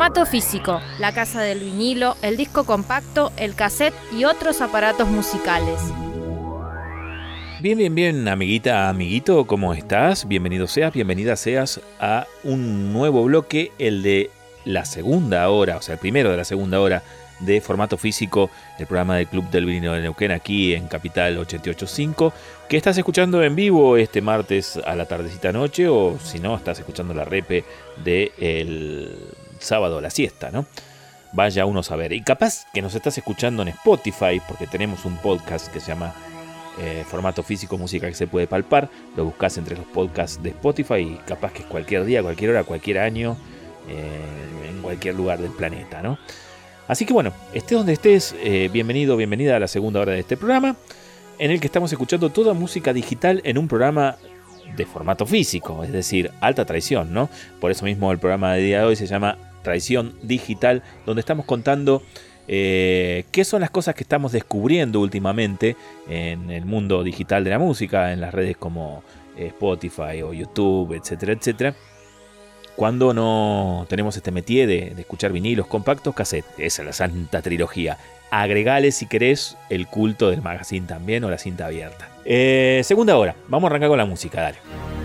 Formato 0.01 0.25
físico, 0.25 0.81
la 0.99 1.13
casa 1.13 1.43
del 1.43 1.61
vinilo, 1.61 2.17
el 2.23 2.39
disco 2.39 2.65
compacto, 2.65 3.33
el 3.37 3.55
cassette 3.55 3.93
y 4.19 4.25
otros 4.25 4.63
aparatos 4.63 5.07
musicales. 5.11 5.79
Bien, 7.61 7.77
bien, 7.77 7.95
bien, 7.95 8.27
amiguita, 8.27 8.89
amiguito, 8.89 9.47
¿cómo 9.47 9.75
estás? 9.75 10.27
Bienvenido 10.27 10.67
seas, 10.69 10.95
bienvenida 10.95 11.37
seas 11.37 11.83
a 12.01 12.27
un 12.45 12.95
nuevo 12.95 13.25
bloque, 13.25 13.73
el 13.79 14.03
de 14.03 14.31
la 14.65 14.87
segunda 14.87 15.51
hora, 15.51 15.77
o 15.77 15.83
sea, 15.83 15.97
el 15.97 16.01
primero 16.01 16.31
de 16.31 16.39
la 16.39 16.45
segunda 16.45 16.81
hora 16.81 17.03
de 17.41 17.61
formato 17.61 17.99
físico, 17.99 18.49
el 18.79 18.87
programa 18.87 19.17
del 19.17 19.27
Club 19.27 19.51
del 19.51 19.67
Vinilo 19.67 19.93
de 19.93 20.01
Neuquén 20.01 20.33
aquí 20.33 20.73
en 20.73 20.89
Capital 20.89 21.37
885, 21.37 22.33
que 22.71 22.79
estás 22.79 22.97
escuchando 22.97 23.43
en 23.43 23.55
vivo 23.55 23.99
este 23.99 24.23
martes 24.23 24.79
a 24.79 24.97
la 24.97 25.05
tardecita 25.05 25.53
noche 25.53 25.89
o 25.89 26.19
si 26.25 26.39
no, 26.39 26.57
estás 26.57 26.79
escuchando 26.79 27.13
la 27.13 27.27
repe 27.27 27.65
del 28.03 29.15
sábado 29.61 30.01
la 30.01 30.11
siesta, 30.11 30.51
¿no? 30.51 30.67
Vaya 31.33 31.65
uno 31.67 31.81
a 31.81 31.83
saber. 31.83 32.13
Y 32.13 32.23
capaz 32.23 32.67
que 32.73 32.83
nos 32.83 32.95
estás 32.95 33.17
escuchando 33.17 33.63
en 33.63 33.69
Spotify, 33.69 34.41
porque 34.47 34.67
tenemos 34.67 35.05
un 35.05 35.17
podcast 35.19 35.69
que 35.69 35.81
se 35.81 35.89
llama 35.89 36.13
eh, 36.79 37.05
Formato 37.07 37.43
Físico, 37.43 37.79
Música 37.79 38.09
que 38.09 38.15
se 38.15 38.27
puede 38.27 38.47
palpar. 38.47 38.89
Lo 39.17 39.25
buscas 39.25 39.57
entre 39.59 39.77
los 39.77 39.87
podcasts 39.87 40.43
de 40.43 40.51
Spotify 40.51 40.95
y 40.95 41.21
capaz 41.27 41.53
que 41.53 41.61
es 41.61 41.67
cualquier 41.67 42.05
día, 42.05 42.23
cualquier 42.23 42.51
hora, 42.51 42.65
cualquier 42.65 42.99
año, 42.99 43.37
eh, 43.89 44.69
en 44.69 44.83
cualquier 44.83 45.15
lugar 45.15 45.39
del 45.41 45.53
planeta, 45.53 46.03
¿no? 46.03 46.19
Así 46.89 47.07
que 47.07 47.13
bueno, 47.13 47.33
estés 47.53 47.79
donde 47.79 47.93
estés, 47.93 48.35
eh, 48.43 48.69
bienvenido, 48.73 49.17
bienvenida 49.17 49.57
a 49.57 49.61
la 49.61 49.69
segunda 49.69 50.01
hora 50.01 50.13
de 50.13 50.21
este 50.21 50.37
programa, 50.37 50.75
en 51.39 51.53
el 51.53 51.61
que 51.61 51.67
estamos 51.67 51.93
escuchando 51.93 52.31
toda 52.31 52.53
música 52.53 52.93
digital 52.93 53.41
en 53.45 53.59
un 53.59 53.69
programa 53.69 54.17
de 54.77 54.87
formato 54.87 55.27
físico, 55.27 55.85
es 55.85 55.93
decir, 55.93 56.31
alta 56.41 56.65
traición, 56.65 57.13
¿no? 57.13 57.29
Por 57.61 57.71
eso 57.71 57.85
mismo 57.85 58.11
el 58.11 58.19
programa 58.19 58.55
de 58.55 58.63
día 58.63 58.81
de 58.81 58.87
hoy 58.87 58.97
se 58.97 59.07
llama 59.07 59.39
Traición 59.63 60.15
Digital, 60.23 60.83
donde 61.07 61.21
estamos 61.21 61.47
contando 61.47 62.03
eh, 62.49 63.25
qué 63.31 63.45
son 63.45 63.61
las 63.61 63.71
cosas 63.71 63.95
que 63.95 64.03
estamos 64.03 64.33
descubriendo 64.33 65.01
últimamente 65.01 65.77
en 66.09 66.51
el 66.51 66.65
mundo 66.65 67.03
digital 67.03 67.45
de 67.45 67.51
la 67.51 67.59
música, 67.59 68.13
en 68.13 68.21
las 68.21 68.35
redes 68.35 68.57
como 68.57 69.03
eh, 69.37 69.47
Spotify 69.49 70.23
o 70.23 70.33
YouTube, 70.33 70.95
etcétera, 70.95 71.33
etcétera 71.33 71.75
cuando 72.81 73.13
no 73.13 73.85
tenemos 73.91 74.17
este 74.17 74.31
métier 74.31 74.67
de, 74.67 74.95
escuchar 74.99 75.33
vinilos 75.33 75.67
compactos, 75.67 76.15
cassette. 76.15 76.47
Esa 76.57 76.81
es 76.81 76.87
la 76.87 76.93
santa 76.95 77.43
trilogía. 77.43 77.99
Agregale 78.31 78.91
si 78.91 79.07
querés 79.07 79.59
el 79.69 79.87
culto 79.87 80.31
del 80.31 80.41
magazine 80.41 80.87
también 80.87 81.23
o 81.25 81.31
la 81.31 81.37
cinta 81.37 81.67
abierta. 81.67 82.09
Eh, 82.25 82.81
segunda 82.83 83.19
hora, 83.19 83.37
vamos 83.49 83.69
a 83.69 83.73
arrancar 83.73 83.91
con 83.91 83.99
la 83.99 84.07
música, 84.07 84.41
dale. 84.41 85.00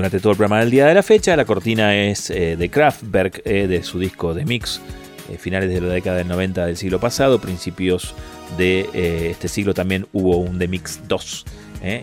Durante 0.00 0.18
todo 0.18 0.32
el 0.32 0.38
programa 0.38 0.60
del 0.60 0.70
día 0.70 0.86
de 0.86 0.94
la 0.94 1.02
fecha, 1.02 1.36
la 1.36 1.44
cortina 1.44 1.94
es 1.94 2.30
eh, 2.30 2.56
de 2.56 2.70
Kraftwerk, 2.70 3.42
eh, 3.44 3.66
de 3.66 3.82
su 3.82 3.98
disco 3.98 4.32
de 4.32 4.46
mix, 4.46 4.80
eh, 5.28 5.36
finales 5.36 5.68
de 5.68 5.78
la 5.78 5.92
década 5.92 6.16
del 6.16 6.28
90 6.28 6.64
del 6.64 6.78
siglo 6.78 6.98
pasado, 6.98 7.38
principios 7.38 8.14
de 8.56 9.28
este 9.30 9.46
siglo 9.48 9.74
también 9.74 10.06
hubo 10.14 10.38
un 10.38 10.58
The 10.58 10.68
Mix 10.68 11.00
2. 11.06 11.44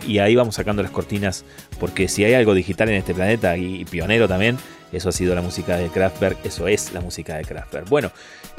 Y 0.07 0.19
ahí 0.19 0.35
vamos 0.35 0.53
sacando 0.53 0.83
las 0.83 0.91
cortinas, 0.91 1.43
porque 1.79 2.07
si 2.07 2.23
hay 2.23 2.35
algo 2.35 2.53
digital 2.53 2.87
en 2.89 2.95
este 2.95 3.15
planeta 3.15 3.57
y 3.57 3.83
pionero 3.85 4.27
también, 4.27 4.57
eso 4.91 5.09
ha 5.09 5.11
sido 5.11 5.33
la 5.33 5.41
música 5.41 5.75
de 5.77 5.89
Kraftwerk, 5.89 6.45
eso 6.45 6.67
es 6.67 6.93
la 6.93 7.01
música 7.01 7.35
de 7.35 7.45
Kraftwerk. 7.45 7.89
Bueno, 7.89 8.11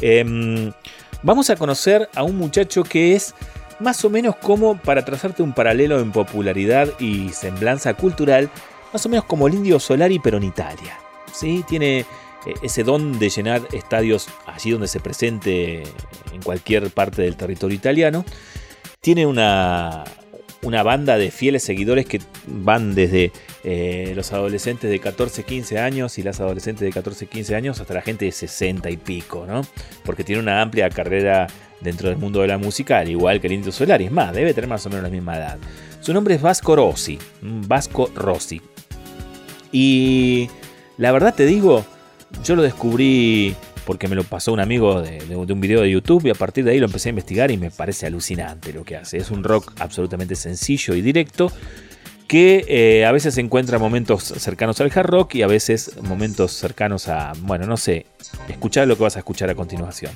eh, 0.03 0.73
vamos 1.23 1.49
a 1.49 1.55
conocer 1.55 2.09
a 2.17 2.25
un 2.25 2.37
muchacho 2.37 2.83
que 2.83 3.15
es 3.15 3.35
más 3.79 4.05
o 4.05 4.11
menos 4.11 4.35
como, 4.37 4.77
para 4.77 5.05
trazarte 5.05 5.43
un 5.43 5.53
paralelo 5.53 6.01
en 6.01 6.11
popularidad 6.11 6.89
y 6.99 7.29
semblanza 7.31 7.95
cultural, 7.95 8.51
más 8.93 9.05
o 9.05 9.09
menos 9.09 9.25
como 9.25 9.47
el 9.49 9.55
Indio 9.55 9.81
Solari, 9.81 10.19
pero 10.19 10.39
en 10.39 10.45
Italia. 10.45 10.99
¿sí? 11.33 11.65
Tiene 11.69 12.07
ese 12.63 12.85
don 12.85 13.19
de 13.19 13.29
llenar 13.29 13.63
estadios 13.73 14.29
allí 14.47 14.71
donde 14.71 14.89
se 14.89 15.01
presente 15.01 15.83
en 16.33 16.43
cualquier 16.43 16.91
parte 16.91 17.23
del 17.23 17.37
territorio 17.37 17.77
italiano. 17.77 18.25
Tiene 19.01 19.27
una, 19.27 20.05
una 20.63 20.83
banda 20.83 21.19
de 21.19 21.31
fieles 21.31 21.63
seguidores 21.63 22.07
que 22.07 22.21
van 22.47 22.95
desde 22.95 23.33
eh, 23.65 24.13
los 24.17 24.33
adolescentes 24.33 24.91
de 24.91 24.99
14, 24.99 25.45
15 25.45 25.79
años 25.79 26.19
y 26.19 26.23
las 26.23 26.41
adolescentes 26.41 26.81
de 26.81 26.93
14, 26.93 27.27
15 27.27 27.55
años 27.55 27.81
hasta 27.81 27.95
la 27.95 28.03
gente 28.03 28.25
de 28.25 28.33
60 28.33 28.91
y 28.91 28.97
pico, 28.97 29.45
¿no? 29.47 29.63
Porque 30.05 30.25
tiene 30.25 30.41
una 30.43 30.61
amplia 30.61 30.91
carrera 30.91 31.47
dentro 31.81 32.09
del 32.09 32.19
mundo 32.19 32.41
de 32.41 32.49
la 32.49 32.59
música, 32.59 32.99
al 32.99 33.09
igual 33.09 33.41
que 33.41 33.47
el 33.47 33.55
Indio 33.55 33.73
Solari. 33.73 34.07
Es 34.07 34.13
más, 34.13 34.33
debe 34.33 34.55
tener 34.55 34.69
más 34.69 34.85
o 34.87 34.89
menos 34.89 35.05
la 35.05 35.11
misma 35.11 35.37
edad. 35.37 35.59
Su 36.01 36.13
nombre 36.13 36.35
es 36.35 36.43
Vasco 36.43 36.75
Rossi. 36.75 37.19
Vasco 37.43 38.11
Rossi. 38.15 38.61
Y 39.73 40.49
la 40.97 41.13
verdad 41.13 41.35
te 41.35 41.47
digo, 41.47 41.85
yo 42.45 42.57
lo 42.57 42.63
descubrí 42.63 43.55
porque 43.89 44.07
me 44.07 44.17
lo 44.17 44.25
pasó 44.25 44.53
un 44.53 44.61
amigo 44.61 45.01
de, 45.01 45.35
un 45.35 45.61
video 45.61 45.81
de 45.81 45.91
YouTube 45.91 46.27
y 46.27 46.31
a 46.31 46.35
partir 46.35 46.63
de 46.65 46.73
ahí 46.73 46.79
lo 46.79 46.87
empecé 46.87 47.09
a 47.09 47.11
investigar 47.11 47.51
y 47.51 47.57
me 47.57 47.71
parece 47.71 48.07
alucinante 48.07 48.73
lo 48.73 48.85
que 48.85 48.97
hace. 48.97 49.17
Es 49.17 49.31
un 49.31 49.43
rock 49.43 49.73
absolutamente 49.79 50.35
sencillo 50.35 50.95
y 50.95 51.01
directo 51.01 51.51
que 52.27 52.67
eh, 52.69 53.07
a 53.07 53.13
veces 53.13 53.39
encuentra 53.39 53.79
momentos 53.79 54.23
cercanos 54.25 54.79
al 54.83 54.93
hard 54.95 55.07
rock 55.07 55.37
y 55.37 55.43
a 55.43 55.47
veces 55.47 55.93
momentos 56.03 56.53
cercanos 56.53 57.09
a, 57.09 57.33
bueno, 57.41 57.65
no 57.67 57.79
sé, 57.79 58.05
escuchar 58.51 58.87
lo 58.87 58.99
que 58.99 59.05
vas 59.05 59.17
a 59.17 59.21
escuchar 59.21 59.49
a 59.49 59.55
continuación. 59.55 60.13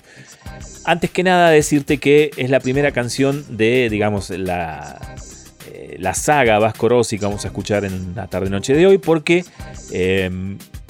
Antes 0.84 1.10
que 1.10 1.22
nada 1.22 1.48
decirte 1.48 1.96
que 1.96 2.30
es 2.36 2.50
la 2.50 2.60
primera 2.60 2.92
canción 2.92 3.56
de, 3.56 3.88
digamos, 3.88 4.28
la, 4.28 5.00
la 5.98 6.14
saga 6.14 6.58
Vasco 6.58 6.88
Rossi 6.88 7.18
que 7.18 7.24
vamos 7.24 7.44
a 7.44 7.48
escuchar 7.48 7.84
en 7.84 8.14
la 8.14 8.26
tarde-noche 8.26 8.74
de 8.74 8.86
hoy 8.86 8.98
porque 8.98 9.44
eh, 9.92 10.30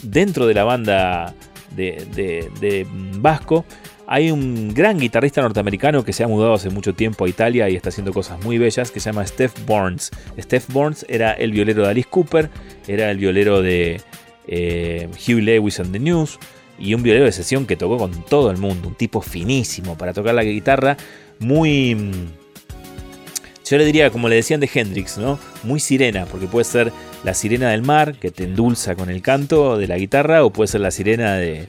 dentro 0.03 0.47
de 0.47 0.55
la 0.55 0.65
banda 0.65 1.35
de, 1.75 2.07
de, 2.15 2.51
de 2.61 2.87
Vasco 3.17 3.65
hay 4.07 4.31
un 4.31 4.75
gran 4.75 4.99
guitarrista 4.99 5.41
norteamericano 5.41 6.05
que 6.05 6.13
se 6.13 6.23
ha 6.23 6.29
mudado 6.29 6.55
hace 6.55 6.69
mucho 6.69 6.95
tiempo 6.95 7.25
a 7.25 7.29
Italia 7.29 7.71
y 7.71 7.77
está 7.77 7.89
haciendo 7.89 8.13
cosas 8.13 8.43
muy 8.45 8.59
bellas 8.59 8.91
que 8.91 9.01
se 9.01 9.11
llama 9.11 9.27
Steph 9.27 9.65
Burns. 9.65 10.11
Steph 10.39 10.69
Burns 10.69 11.07
era 11.09 11.33
el 11.33 11.53
violero 11.53 11.85
de 11.85 11.89
Alice 11.89 12.09
Cooper, 12.11 12.51
era 12.87 13.11
el 13.11 13.17
violero 13.17 13.63
de 13.63 14.03
eh, 14.47 15.09
Hugh 15.13 15.41
Lewis 15.41 15.81
and 15.81 15.93
the 15.93 15.99
News 15.99 16.39
y 16.79 16.95
un 16.95 17.03
violero 17.03 17.25
de 17.25 17.33
sesión 17.33 17.65
que 17.65 17.77
tocó 17.77 17.97
con 17.97 18.25
todo 18.27 18.51
el 18.51 18.59
mundo, 18.59 18.89
un 18.89 18.97
tipo 18.97 19.23
finísimo 19.23 19.97
para 19.97 20.13
tocar 20.13 20.35
la 20.35 20.45
guitarra, 20.45 20.97
muy... 21.39 21.97
Yo 23.73 23.79
le 23.79 23.87
diría, 23.87 24.11
como 24.11 24.29
le 24.29 24.37
decían 24.37 24.61
de 24.61 24.69
Hendrix, 24.71 25.17
¿no? 25.17 25.39
Muy 25.63 25.81
sirena, 25.81 26.27
porque 26.27 26.47
puede 26.47 26.67
ser 26.67 26.93
la 27.25 27.33
sirena 27.33 27.71
del 27.71 27.81
mar, 27.81 28.17
que 28.17 28.31
te 28.31 28.45
endulza 28.45 28.95
con 28.97 29.09
el 29.09 29.23
canto 29.23 29.79
de 29.79 29.87
la 29.87 29.97
guitarra, 29.97 30.45
o 30.45 30.51
puede 30.51 30.69
ser 30.69 30.83
la 30.83 30.91
sirena 30.91 31.37
de, 31.37 31.67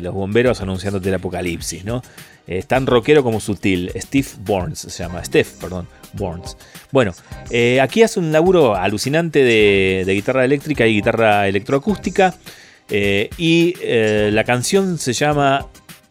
los 0.00 0.14
bomberos 0.14 0.62
anunciándote 0.62 1.10
el 1.10 1.16
apocalipsis, 1.16 1.84
¿no? 1.84 2.00
Es 2.46 2.66
tan 2.66 2.86
rockero 2.86 3.22
como 3.22 3.38
sutil. 3.38 3.92
Steve 3.96 4.28
Burns 4.38 4.78
se 4.78 5.02
llama. 5.02 5.22
Steph, 5.22 5.60
perdón. 5.60 5.86
Burns. 6.14 6.56
Bueno, 6.90 7.12
eh, 7.50 7.82
aquí 7.82 8.02
hace 8.02 8.18
un 8.18 8.32
laburo 8.32 8.74
alucinante 8.74 9.44
de, 9.44 10.04
de, 10.06 10.14
guitarra 10.14 10.46
eléctrica 10.46 10.86
y 10.86 10.94
guitarra 10.94 11.46
electroacústica. 11.48 12.34
Eh, 12.88 13.28
y 13.36 13.74
eh, 13.82 14.30
la 14.32 14.44
canción 14.44 14.96
se 14.98 15.12
llama 15.12 15.66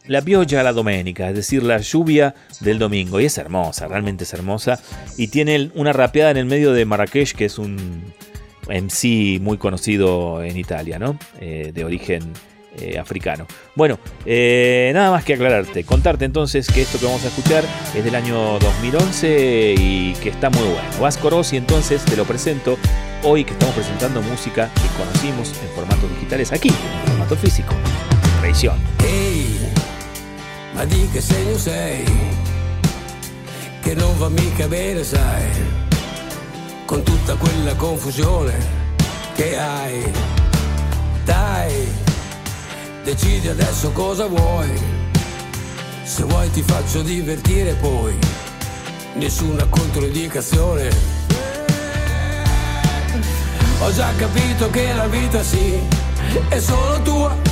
La 0.10 0.22
pioggia 0.22 0.62
la 0.64 0.74
domenica, 0.74 1.30
es 1.30 1.36
decir, 1.36 1.64
la 1.64 1.78
lluvia 1.78 2.36
del 2.60 2.80
domingo. 2.80 3.22
Y 3.22 3.26
es 3.26 3.38
hermosa, 3.38 3.88
realmente 3.88 4.26
es 4.26 4.34
hermosa. 4.34 4.80
Y 5.18 5.28
tiene 5.28 5.72
una 5.76 5.93
rapeada 5.93 6.32
en 6.32 6.38
el 6.38 6.45
medio 6.45 6.74
de 6.74 6.84
Marrakech, 6.84 7.34
que 7.34 7.45
es 7.45 7.57
un 7.57 8.03
MC 8.68 9.39
muy 9.39 9.57
conocido 9.57 10.43
en 10.43 10.57
Italia, 10.57 10.99
¿no? 10.99 11.18
de 11.39 11.86
origen 11.86 12.34
eh, 12.78 12.97
africano. 12.99 13.47
Bueno, 13.76 13.99
eh, 14.26 14.91
nada 14.93 15.12
más 15.12 15.24
que 15.24 15.34
aclararte, 15.34 15.84
contarte 15.84 16.26
entonces 16.26 16.68
que 16.68 16.84
esto 16.84 16.99
que 16.99 17.05
vamos 17.05 17.26
a 17.26 17.28
escuchar 17.28 17.64
es 17.95 18.03
del 18.03 18.14
año 18.14 18.60
2011 18.60 19.76
y 19.78 20.14
que 20.22 20.30
está 20.30 20.49
muy 20.49 20.64
bueno. 20.64 20.88
Vasco 21.01 21.30
Rossi, 21.30 21.57
entonces 21.57 22.05
te 22.05 22.16
lo 22.16 22.26
presento 22.26 22.78
hoy 23.24 23.43
que 23.43 23.53
estamos 23.53 23.76
presentando 23.76 24.22
música 24.22 24.72
que 24.76 25.03
conocimos 25.03 25.51
en 25.62 25.70
formatos 25.76 26.10
digitales 26.12 26.51
aquí, 26.51 26.70
en 26.70 27.10
formato 27.10 27.36
físico. 27.36 27.74
Traición. 28.39 28.78
Ma 30.80 30.86
di 30.86 31.09
che 31.11 31.19
segno 31.19 31.57
sei? 31.57 32.05
Che 33.82 33.93
non 33.95 34.17
va 34.17 34.30
mica 34.30 34.65
bene, 34.69 35.03
sai, 35.03 35.45
con 36.86 37.03
tutta 37.03 37.36
quella 37.36 37.75
confusione 37.75 38.53
che 39.36 39.59
hai. 39.59 40.09
Dai 41.25 41.86
Decidi 43.03 43.49
adesso 43.49 43.91
cosa 43.91 44.27
vuoi. 44.27 44.71
Se 46.03 46.23
vuoi 46.23 46.49
ti 46.51 46.61
faccio 46.61 47.01
divertire 47.01 47.73
poi. 47.73 48.17
Nessuna 49.15 49.65
controindicazione. 49.65 50.89
Ho 53.82 53.91
già 53.91 54.13
capito 54.15 54.69
che 54.69 54.93
la 54.93 55.07
vita 55.07 55.43
sì 55.43 55.77
è 56.47 56.59
solo 56.61 57.01
tua. 57.01 57.49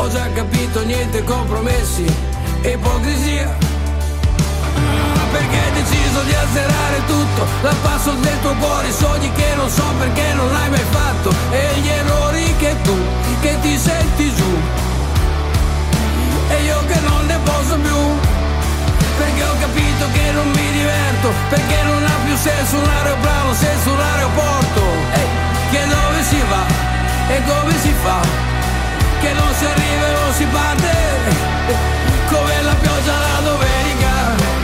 Ho 0.00 0.08
già 0.08 0.26
capito 0.32 0.82
niente 0.82 1.22
compromessi 1.24 2.06
ipocrisia. 2.62 3.54
Perché 5.30 5.58
hai 5.58 5.72
deciso 5.72 6.22
di 6.22 6.34
azzerare 6.34 7.04
tutto? 7.06 7.46
Dal 7.60 7.76
passo 7.82 8.12
del 8.12 8.40
tuo 8.40 8.54
cuore 8.54 8.88
i 8.88 8.92
sogni 8.92 9.30
che 9.32 9.54
non 9.56 9.68
so 9.68 9.84
perché 9.98 10.32
non 10.32 10.54
hai 10.56 10.70
mai 10.70 10.84
fatto. 10.90 11.30
E 11.50 11.80
gli 11.82 11.88
errori 11.88 12.56
che 12.56 12.74
tu, 12.82 12.96
che 13.42 13.58
ti 13.60 13.76
senti 13.76 14.34
giù. 14.34 14.58
E 16.48 16.62
io 16.62 16.78
che 16.86 17.00
non 17.00 17.26
ne 17.26 17.38
posso 17.44 17.76
più. 17.76 18.00
Perché 19.18 19.42
ho 19.44 19.54
capito 19.60 20.04
che 20.14 20.32
non 20.32 20.48
mi 20.48 20.72
diverto. 20.72 21.28
Perché 21.50 21.82
non 21.82 22.02
ha 22.02 22.16
più 22.24 22.36
senso 22.36 22.78
un 22.78 22.88
aeroplano 22.88 23.52
senza 23.52 23.90
un 23.90 24.00
aeroporto. 24.00 24.80
Ehi, 25.12 25.28
che 25.72 25.86
dove 25.86 26.22
si 26.22 26.42
va? 26.48 26.64
E 27.34 27.42
come 27.44 27.78
si 27.78 27.92
fa 28.02 28.49
Che 29.20 29.32
non 29.32 29.54
si 29.54 29.64
arriva 29.64 30.06
e 30.08 30.12
non 30.12 30.32
si 30.32 30.44
parte 30.44 30.92
Come 32.30 32.62
la 32.62 32.74
pioggia 32.74 33.18
la 33.18 33.40
domenica 33.42 34.60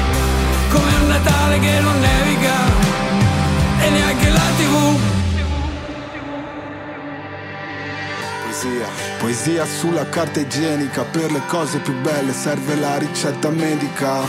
come 0.76 0.94
un 1.00 1.08
Natale 1.08 1.58
che 1.58 1.80
non 1.80 1.98
nevica 2.00 2.54
e 3.80 3.90
neanche 3.90 4.28
la 4.30 4.40
tv. 4.58 4.98
Poesia, 8.42 8.86
poesia 9.18 9.66
sulla 9.66 10.08
carta 10.08 10.40
igienica, 10.40 11.02
per 11.02 11.30
le 11.30 11.42
cose 11.46 11.78
più 11.78 11.94
belle 12.00 12.32
serve 12.32 12.74
la 12.76 12.98
ricetta 12.98 13.48
medica. 13.50 14.20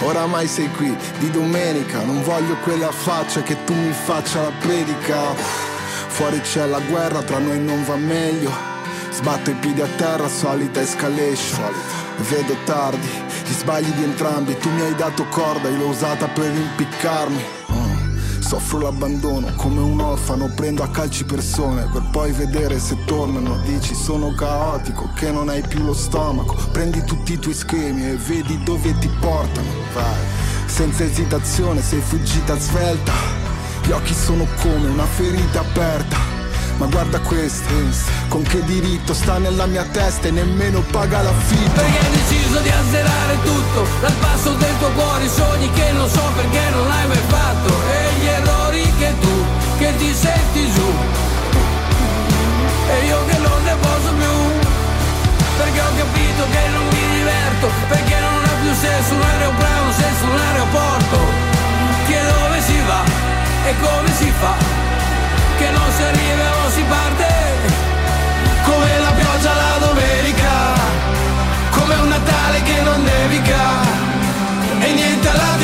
Oramai 0.00 0.48
sei 0.48 0.70
qui 0.70 0.96
di 1.18 1.30
domenica, 1.30 2.02
non 2.02 2.22
voglio 2.22 2.56
quella 2.62 2.90
faccia 2.90 3.42
che 3.42 3.62
tu 3.64 3.74
mi 3.74 3.92
faccia 3.92 4.42
la 4.42 4.52
predica. 4.58 5.34
Fuori 6.08 6.40
c'è 6.40 6.66
la 6.66 6.80
guerra, 6.80 7.22
tra 7.22 7.38
noi 7.38 7.60
non 7.60 7.84
va 7.84 7.96
meglio. 7.96 8.71
Sbatto 9.12 9.50
i 9.50 9.54
piedi 9.54 9.82
a 9.82 9.88
terra, 9.96 10.26
solita 10.26 10.80
escalation. 10.80 11.70
Vedo 12.30 12.56
tardi, 12.64 13.06
gli 13.46 13.52
sbagli 13.52 13.90
di 13.92 14.04
entrambi. 14.04 14.56
Tu 14.56 14.70
mi 14.70 14.80
hai 14.80 14.94
dato 14.94 15.26
corda, 15.26 15.68
io 15.68 15.76
l'ho 15.76 15.88
usata 15.88 16.26
per 16.28 16.50
impiccarmi. 16.50 17.44
Mm. 17.72 18.40
Soffro 18.40 18.80
l'abbandono 18.80 19.52
come 19.56 19.80
un 19.80 20.00
orfano, 20.00 20.50
prendo 20.54 20.82
a 20.82 20.88
calci 20.88 21.24
persone 21.24 21.88
per 21.92 22.08
poi 22.10 22.32
vedere 22.32 22.78
se 22.78 22.96
tornano. 23.04 23.58
Dici 23.64 23.94
sono 23.94 24.32
caotico, 24.34 25.10
che 25.14 25.30
non 25.30 25.50
hai 25.50 25.60
più 25.60 25.84
lo 25.84 25.94
stomaco. 25.94 26.56
Prendi 26.72 27.04
tutti 27.04 27.34
i 27.34 27.38
tuoi 27.38 27.54
schemi 27.54 28.08
e 28.08 28.16
vedi 28.16 28.62
dove 28.62 28.98
ti 28.98 29.10
portano. 29.20 29.68
Vai, 29.92 30.24
senza 30.66 31.04
esitazione 31.04 31.82
sei 31.82 32.00
fuggita 32.00 32.58
svelta. 32.58 33.12
Gli 33.84 33.90
occhi 33.90 34.14
sono 34.14 34.46
come 34.62 34.88
una 34.88 35.06
ferita 35.06 35.60
aperta. 35.60 36.41
Ma 36.82 36.88
guarda 36.88 37.20
questo, 37.20 37.72
con 38.26 38.42
che 38.42 38.60
diritto 38.64 39.14
sta 39.14 39.38
nella 39.38 39.66
mia 39.66 39.84
testa 39.84 40.26
e 40.26 40.32
nemmeno 40.32 40.80
paga 40.90 41.22
l'affitto. 41.22 41.80
Perché 41.80 41.98
hai 42.04 42.10
deciso 42.10 42.58
di 42.58 42.70
azzerare 42.70 43.38
tutto 43.44 43.86
Dal 44.00 44.12
passo 44.14 44.50
del 44.54 44.78
tuo 44.78 44.90
cuore 44.90 45.22
i 45.22 45.28
sogni 45.28 45.70
che 45.74 45.92
non 45.92 46.08
so 46.08 46.22
perché 46.34 46.60
non 46.70 46.90
hai 46.90 47.06
mai 47.06 47.22
fatto. 47.28 47.72
E 47.86 48.18
gli 48.18 48.26
errori 48.26 48.94
che 48.98 49.14
tu, 49.20 49.44
che 49.78 49.96
ti 49.96 50.12
senti 50.12 50.72
giù. 50.72 50.92
E 52.90 53.06
io 53.06 53.26
che 53.26 53.38
non 53.38 53.62
ne 53.62 53.76
posso 53.76 54.12
più. 54.18 54.34
Perché 55.58 55.80
ho 55.80 55.92
capito 55.94 56.42
che 56.50 56.68
non 56.72 56.84
mi 56.88 57.16
diverto 57.16 57.70
Perché 57.86 58.18
non 58.18 58.42
ha 58.42 58.54
più 58.60 58.74
senso 58.74 59.14
un 59.14 59.22
aeroplano 59.22 59.92
senza 59.92 60.24
un 60.24 60.36
aeroporto. 60.36 61.18
Che 62.08 62.18
dove 62.26 62.60
si 62.60 62.80
va 62.84 63.04
e 63.68 63.74
come 63.78 64.12
si 64.16 64.32
fa 64.40 64.81
Che 65.62 65.70
non 65.70 65.92
si 65.92 66.02
arriva 66.02 66.46
o 66.64 66.70
si 66.70 66.82
parte. 66.88 67.26
Come 68.64 68.98
la 68.98 69.12
pioggia 69.12 69.54
la 69.54 69.86
domenica 69.86 70.52
come 71.70 71.94
un 71.94 72.08
Natale 72.08 72.62
che 72.62 72.80
non 72.82 73.00
nevica. 73.02 73.62
E 74.80 74.92
niente 74.92 75.28
alla 75.28 75.56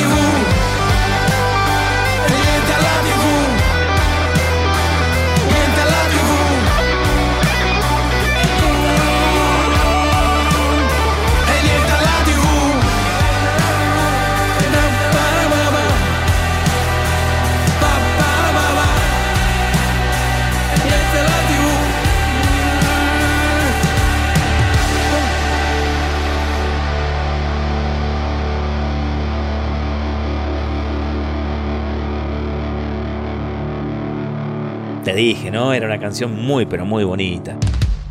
Te 35.09 35.15
dije, 35.15 35.51
¿no? 35.51 35.73
Era 35.73 35.87
una 35.87 35.99
canción 35.99 36.37
muy, 36.37 36.67
pero 36.67 36.85
muy 36.85 37.03
bonita. 37.03 37.57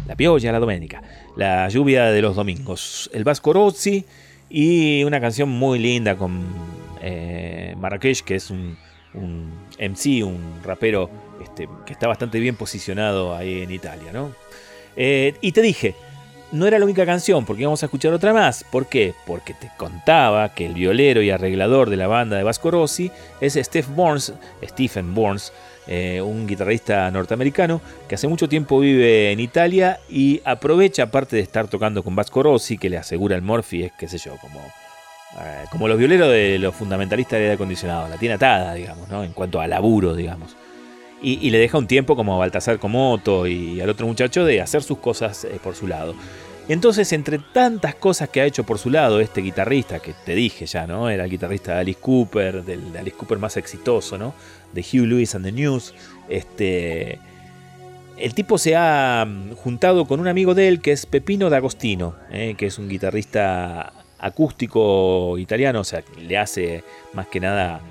La 0.08 0.16
piolla, 0.16 0.52
la 0.52 0.58
doménica. 0.58 1.04
La 1.36 1.70
lluvia 1.70 2.06
de 2.06 2.24
los 2.24 2.36
domingos. 2.36 3.08
El 3.14 3.24
Vasco 3.24 3.54
Rossi 3.54 4.04
y 4.50 5.04
una 5.04 5.22
canción 5.22 5.48
muy 5.48 5.78
linda 5.78 6.16
con 6.16 6.44
eh, 7.04 7.76
Marrakech, 7.78 8.24
que 8.24 8.34
es 8.34 8.50
un, 8.50 8.76
un 9.14 9.54
MC, 9.78 10.24
un 10.26 10.60
rapero 10.64 11.08
este, 11.40 11.70
que 11.86 11.94
está 11.94 12.08
bastante 12.08 12.40
bien 12.40 12.56
posicionado 12.56 13.36
ahí 13.36 13.62
en 13.62 13.70
Italia, 13.70 14.12
¿no? 14.12 14.32
Eh, 14.96 15.36
y 15.40 15.52
te 15.52 15.62
dije, 15.62 15.94
no 16.52 16.66
era 16.66 16.80
la 16.80 16.86
única 16.86 17.06
canción, 17.06 17.46
porque 17.46 17.62
íbamos 17.62 17.84
a 17.84 17.86
escuchar 17.86 18.12
otra 18.12 18.34
más. 18.34 18.64
¿Por 18.64 18.88
qué? 18.88 19.14
Porque 19.28 19.54
te 19.54 19.70
contaba 19.78 20.52
que 20.56 20.66
el 20.66 20.74
violero 20.74 21.22
y 21.22 21.30
arreglador 21.30 21.92
de 21.92 21.98
la 21.98 22.08
banda 22.08 22.38
de 22.38 22.44
Vasco 22.44 22.72
Rossi 22.72 23.12
es 23.40 23.54
Steph 23.54 23.88
Burns, 23.90 24.34
Stephen 24.64 25.14
Burns, 25.14 25.54
eh, 25.88 26.22
un 26.22 26.46
guitarrista 26.46 27.10
norteamericano 27.12 27.80
que 28.08 28.16
hace 28.16 28.28
mucho 28.28 28.50
tiempo 28.50 28.80
vive 28.80 29.32
en 29.32 29.40
Italia 29.40 30.00
y 30.10 30.42
aprovecha, 30.44 31.04
aparte 31.04 31.38
de 31.38 31.42
estar 31.42 31.68
tocando 31.68 32.04
con 32.04 32.16
Vasco 32.16 32.44
Rossi, 32.44 32.78
que 32.78 32.90
le 32.90 32.98
asegura 32.98 33.36
el 33.36 33.42
Morphy, 33.42 33.84
es 33.84 33.94
qué 33.98 34.08
sé 34.08 34.18
yo, 34.18 34.36
como, 34.38 34.60
eh, 35.40 35.64
como 35.72 35.88
los 35.88 35.98
violeros 35.98 36.30
de 36.30 36.60
los 36.60 36.76
fundamentalistas 36.76 37.40
de 37.40 37.46
aire 37.46 37.54
acondicionado, 37.54 38.10
la 38.10 38.18
tiene 38.18 38.36
atada, 38.36 38.74
digamos, 38.74 39.08
¿no? 39.08 39.24
en 39.24 39.32
cuanto 39.32 39.62
a 39.62 39.68
laburo, 39.68 40.14
digamos. 40.14 40.58
Y, 41.22 41.50
le 41.50 41.58
deja 41.58 41.80
un 41.80 41.88
tiempo 41.88 42.16
como 42.16 42.36
a 42.36 42.38
Baltasar 42.38 42.78
Comoto 42.78 43.48
y 43.48 43.82
al 43.82 43.90
otro 43.90 44.06
muchacho 44.06 44.46
de 44.46 44.62
hacer 44.62 44.84
sus 44.84 45.00
cosas 45.00 45.46
eh, 45.46 45.60
por 45.64 45.74
su 45.74 45.88
lado. 45.88 46.14
Entonces, 46.70 47.14
entre 47.14 47.40
tantas 47.40 47.96
cosas 47.96 48.28
que 48.30 48.42
ha 48.42 48.46
hecho 48.46 48.66
por 48.66 48.78
su 48.78 48.90
lado 48.90 49.22
este 49.22 49.42
guitarrista, 49.42 50.00
que 50.00 50.14
te 50.14 50.36
dije 50.36 50.66
ya, 50.66 50.86
¿no? 50.86 51.10
Era 51.10 51.24
el 51.24 51.32
guitarrista 51.32 51.76
de 51.76 51.80
Alice 51.80 52.00
Cooper, 52.02 52.64
del 52.64 52.92
de 52.92 53.00
Alice 53.00 53.16
Cooper 53.16 53.40
más 53.40 53.56
exitoso, 53.56 54.18
¿no? 54.18 54.34
De 54.74 54.82
Hugh 54.82 55.06
Lewis 55.06 55.36
and 55.36 55.46
the 55.46 55.52
News. 55.52 55.94
Este. 56.30 57.20
El 58.18 58.34
tipo 58.34 58.58
se 58.58 58.76
ha 58.76 59.26
mm, 59.28 59.54
juntado 59.54 60.06
con 60.06 60.20
un 60.20 60.28
amigo 60.28 60.56
de 60.56 60.68
él 60.68 60.82
que 60.82 60.92
es 60.92 61.06
Pepino 61.06 61.50
D'Agostino, 61.50 62.16
¿eh? 62.32 62.56
que 62.58 62.66
es 62.66 62.80
un 62.80 62.90
guitarrista 62.90 63.94
acústico 64.20 65.38
italiano, 65.38 65.82
o 65.82 65.84
sea, 65.84 66.04
le 66.20 66.38
hace 66.38 66.84
más 67.14 67.28
que 67.28 67.40
nada 67.40 67.82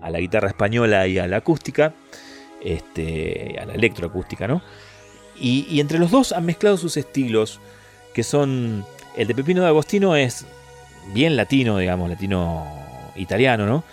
a, 0.00 0.10
la 0.10 0.18
guitarra 0.18 0.48
española 0.48 1.06
y 1.06 1.18
a 1.18 1.26
la 1.26 1.38
acústica, 1.38 1.92
este, 2.64 3.56
a 3.60 3.66
la 3.66 3.74
electroacústica, 3.74 4.48
¿no? 4.48 4.62
Y, 5.38 5.66
y 5.68 5.80
entre 5.80 5.98
los 5.98 6.10
dos 6.10 6.32
han 6.32 6.46
mezclado 6.46 6.78
sus 6.78 6.96
estilos, 6.96 7.60
que 8.14 8.22
son. 8.22 8.84
El 9.16 9.28
de 9.28 9.34
Pepino 9.34 9.62
de 9.62 9.68
Agostino 9.68 10.16
es 10.16 10.46
bien 11.12 11.36
latino, 11.36 11.78
digamos, 11.78 12.08
latino 12.08 12.66
italiano, 13.14 13.66
¿no? 13.66 13.84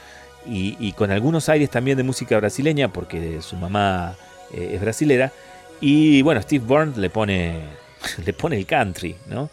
Y, 0.45 0.75
y 0.79 0.91
con 0.93 1.11
algunos 1.11 1.47
aires 1.49 1.69
también 1.69 1.97
de 1.97 2.03
música 2.03 2.37
brasileña, 2.37 2.89
porque 2.89 3.41
su 3.41 3.55
mamá 3.55 4.15
eh, 4.53 4.71
es 4.75 4.81
brasilera. 4.81 5.31
Y 5.81 6.21
bueno, 6.21 6.41
Steve 6.41 6.63
Burns 6.65 6.97
le 6.97 7.09
pone, 7.09 7.61
le 8.25 8.33
pone 8.33 8.57
el 8.57 8.65
country, 8.65 9.15
¿no? 9.27 9.49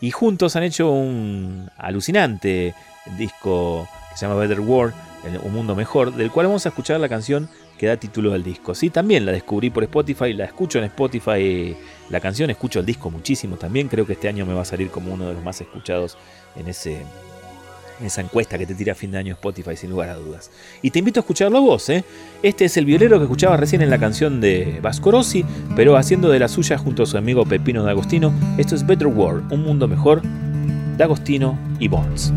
Y 0.00 0.10
juntos 0.10 0.56
han 0.56 0.64
hecho 0.64 0.90
un 0.90 1.70
alucinante 1.76 2.74
disco 3.16 3.88
que 4.10 4.16
se 4.16 4.26
llama 4.26 4.38
Better 4.38 4.60
World, 4.60 4.94
Un 5.44 5.52
Mundo 5.52 5.76
Mejor, 5.76 6.12
del 6.12 6.30
cual 6.30 6.46
vamos 6.46 6.66
a 6.66 6.70
escuchar 6.70 6.98
la 7.00 7.08
canción 7.08 7.48
que 7.78 7.86
da 7.86 7.96
título 7.96 8.32
al 8.32 8.42
disco. 8.42 8.74
Sí, 8.74 8.90
también 8.90 9.24
la 9.24 9.32
descubrí 9.32 9.70
por 9.70 9.84
Spotify, 9.84 10.32
la 10.32 10.44
escucho 10.44 10.78
en 10.78 10.84
Spotify, 10.84 11.76
la 12.10 12.20
canción, 12.20 12.50
escucho 12.50 12.80
el 12.80 12.86
disco 12.86 13.10
muchísimo 13.10 13.56
también, 13.56 13.88
creo 13.88 14.06
que 14.06 14.14
este 14.14 14.28
año 14.28 14.44
me 14.44 14.54
va 14.54 14.62
a 14.62 14.64
salir 14.64 14.90
como 14.90 15.14
uno 15.14 15.28
de 15.28 15.34
los 15.34 15.42
más 15.42 15.60
escuchados 15.60 16.18
en 16.56 16.68
ese 16.68 17.02
esa 18.00 18.20
encuesta 18.20 18.58
que 18.58 18.66
te 18.66 18.74
tira 18.74 18.92
a 18.92 18.94
fin 18.96 19.10
de 19.10 19.18
año 19.18 19.34
Spotify 19.34 19.76
sin 19.76 19.90
lugar 19.90 20.08
a 20.08 20.14
dudas. 20.14 20.50
Y 20.80 20.90
te 20.90 20.98
invito 20.98 21.20
a 21.20 21.22
escucharlo 21.22 21.60
vos, 21.60 21.88
¿eh? 21.88 22.04
Este 22.42 22.64
es 22.64 22.76
el 22.76 22.86
violero 22.86 23.18
que 23.18 23.24
escuchabas 23.24 23.60
recién 23.60 23.82
en 23.82 23.90
la 23.90 23.98
canción 23.98 24.40
de 24.40 24.78
Vasco 24.82 25.10
Rossi, 25.10 25.44
pero 25.76 25.96
haciendo 25.96 26.28
de 26.30 26.38
la 26.38 26.48
suya 26.48 26.78
junto 26.78 27.02
a 27.02 27.06
su 27.06 27.16
amigo 27.16 27.44
Pepino 27.44 27.82
D'Agostino. 27.82 28.32
Esto 28.58 28.74
es 28.74 28.86
Better 28.86 29.08
World, 29.08 29.52
un 29.52 29.62
mundo 29.62 29.88
mejor, 29.88 30.22
D'Agostino 30.96 31.58
y 31.78 31.88
Bonds. 31.88 32.32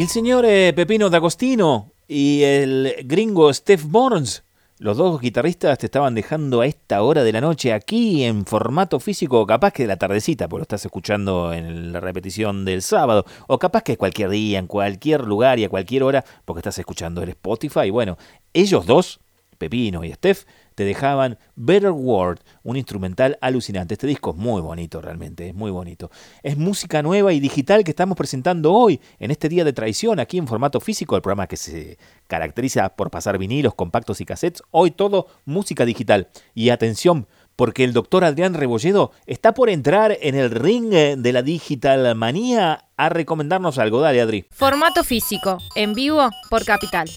El 0.00 0.08
señor 0.08 0.46
eh, 0.46 0.72
Pepino 0.74 1.10
D'Agostino 1.10 1.92
y 2.08 2.42
el 2.42 2.94
gringo 3.04 3.52
Steph 3.52 3.84
Burns, 3.84 4.44
los 4.78 4.96
dos 4.96 5.20
guitarristas 5.20 5.76
te 5.76 5.84
estaban 5.84 6.14
dejando 6.14 6.62
a 6.62 6.66
esta 6.66 7.02
hora 7.02 7.22
de 7.22 7.32
la 7.32 7.42
noche 7.42 7.74
aquí 7.74 8.24
en 8.24 8.46
formato 8.46 8.98
físico, 8.98 9.46
capaz 9.46 9.74
que 9.74 9.82
de 9.82 9.88
la 9.88 9.98
tardecita, 9.98 10.48
porque 10.48 10.60
lo 10.60 10.62
estás 10.62 10.86
escuchando 10.86 11.52
en 11.52 11.92
la 11.92 12.00
repetición 12.00 12.64
del 12.64 12.80
sábado, 12.80 13.26
o 13.46 13.58
capaz 13.58 13.82
que 13.82 13.98
cualquier 13.98 14.30
día, 14.30 14.58
en 14.58 14.68
cualquier 14.68 15.20
lugar 15.26 15.58
y 15.58 15.64
a 15.64 15.68
cualquier 15.68 16.02
hora, 16.02 16.24
porque 16.46 16.60
estás 16.60 16.78
escuchando 16.78 17.22
el 17.22 17.28
Spotify. 17.28 17.90
Bueno, 17.90 18.16
ellos 18.54 18.86
dos, 18.86 19.20
Pepino 19.60 20.02
y 20.02 20.12
Steph, 20.12 20.46
te 20.74 20.84
dejaban 20.84 21.38
Better 21.54 21.90
World, 21.90 22.40
un 22.62 22.76
instrumental 22.78 23.36
alucinante. 23.42 23.94
Este 23.94 24.06
disco 24.06 24.30
es 24.30 24.36
muy 24.36 24.62
bonito 24.62 25.02
realmente, 25.02 25.50
es 25.50 25.54
muy 25.54 25.70
bonito. 25.70 26.10
Es 26.42 26.56
música 26.56 27.02
nueva 27.02 27.34
y 27.34 27.40
digital 27.40 27.84
que 27.84 27.90
estamos 27.90 28.16
presentando 28.16 28.72
hoy, 28.72 29.00
en 29.18 29.30
este 29.30 29.50
día 29.50 29.62
de 29.62 29.74
traición, 29.74 30.18
aquí 30.18 30.38
en 30.38 30.48
formato 30.48 30.80
físico, 30.80 31.14
el 31.14 31.22
programa 31.22 31.46
que 31.46 31.58
se 31.58 31.98
caracteriza 32.26 32.88
por 32.96 33.10
pasar 33.10 33.36
vinilos, 33.36 33.74
compactos 33.74 34.22
y 34.22 34.24
cassettes. 34.24 34.62
Hoy 34.70 34.90
todo 34.90 35.26
música 35.44 35.84
digital. 35.84 36.28
Y 36.54 36.70
atención, 36.70 37.28
porque 37.56 37.84
el 37.84 37.92
doctor 37.92 38.24
Adrián 38.24 38.54
Rebolledo 38.54 39.12
está 39.26 39.52
por 39.52 39.68
entrar 39.68 40.16
en 40.22 40.34
el 40.34 40.50
ring 40.50 40.88
de 40.90 41.32
la 41.34 41.42
digital 41.42 42.14
manía 42.14 42.86
a 42.96 43.08
recomendarnos 43.10 43.78
algo. 43.78 44.00
Dale, 44.00 44.22
Adri. 44.22 44.46
Formato 44.50 45.04
físico, 45.04 45.58
en 45.76 45.92
vivo 45.92 46.30
por 46.48 46.64
Capital. 46.64 47.10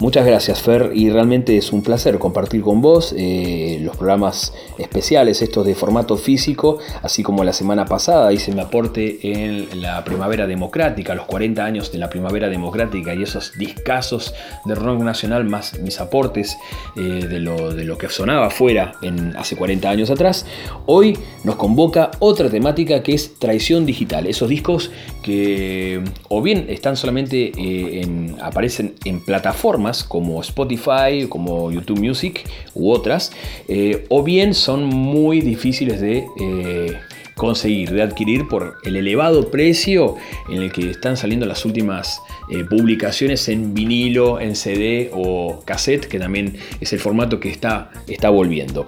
Muchas 0.00 0.24
gracias 0.24 0.62
Fer 0.62 0.92
y 0.94 1.10
realmente 1.10 1.58
es 1.58 1.74
un 1.74 1.82
placer 1.82 2.18
compartir 2.18 2.62
con 2.62 2.80
vos 2.80 3.14
eh, 3.18 3.78
los 3.82 3.98
programas 3.98 4.54
especiales 4.78 5.42
estos 5.42 5.66
de 5.66 5.74
formato 5.74 6.16
físico, 6.16 6.78
así 7.02 7.22
como 7.22 7.44
la 7.44 7.52
semana 7.52 7.84
pasada 7.84 8.32
hice 8.32 8.50
mi 8.50 8.62
aporte 8.62 9.18
en 9.22 9.82
la 9.82 10.02
Primavera 10.02 10.46
Democrática, 10.46 11.14
los 11.14 11.26
40 11.26 11.62
años 11.62 11.92
de 11.92 11.98
la 11.98 12.08
Primavera 12.08 12.48
Democrática 12.48 13.14
y 13.14 13.24
esos 13.24 13.52
discasos 13.58 14.32
de 14.64 14.74
rock 14.74 15.02
nacional 15.02 15.44
más 15.44 15.78
mis 15.80 16.00
aportes 16.00 16.56
eh, 16.96 17.26
de, 17.28 17.38
lo, 17.38 17.74
de 17.74 17.84
lo 17.84 17.98
que 17.98 18.08
sonaba 18.08 18.46
afuera 18.46 18.94
en, 19.02 19.36
hace 19.36 19.54
40 19.54 19.90
años 19.90 20.08
atrás. 20.08 20.46
Hoy 20.86 21.18
nos 21.44 21.56
convoca 21.56 22.10
otra 22.20 22.48
temática 22.48 23.02
que 23.02 23.12
es 23.12 23.34
traición 23.38 23.84
digital, 23.84 24.26
esos 24.26 24.48
discos 24.48 24.90
que 25.22 26.02
o 26.30 26.40
bien 26.40 26.64
están 26.70 26.96
solamente 26.96 27.52
eh, 27.54 28.00
en, 28.00 28.38
aparecen 28.40 28.94
en 29.04 29.20
plataformas 29.20 29.89
como 30.04 30.40
Spotify, 30.40 31.26
como 31.28 31.70
YouTube 31.70 32.00
Music 32.00 32.48
u 32.74 32.90
otras, 32.90 33.32
eh, 33.68 34.06
o 34.08 34.22
bien 34.22 34.54
son 34.54 34.84
muy 34.84 35.40
difíciles 35.40 36.00
de 36.00 36.26
eh, 36.40 36.96
conseguir, 37.34 37.90
de 37.90 38.02
adquirir 38.02 38.48
por 38.48 38.76
el 38.84 38.96
elevado 38.96 39.50
precio 39.50 40.16
en 40.48 40.62
el 40.62 40.72
que 40.72 40.90
están 40.90 41.16
saliendo 41.16 41.46
las 41.46 41.64
últimas 41.64 42.20
eh, 42.50 42.64
publicaciones 42.68 43.48
en 43.48 43.74
vinilo, 43.74 44.40
en 44.40 44.54
CD 44.54 45.10
o 45.12 45.60
cassette, 45.64 46.06
que 46.06 46.18
también 46.18 46.56
es 46.80 46.92
el 46.92 47.00
formato 47.00 47.40
que 47.40 47.50
está, 47.50 47.90
está 48.06 48.30
volviendo. 48.30 48.86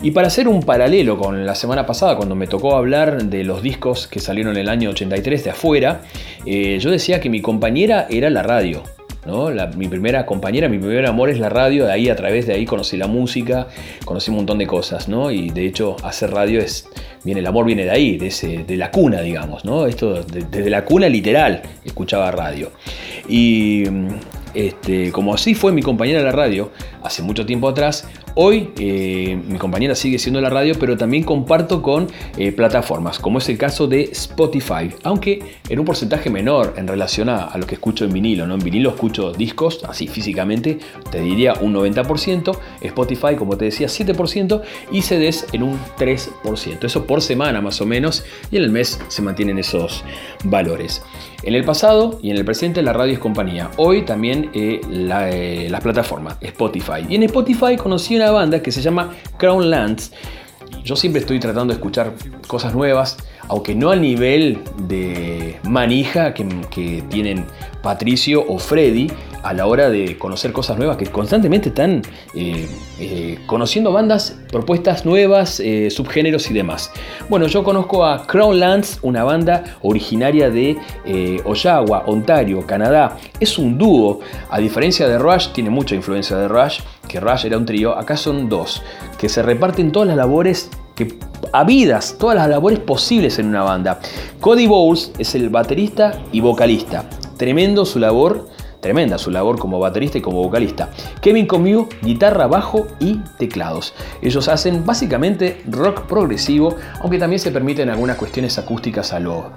Y 0.00 0.12
para 0.12 0.28
hacer 0.28 0.48
un 0.48 0.62
paralelo 0.62 1.18
con 1.18 1.44
la 1.44 1.54
semana 1.54 1.86
pasada, 1.86 2.16
cuando 2.16 2.34
me 2.34 2.46
tocó 2.46 2.76
hablar 2.76 3.24
de 3.24 3.44
los 3.44 3.62
discos 3.62 4.06
que 4.06 4.20
salieron 4.20 4.54
en 4.54 4.62
el 4.62 4.68
año 4.68 4.90
83 4.90 5.44
de 5.44 5.50
afuera, 5.50 6.02
yo 6.46 6.90
decía 6.90 7.20
que 7.20 7.28
mi 7.28 7.42
compañera 7.42 8.06
era 8.08 8.30
la 8.30 8.42
radio. 8.42 8.82
¿No? 9.26 9.50
Mi 9.76 9.88
primera 9.88 10.24
compañera, 10.26 10.68
mi 10.68 10.78
primer 10.78 11.06
amor 11.06 11.30
es 11.30 11.38
la 11.38 11.48
radio, 11.48 11.86
de 11.86 11.92
ahí 11.92 12.08
a 12.08 12.16
través 12.16 12.46
de 12.46 12.54
ahí 12.54 12.64
conocí 12.64 12.96
la 12.96 13.06
música, 13.06 13.68
conocí 14.04 14.30
un 14.30 14.38
montón 14.38 14.58
de 14.58 14.66
cosas, 14.66 15.08
¿no? 15.08 15.30
Y 15.30 15.50
de 15.50 15.66
hecho 15.66 15.96
hacer 16.02 16.30
radio 16.30 16.60
es, 16.60 16.88
viene, 17.24 17.40
el 17.40 17.46
amor 17.46 17.66
viene 17.66 17.84
de 17.84 17.90
ahí, 17.90 18.16
de, 18.18 18.76
la 18.76 18.90
cuna, 18.90 19.20
digamos, 19.20 19.64
¿no? 19.64 19.86
Esto 19.86 20.22
de- 20.22 20.44
desde 20.50 20.70
la 20.70 20.84
cuna 20.84 21.08
literal 21.08 21.62
escuchaba 21.84 22.30
radio. 22.30 22.70
Y 23.28 23.84
este, 24.54 25.12
como 25.12 25.34
así 25.34 25.54
fue 25.54 25.72
mi 25.72 25.82
compañera 25.82 26.20
de 26.20 26.24
la 26.24 26.32
radio 26.32 26.70
hace 27.02 27.22
mucho 27.22 27.44
tiempo 27.44 27.68
atrás, 27.68 28.08
hoy 28.34 28.70
eh, 28.78 29.40
mi 29.48 29.58
compañera 29.58 29.94
sigue 29.94 30.18
siendo 30.18 30.40
la 30.40 30.50
radio, 30.50 30.74
pero 30.78 30.96
también 30.96 31.24
comparto 31.24 31.82
con 31.82 32.06
eh, 32.36 32.52
plataformas, 32.52 33.18
como 33.18 33.38
es 33.38 33.48
el 33.48 33.58
caso 33.58 33.86
de 33.86 34.02
Spotify, 34.12 34.90
aunque 35.02 35.58
en 35.68 35.78
un 35.78 35.84
porcentaje 35.84 36.30
menor 36.30 36.74
en 36.76 36.86
relación 36.86 37.28
a, 37.28 37.44
a 37.44 37.58
lo 37.58 37.66
que 37.66 37.74
escucho 37.74 38.04
en 38.04 38.12
vinilo. 38.12 38.46
¿no? 38.46 38.54
En 38.54 38.60
vinilo 38.60 38.90
escucho 38.90 39.32
discos, 39.32 39.84
así 39.88 40.06
físicamente, 40.06 40.78
te 41.10 41.20
diría 41.20 41.54
un 41.60 41.74
90%, 41.74 42.58
Spotify, 42.82 43.36
como 43.36 43.56
te 43.56 43.66
decía, 43.66 43.86
7% 43.86 44.62
y 44.92 45.02
CDs 45.02 45.46
en 45.52 45.62
un 45.62 45.78
3%. 45.98 46.84
Eso 46.84 47.06
por 47.06 47.22
semana 47.22 47.60
más 47.60 47.80
o 47.80 47.86
menos, 47.86 48.24
y 48.50 48.56
en 48.56 48.64
el 48.64 48.70
mes 48.70 49.00
se 49.08 49.22
mantienen 49.22 49.58
esos 49.58 50.04
valores. 50.44 51.02
En 51.44 51.54
el 51.54 51.64
pasado 51.64 52.18
y 52.20 52.30
en 52.30 52.36
el 52.36 52.44
presente 52.44 52.82
la 52.82 52.92
radio 52.92 53.12
es 53.12 53.20
compañía. 53.20 53.70
Hoy 53.76 54.02
también 54.02 54.50
eh, 54.54 54.80
la, 54.90 55.30
las 55.70 55.80
plataformas, 55.80 56.36
Spotify. 56.40 57.06
Y 57.08 57.14
en 57.14 57.22
Spotify 57.22 57.76
conocí 57.76 58.17
una 58.18 58.30
banda 58.30 58.62
que 58.62 58.72
se 58.72 58.82
llama 58.82 59.14
Crown 59.38 59.70
Lands. 59.70 60.12
Yo 60.84 60.96
siempre 60.96 61.20
estoy 61.20 61.38
tratando 61.38 61.72
de 61.72 61.78
escuchar 61.78 62.12
cosas 62.46 62.74
nuevas, 62.74 63.16
aunque 63.48 63.74
no 63.74 63.90
al 63.90 64.00
nivel 64.00 64.58
de 64.86 65.58
manija 65.64 66.34
que, 66.34 66.46
que 66.70 67.02
tienen 67.08 67.46
Patricio 67.82 68.44
o 68.46 68.58
Freddy 68.58 69.08
a 69.42 69.52
la 69.52 69.66
hora 69.66 69.88
de 69.90 70.18
conocer 70.18 70.52
cosas 70.52 70.78
nuevas, 70.78 70.96
que 70.96 71.06
constantemente 71.06 71.68
están 71.68 72.02
eh, 72.34 72.68
eh, 73.00 73.38
conociendo 73.46 73.92
bandas, 73.92 74.36
propuestas 74.50 75.04
nuevas, 75.04 75.60
eh, 75.60 75.90
subgéneros 75.90 76.50
y 76.50 76.54
demás. 76.54 76.90
Bueno, 77.28 77.46
yo 77.46 77.64
conozco 77.64 78.04
a 78.04 78.26
Crownlands, 78.26 78.98
una 79.02 79.24
banda 79.24 79.78
originaria 79.82 80.50
de 80.50 80.76
Oshawa, 81.44 82.04
Ontario, 82.06 82.66
Canadá. 82.66 83.16
Es 83.40 83.58
un 83.58 83.78
dúo, 83.78 84.20
a 84.50 84.58
diferencia 84.58 85.08
de 85.08 85.18
Rush, 85.18 85.48
tiene 85.48 85.70
mucha 85.70 85.94
influencia 85.94 86.36
de 86.36 86.48
Rush, 86.48 86.80
que 87.06 87.20
Rush 87.20 87.46
era 87.46 87.56
un 87.56 87.66
trío, 87.66 87.96
acá 87.96 88.16
son 88.16 88.48
dos, 88.48 88.82
que 89.18 89.28
se 89.28 89.42
reparten 89.42 89.92
todas 89.92 90.08
las 90.08 90.16
labores 90.16 90.70
que 90.94 91.16
habidas, 91.52 92.16
todas 92.18 92.36
las 92.36 92.48
labores 92.48 92.80
posibles 92.80 93.38
en 93.38 93.46
una 93.46 93.62
banda. 93.62 94.00
Cody 94.40 94.66
Bowles 94.66 95.12
es 95.18 95.34
el 95.34 95.48
baterista 95.48 96.20
y 96.32 96.40
vocalista. 96.40 97.04
Tremendo 97.36 97.84
su 97.84 98.00
labor, 98.00 98.48
tremenda 98.80 99.18
su 99.18 99.30
labor 99.30 99.58
como 99.58 99.78
baterista 99.78 100.18
y 100.18 100.20
como 100.20 100.42
vocalista. 100.42 100.90
Kevin 101.20 101.46
Comew, 101.46 101.88
guitarra, 102.02 102.46
bajo 102.46 102.86
y 103.00 103.18
teclados. 103.38 103.94
Ellos 104.22 104.48
hacen 104.48 104.84
básicamente 104.84 105.62
rock 105.66 106.06
progresivo, 106.06 106.76
aunque 107.00 107.18
también 107.18 107.40
se 107.40 107.50
permiten 107.50 107.90
algunas 107.90 108.16
cuestiones 108.16 108.58
acústicas 108.58 109.12
a 109.12 109.20
lo, 109.20 109.52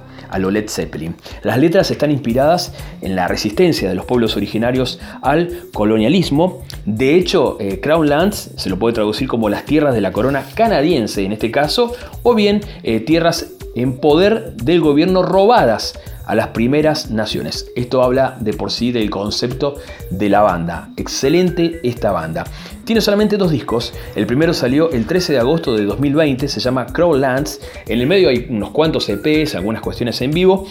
Led 0.52 0.70
Zeppelin. 0.70 1.16
Las 1.44 1.58
letras 1.58 1.92
están 1.92 2.12
inspiradas 2.12 2.74
en 3.02 3.16
la 3.16 3.28
resistencia 3.28 3.90
de 3.90 3.96
los 3.96 4.06
pueblos 4.06 4.36
originarios 4.36 5.00
al 5.22 5.66
colonialismo. 5.74 6.64
De 6.86 7.16
hecho, 7.16 7.58
eh, 7.60 7.80
Crown 7.80 8.10
Lands 8.10 8.52
se 8.56 8.70
lo 8.70 8.80
puede 8.80 8.94
traducir 8.94 9.28
como 9.28 9.50
las 9.50 9.66
tierras 9.66 9.94
de 9.94 10.02
la 10.02 10.12
corona 10.12 10.46
canadiense 10.56 11.24
en 11.24 11.34
este 11.34 11.52
caso, 11.52 11.94
o 12.24 12.34
bien 12.34 12.62
eh, 12.84 13.00
tierras 13.02 13.52
en 13.76 13.98
poder 13.98 14.54
del 14.56 14.82
gobierno 14.82 15.24
robadas 15.24 15.94
a 16.26 16.36
las 16.36 16.48
primeras 16.50 17.12
naciones. 17.12 17.70
Esto 17.76 18.04
habla 18.04 18.38
de 18.40 18.54
por 18.54 18.72
sí 18.72 18.92
del 18.92 19.10
concepto 19.10 19.76
de 20.10 20.30
la 20.30 20.42
banda. 20.42 20.90
Excelente 20.98 21.80
esta 21.84 22.12
banda. 22.12 22.46
Tiene 22.86 23.02
solamente 23.02 23.38
dos 23.38 23.52
discos. 23.52 23.94
El 24.16 24.26
primero 24.26 24.54
salió 24.54 24.92
el 24.92 25.06
13 25.06 25.34
de 25.34 25.40
agosto 25.40 25.76
de 25.76 25.86
2020, 25.86 26.48
se 26.48 26.60
llama 26.60 26.86
Crowlands. 26.88 27.60
En 27.88 28.00
el 28.00 28.08
medio 28.08 28.30
hay 28.30 28.48
unos 28.50 28.72
cuantos 28.72 29.10
EPs, 29.10 29.56
algunas 29.56 29.82
cuestiones 29.82 30.22
en 30.22 30.32
vivo. 30.32 30.68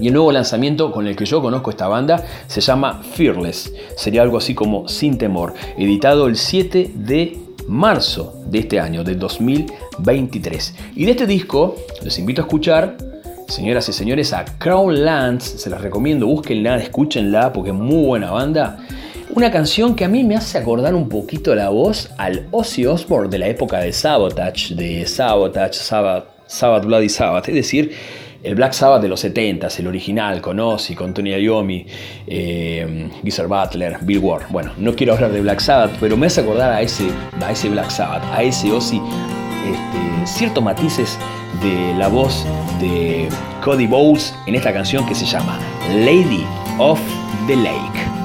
Y 0.00 0.08
el 0.08 0.14
nuevo 0.14 0.32
lanzamiento 0.32 0.90
con 0.90 1.06
el 1.06 1.14
que 1.16 1.26
yo 1.26 1.42
conozco 1.42 1.70
esta 1.70 1.86
banda 1.86 2.24
se 2.46 2.60
llama 2.60 3.02
Fearless. 3.02 3.72
Sería 3.96 4.22
algo 4.22 4.38
así 4.38 4.54
como 4.54 4.88
Sin 4.88 5.18
Temor. 5.18 5.54
Editado 5.76 6.26
el 6.28 6.36
7 6.36 6.92
de 6.94 7.38
marzo 7.68 8.42
de 8.46 8.60
este 8.60 8.80
año, 8.80 9.04
de 9.04 9.14
2023. 9.14 10.74
Y 10.96 11.04
de 11.04 11.10
este 11.12 11.26
disco 11.26 11.76
les 12.02 12.18
invito 12.18 12.42
a 12.42 12.44
escuchar 12.44 12.96
Señoras 13.52 13.86
y 13.90 13.92
señores, 13.92 14.32
a 14.32 14.46
Crownlands, 14.46 15.44
se 15.44 15.68
las 15.68 15.82
recomiendo, 15.82 16.26
búsquenla, 16.26 16.78
escúchenla 16.78 17.52
porque 17.52 17.68
es 17.68 17.76
muy 17.76 18.06
buena 18.06 18.30
banda. 18.30 18.78
Una 19.34 19.50
canción 19.50 19.94
que 19.94 20.06
a 20.06 20.08
mí 20.08 20.24
me 20.24 20.36
hace 20.36 20.56
acordar 20.56 20.94
un 20.94 21.06
poquito 21.06 21.54
la 21.54 21.68
voz 21.68 22.10
al 22.16 22.48
Ozzy 22.50 22.86
Osbourne 22.86 23.28
de 23.28 23.38
la 23.38 23.48
época 23.48 23.80
de 23.80 23.92
Sabotage, 23.92 24.74
de 24.74 25.06
Sabotage, 25.06 25.74
Sabbath, 25.74 26.28
Sabbath 26.46 26.86
Bloody 26.86 27.10
Sabbath, 27.10 27.46
es 27.50 27.54
decir, 27.54 27.92
el 28.42 28.54
Black 28.54 28.72
Sabbath 28.72 29.02
de 29.02 29.08
los 29.08 29.24
70s, 29.24 29.78
el 29.78 29.86
original, 29.86 30.40
con 30.40 30.58
Ozzy, 30.58 30.94
con 30.94 31.14
Tony 31.14 31.30
Iommi, 31.30 31.86
eh, 32.26 33.08
Butler, 33.48 33.98
Bill 34.02 34.18
Ward. 34.18 34.44
Bueno, 34.50 34.72
no 34.78 34.94
quiero 34.94 35.14
hablar 35.14 35.32
de 35.32 35.40
Black 35.40 35.60
Sabbath, 35.60 35.92
pero 36.00 36.16
me 36.16 36.26
hace 36.26 36.40
acordar 36.40 36.72
a 36.72 36.80
ese, 36.80 37.08
a 37.40 37.52
ese 37.52 37.68
Black 37.68 37.90
Sabbath, 37.90 38.24
a 38.32 38.42
ese 38.42 38.72
Ozzy, 38.72 39.00
este, 39.66 40.26
ciertos 40.26 40.62
matices 40.62 41.18
de 41.62 41.94
la 41.96 42.08
voz 42.08 42.44
de 42.80 43.28
Cody 43.62 43.86
Bowles 43.86 44.34
en 44.46 44.54
esta 44.54 44.72
canción 44.72 45.06
que 45.06 45.14
se 45.14 45.24
llama 45.24 45.58
Lady 45.94 46.44
of 46.78 47.00
the 47.46 47.56
Lake. 47.56 48.21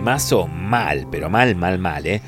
Temazo 0.00 0.46
mal, 0.46 1.06
pero 1.10 1.28
mal, 1.28 1.54
mal, 1.56 1.78
mal, 1.78 2.06
¿eh? 2.06 2.22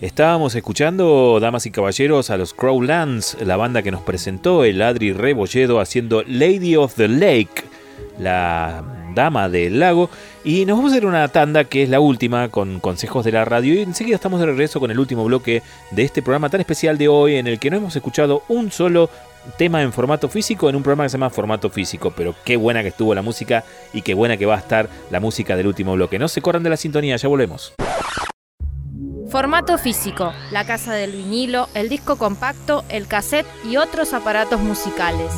Estábamos 0.00 0.54
escuchando, 0.54 1.38
damas 1.42 1.66
y 1.66 1.70
caballeros, 1.70 2.30
a 2.30 2.38
los 2.38 2.54
Crowlands, 2.54 3.36
la 3.44 3.58
banda 3.58 3.82
que 3.82 3.90
nos 3.90 4.00
presentó 4.00 4.64
el 4.64 4.80
Adri 4.80 5.12
Rebolledo 5.12 5.78
haciendo 5.78 6.22
Lady 6.26 6.74
of 6.74 6.94
the 6.94 7.06
Lake, 7.06 7.64
la 8.18 8.82
dama 9.14 9.50
del 9.50 9.78
lago. 9.78 10.08
Y 10.42 10.64
nos 10.64 10.78
vamos 10.78 10.92
a 10.92 10.94
hacer 10.94 11.04
una 11.04 11.28
tanda 11.28 11.64
que 11.64 11.82
es 11.82 11.90
la 11.90 12.00
última 12.00 12.48
con 12.48 12.80
consejos 12.80 13.26
de 13.26 13.32
la 13.32 13.44
radio. 13.44 13.74
Y 13.74 13.80
enseguida 13.80 14.14
estamos 14.16 14.40
de 14.40 14.46
regreso 14.46 14.80
con 14.80 14.90
el 14.90 14.98
último 14.98 15.24
bloque 15.24 15.62
de 15.90 16.04
este 16.04 16.22
programa 16.22 16.48
tan 16.48 16.62
especial 16.62 16.96
de 16.96 17.08
hoy 17.08 17.34
en 17.34 17.46
el 17.46 17.58
que 17.58 17.68
no 17.68 17.76
hemos 17.76 17.94
escuchado 17.94 18.42
un 18.48 18.72
solo 18.72 19.10
tema 19.56 19.82
en 19.82 19.92
formato 19.92 20.28
físico 20.28 20.68
en 20.68 20.76
un 20.76 20.82
programa 20.82 21.04
que 21.04 21.10
se 21.10 21.16
llama 21.16 21.30
Formato 21.30 21.70
Físico. 21.70 22.12
Pero 22.16 22.34
qué 22.44 22.56
buena 22.56 22.82
que 22.82 22.88
estuvo 22.88 23.14
la 23.14 23.22
música 23.22 23.64
y 23.92 24.02
qué 24.02 24.14
buena 24.14 24.36
que 24.36 24.46
va 24.46 24.56
a 24.56 24.58
estar 24.58 24.88
la 25.10 25.20
música 25.20 25.56
del 25.56 25.66
último 25.66 25.94
bloque. 25.94 26.18
No 26.18 26.28
se 26.28 26.42
corran 26.42 26.62
de 26.62 26.70
la 26.70 26.76
sintonía, 26.76 27.16
ya 27.16 27.28
volvemos. 27.28 27.74
Formato 29.30 29.76
físico, 29.76 30.32
la 30.50 30.64
casa 30.64 30.94
del 30.94 31.12
vinilo, 31.12 31.68
el 31.74 31.90
disco 31.90 32.16
compacto, 32.16 32.84
el 32.88 33.06
cassette 33.06 33.46
y 33.70 33.76
otros 33.76 34.14
aparatos 34.14 34.58
musicales. 34.60 35.30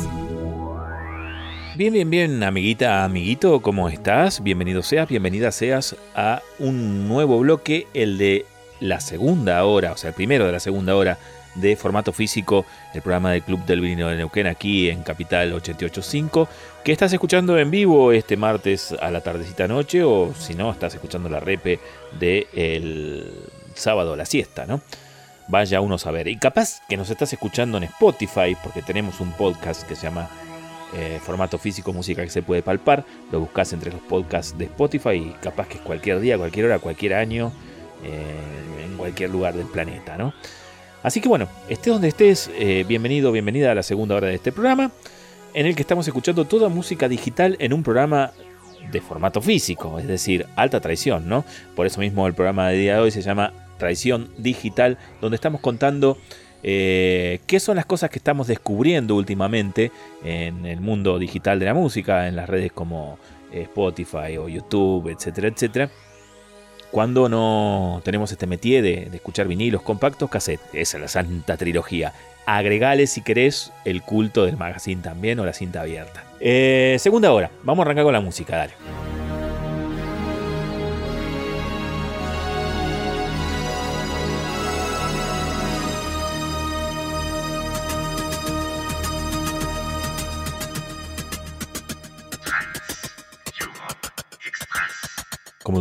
Bien, 1.75 1.93
bien, 1.93 2.09
bien, 2.09 2.43
amiguita, 2.43 3.03
amiguito, 3.03 3.61
¿cómo 3.61 3.89
estás? 3.89 4.43
Bienvenido 4.43 4.81
seas, 4.81 5.07
bienvenida 5.09 5.51
seas 5.51 5.95
a 6.15 6.41
un 6.59 7.07
nuevo 7.07 7.39
bloque, 7.39 7.87
el 7.93 8.17
de 8.17 8.45
la 8.79 8.99
segunda 8.99 9.63
hora, 9.65 9.93
o 9.93 9.97
sea, 9.97 10.09
el 10.09 10.13
primero 10.13 10.45
de 10.45 10.51
la 10.51 10.59
segunda 10.59 10.95
hora 10.95 11.17
de 11.55 11.75
formato 11.75 12.13
físico, 12.13 12.65
el 12.93 13.01
programa 13.01 13.31
del 13.31 13.43
Club 13.43 13.65
del 13.65 13.81
Vinilo 13.81 14.07
de 14.07 14.17
Neuquén 14.17 14.47
aquí 14.47 14.89
en 14.89 15.03
Capital 15.03 15.53
885, 15.53 16.47
que 16.83 16.91
estás 16.91 17.13
escuchando 17.13 17.57
en 17.57 17.71
vivo 17.71 18.11
este 18.11 18.37
martes 18.37 18.95
a 18.99 19.11
la 19.11 19.21
tardecita 19.21 19.67
noche, 19.67 20.03
o 20.03 20.33
si 20.37 20.55
no, 20.55 20.71
estás 20.71 20.93
escuchando 20.93 21.29
la 21.29 21.39
repe 21.39 21.79
del 22.19 23.31
sábado 23.75 24.13
a 24.13 24.17
la 24.17 24.25
siesta, 24.25 24.65
¿no? 24.65 24.81
Vaya 25.47 25.81
uno 25.81 25.95
a 25.95 25.99
saber. 25.99 26.27
Y 26.27 26.37
capaz 26.37 26.81
que 26.87 26.97
nos 26.97 27.09
estás 27.09 27.33
escuchando 27.33 27.77
en 27.77 27.83
Spotify, 27.83 28.55
porque 28.63 28.81
tenemos 28.81 29.19
un 29.19 29.31
podcast 29.33 29.83
que 29.83 29.95
se 29.95 30.03
llama 30.03 30.29
eh, 30.93 31.19
formato 31.21 31.57
físico, 31.57 31.93
música 31.93 32.23
que 32.23 32.29
se 32.29 32.41
puede 32.41 32.61
palpar. 32.61 33.05
Lo 33.31 33.39
buscas 33.39 33.73
entre 33.73 33.91
los 33.91 34.01
podcasts 34.01 34.57
de 34.57 34.65
Spotify 34.65 35.11
y 35.11 35.35
capaz 35.41 35.67
que 35.67 35.75
es 35.75 35.81
cualquier 35.81 36.19
día, 36.19 36.37
cualquier 36.37 36.65
hora, 36.67 36.79
cualquier 36.79 37.15
año, 37.15 37.51
eh, 38.03 38.85
en 38.85 38.97
cualquier 38.97 39.29
lugar 39.29 39.53
del 39.53 39.67
planeta, 39.67 40.17
¿no? 40.17 40.33
Así 41.03 41.19
que 41.19 41.29
bueno, 41.29 41.47
estés 41.67 41.93
donde 41.93 42.09
estés, 42.09 42.51
eh, 42.59 42.85
bienvenido, 42.87 43.31
bienvenida 43.31 43.71
a 43.71 43.75
la 43.75 43.83
segunda 43.83 44.15
hora 44.15 44.27
de 44.27 44.35
este 44.35 44.51
programa, 44.51 44.91
en 45.53 45.65
el 45.65 45.75
que 45.75 45.81
estamos 45.81 46.07
escuchando 46.07 46.45
toda 46.45 46.69
música 46.69 47.09
digital 47.09 47.55
en 47.59 47.73
un 47.73 47.81
programa 47.81 48.31
de 48.91 49.01
formato 49.01 49.41
físico, 49.41 49.97
es 49.99 50.07
decir, 50.07 50.45
alta 50.55 50.79
traición, 50.79 51.27
¿no? 51.27 51.43
Por 51.75 51.87
eso 51.87 51.99
mismo 51.99 52.27
el 52.27 52.33
programa 52.33 52.69
de 52.69 52.77
día 52.77 52.95
de 52.95 53.01
hoy 53.01 53.11
se 53.11 53.23
llama 53.23 53.51
Traición 53.77 54.29
Digital, 54.37 54.99
donde 55.21 55.35
estamos 55.35 55.59
contando 55.61 56.17
eh, 56.61 57.39
qué 57.47 57.59
son 57.59 57.77
las 57.77 57.87
cosas 57.87 58.11
que 58.11 58.19
estamos 58.19 58.45
descubriendo 58.45 59.15
últimamente 59.15 59.91
en 60.23 60.67
el 60.67 60.81
mundo 60.81 61.17
digital 61.17 61.57
de 61.57 61.65
la 61.65 61.73
música, 61.73 62.27
en 62.27 62.35
las 62.35 62.47
redes 62.47 62.71
como 62.71 63.17
eh, 63.51 63.63
Spotify 63.63 64.37
o 64.37 64.47
YouTube, 64.47 65.09
etcétera, 65.09 65.47
etcétera. 65.47 65.89
Cuando 66.91 67.29
no 67.29 68.01
tenemos 68.03 68.31
este 68.31 68.47
métier 68.47 68.83
de, 68.83 69.07
de 69.09 69.15
escuchar 69.15 69.47
vinilos 69.47 69.81
compactos, 69.81 70.29
cassette, 70.29 70.59
esa 70.73 70.97
es 70.97 71.01
la 71.01 71.07
santa 71.07 71.55
trilogía. 71.55 72.13
Agregale 72.45 73.07
si 73.07 73.21
querés 73.21 73.71
el 73.85 74.01
culto 74.01 74.45
del 74.45 74.57
magazine 74.57 75.01
también 75.01 75.39
o 75.39 75.45
la 75.45 75.53
cinta 75.53 75.81
abierta. 75.81 76.25
Eh, 76.39 76.97
segunda 76.99 77.31
hora, 77.31 77.49
vamos 77.63 77.83
a 77.83 77.85
arrancar 77.85 78.03
con 78.03 78.13
la 78.13 78.19
música, 78.19 78.57
dale. 78.57 78.73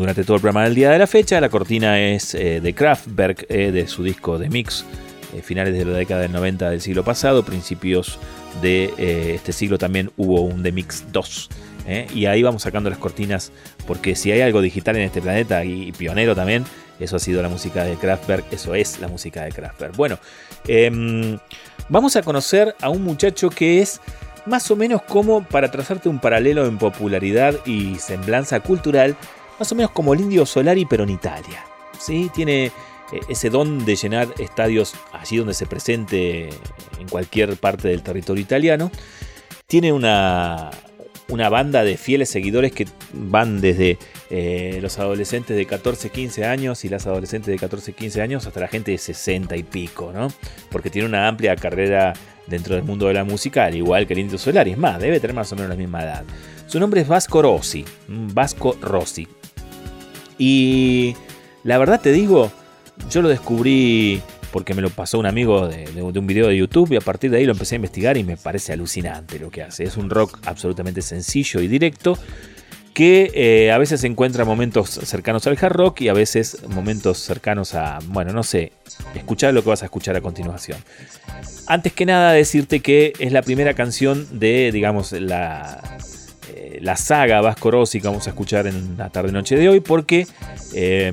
Durante 0.01 0.25
todo 0.25 0.37
el 0.37 0.41
programa 0.41 0.65
del 0.65 0.75
día 0.75 0.89
de 0.89 0.99
la 0.99 1.07
fecha, 1.07 1.39
la 1.43 1.51
cortina 1.51 2.01
es 2.01 2.35
eh, 2.35 2.63
de 2.63 2.73
Kraftwerk, 2.73 3.45
eh, 3.51 3.71
de 3.71 3.87
su 3.87 4.03
disco 4.03 4.39
de 4.39 4.49
mix, 4.49 4.83
eh, 5.37 5.43
finales 5.43 5.75
de 5.75 5.85
la 5.85 5.93
década 5.93 6.23
del 6.23 6.33
90 6.33 6.71
del 6.71 6.81
siglo 6.81 7.05
pasado, 7.05 7.45
principios 7.45 8.19
de 8.63 9.35
este 9.35 9.53
siglo 9.53 9.77
también 9.77 10.11
hubo 10.17 10.41
un 10.41 10.63
The 10.63 10.73
Mix 10.73 11.05
2. 11.13 11.49
¿eh? 11.87 12.07
Y 12.15 12.25
ahí 12.25 12.43
vamos 12.43 12.63
sacando 12.63 12.89
las 12.89 12.99
cortinas, 12.99 13.53
porque 13.87 14.17
si 14.17 14.33
hay 14.33 14.41
algo 14.41 14.63
digital 14.63 14.97
en 14.97 15.03
este 15.03 15.21
planeta 15.21 15.67
y 15.67 15.93
pionero 15.93 16.35
también, 16.35 16.65
eso 16.99 17.17
ha 17.17 17.21
sido 17.21 17.43
la 17.43 17.51
música 17.51 17.85
de 17.85 17.97
Kraftwerk, 17.97 18.51
eso 18.55 18.75
es 18.75 19.01
la 19.01 19.09
música 19.09 19.45
de 19.45 19.53
Kraftwerk. 19.53 19.95
Bueno, 19.97 20.19
em, 20.67 21.37
vamos 21.91 22.17
a 22.17 22.23
conocer 22.23 22.75
a 22.81 22.89
un 22.89 23.05
muchacho 23.05 23.51
que 23.51 23.83
es 23.83 24.01
más 24.47 24.71
o 24.71 24.77
menos 24.77 25.03
como, 25.03 25.45
para 25.45 25.71
trazarte 25.71 26.09
un 26.09 26.21
paralelo 26.21 26.65
en 26.65 26.79
popularidad 26.79 27.55
y 27.67 27.97
semblanza 27.97 28.61
cultural, 28.61 29.15
más 29.61 29.71
o 29.71 29.75
menos 29.75 29.91
como 29.91 30.15
el 30.15 30.21
Indio 30.21 30.47
Solari, 30.47 30.87
pero 30.87 31.05
en 31.05 31.11
Italia. 31.11 31.65
¿sí? 31.99 32.31
Tiene 32.35 32.65
eh, 32.65 32.73
ese 33.29 33.51
don 33.51 33.85
de 33.85 33.95
llenar 33.95 34.29
estadios 34.39 34.95
allí 35.13 35.37
donde 35.37 35.53
se 35.53 35.67
presente 35.67 36.49
en 36.99 37.09
cualquier 37.11 37.57
parte 37.59 37.89
del 37.89 38.03
territorio 38.03 38.43
italiano. 38.43 38.91
Tiene 39.67 39.93
una, 39.93 40.71
una 41.29 41.51
banda 41.51 41.85
de 41.85 41.99
fieles 41.99 42.31
seguidores 42.31 42.73
que 42.73 42.89
van 43.13 43.61
desde 43.61 43.99
eh, 44.31 44.79
los 44.81 44.99
adolescentes 44.99 45.55
de 45.55 45.67
14, 45.67 46.09
15 46.09 46.47
años 46.47 46.83
y 46.87 46.89
las 46.89 47.07
adolescentes 47.07 47.53
de 47.53 47.59
14, 47.59 47.93
15 47.93 48.23
años 48.23 48.47
hasta 48.47 48.61
la 48.61 48.69
gente 48.69 48.93
de 48.93 48.99
60 48.99 49.57
y 49.59 49.63
pico, 49.63 50.11
¿no? 50.11 50.29
Porque 50.71 50.89
tiene 50.89 51.07
una 51.07 51.29
amplia 51.29 51.55
carrera 51.55 52.15
dentro 52.47 52.77
del 52.77 52.85
mundo 52.85 53.09
de 53.09 53.15
la 53.15 53.25
música, 53.25 53.67
al 53.67 53.77
igual 53.77 54.07
que 54.07 54.15
el 54.15 54.21
Indio 54.21 54.39
Solari. 54.39 54.71
Es 54.71 54.79
más, 54.79 54.99
debe 54.99 55.21
tener 55.21 55.37
más 55.37 55.53
o 55.53 55.57
menos 55.57 55.69
la 55.69 55.77
misma 55.77 56.03
edad. 56.03 56.25
Su 56.67 56.81
nombre 56.81 57.03
es 57.03 57.09
Vasco 57.09 57.43
Rossi. 57.43 57.85
mm, 58.09 58.33
Vasco 58.33 58.77
Rossi. 58.81 59.29
Y 60.41 61.15
la 61.65 61.77
verdad 61.77 62.01
te 62.01 62.13
digo, 62.13 62.51
yo 63.11 63.21
lo 63.21 63.29
descubrí 63.29 64.23
porque 64.51 64.73
me 64.73 64.81
lo 64.81 64.89
pasó 64.89 65.19
un 65.19 65.27
amigo 65.27 65.69
de, 65.69 66.03
un 66.03 66.27
video 66.27 66.49
de 66.49 66.57
YouTube 66.57 66.91
y 66.93 66.97
a 66.97 67.03
partir 67.03 67.31
de 67.31 67.37
ahí 67.37 67.45
lo 67.45 67.53
empecé 67.53 67.75
a 67.75 67.77
investigar 67.77 68.17
y 68.17 68.25
me 68.25 68.39
parece 68.39 68.73
alucinante 68.73 69.39
lo 69.39 69.51
que 69.51 69.63
hace. 69.63 69.85
Es 69.85 69.99
un 69.99 70.09
rock 70.09 70.39
absolutamente 70.47 71.03
sencillo 71.03 71.61
y 71.61 71.69
directo 71.69 72.19
que 72.95 73.31
eh, 73.35 73.71
a 73.71 73.77
veces 73.77 74.03
encuentra 74.05 74.47
momentos 74.47 74.89
cercanos 74.89 75.47
al 75.47 75.59
hard 75.61 75.75
rock 75.75 76.01
y 76.01 76.09
a 76.09 76.15
veces 76.15 76.57
momentos 76.69 77.19
cercanos 77.19 77.75
a, 77.75 77.99
bueno, 78.07 78.33
no 78.33 78.43
sé, 78.43 78.73
escuchar 79.15 79.53
lo 79.53 79.63
que 79.63 79.69
vas 79.69 79.83
a 79.83 79.85
escuchar 79.85 80.17
a 80.17 80.23
continuación. 80.23 80.79
Antes 81.67 81.93
que 81.93 82.07
nada 82.07 82.33
decirte 82.33 82.81
que 82.81 83.13
es 83.19 83.31
la 83.31 83.43
primera 83.43 83.75
canción 83.75 84.27
de, 84.41 84.71
digamos, 84.73 85.13
la, 85.13 85.83
la 86.81 86.97
saga 86.97 87.41
Vasco 87.41 87.71
Rossi 87.71 88.01
que 88.01 88.09
vamos 88.09 88.27
a 88.27 88.31
escuchar 88.31 88.67
en 88.67 88.97
la 88.97 89.11
tarde-noche 89.11 89.57
de 89.57 89.69
hoy, 89.69 89.81
porque 89.81 90.27
eh, 90.75 91.13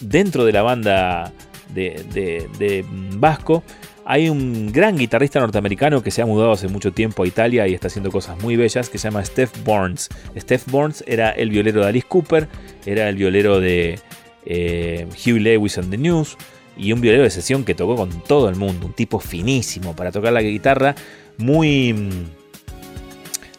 dentro 0.00 0.44
de 0.44 0.52
la 0.52 0.62
banda 0.62 1.32
de, 1.74 2.04
de- 2.12 2.48
de 2.58 2.84
Vasco 3.14 3.62
hay 4.08 4.28
un 4.28 4.70
gran 4.72 4.96
guitarrista 4.96 5.40
norteamericano 5.40 6.00
que 6.02 6.12
se 6.12 6.22
ha 6.22 6.26
mudado 6.26 6.52
hace 6.52 6.68
mucho 6.68 6.92
tiempo 6.92 7.24
a 7.24 7.26
Italia 7.26 7.66
y 7.66 7.74
está 7.74 7.88
haciendo 7.88 8.12
cosas 8.12 8.40
muy 8.40 8.54
bellas 8.54 8.88
que 8.88 8.98
se 8.98 9.08
llama 9.08 9.24
Steph 9.24 9.50
Burns. 9.64 10.08
Steph 10.38 10.66
Burns 10.70 11.02
era 11.08 11.30
el 11.30 11.50
violero 11.50 11.80
de 11.82 11.88
Alice 11.88 12.06
Cooper, 12.08 12.46
era 12.84 13.08
el 13.08 13.16
violero 13.16 13.58
de 13.58 13.98
eh, 14.44 15.06
Hugh 15.10 15.40
Lewis 15.40 15.76
and 15.78 15.90
the 15.90 15.98
News 15.98 16.36
y 16.76 16.92
un 16.92 17.00
violero 17.00 17.24
de 17.24 17.30
sesión 17.30 17.64
que 17.64 17.74
tocó 17.74 17.96
con 17.96 18.10
todo 18.22 18.48
el 18.48 18.54
mundo, 18.54 18.86
un 18.86 18.92
tipo 18.92 19.18
finísimo 19.18 19.96
para 19.96 20.12
tocar 20.12 20.32
la 20.32 20.42
guitarra, 20.42 20.94
muy... 21.38 21.94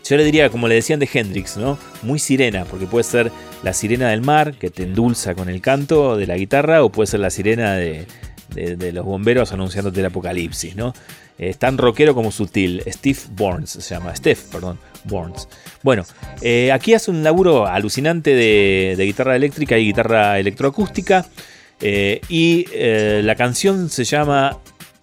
yo 0.09 0.17
le 0.17 0.23
diría, 0.23 0.49
como 0.49 0.67
le 0.67 0.75
decían 0.75 0.99
de 0.99 1.09
Hendrix, 1.11 1.57
¿no? 1.57 1.77
Muy 2.03 2.19
sirena, 2.19 2.65
porque 2.65 2.85
puede 2.85 3.03
ser 3.03 3.31
la 3.63 3.73
sirena 3.73 4.09
del 4.09 4.21
mar, 4.21 4.53
que 4.53 4.69
te 4.69 4.83
endulza 4.83 5.35
con 5.35 5.49
el 5.49 5.61
canto 5.61 6.17
de 6.17 6.27
la 6.27 6.37
guitarra, 6.37 6.83
o 6.83 6.89
puede 6.89 7.07
ser 7.07 7.19
la 7.19 7.29
sirena 7.29 7.75
de, 7.75 8.05
los 8.93 9.05
bomberos 9.05 9.51
anunciándote 9.51 9.99
el 9.99 10.05
apocalipsis, 10.05 10.75
¿no? 10.75 10.93
Es 11.37 11.57
tan 11.57 11.77
rockero 11.77 12.15
como 12.15 12.31
sutil. 12.31 12.81
Steve 12.87 13.19
Burns 13.31 13.69
se 13.69 13.93
llama. 13.93 14.15
Steph, 14.15 14.45
perdón. 14.51 14.79
Burns. 15.03 15.47
Bueno, 15.83 16.03
eh, 16.41 16.71
aquí 16.71 16.93
hace 16.93 17.11
un 17.11 17.23
laburo 17.23 17.67
alucinante 17.67 18.31
de, 18.31 18.95
de 18.97 19.05
guitarra 19.05 19.35
eléctrica 19.35 19.77
y 19.77 19.85
guitarra 19.85 20.39
electroacústica. 20.39 21.25
eh, 21.81 22.21
y 22.27 22.65
eh, 22.73 23.21
la 23.23 23.35
canción 23.35 23.89
se 23.89 24.03
llama 24.03 24.57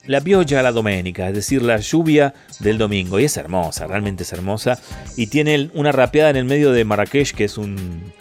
La 0.07 0.21
pioggia 0.21 0.63
la 0.63 0.73
domenica, 0.73 1.29
es 1.29 1.35
decir, 1.35 1.63
la 1.63 1.79
lluvia 1.79 2.35
del 2.61 2.79
domingo. 2.79 3.19
Y 3.19 3.25
es 3.25 3.37
hermosa, 3.37 3.87
realmente 3.87 4.23
es 4.25 4.33
hermosa. 4.33 4.79
Y 5.17 5.29
tiene 5.29 5.71
una 5.75 5.93
rapeada 5.93 6.31
en 6.31 6.37
el 6.37 6.45
medio 6.45 6.73
de 6.73 6.85
Marrakech, 6.85 7.33
que 7.33 7.45
es 7.45 7.57
un 7.57 8.13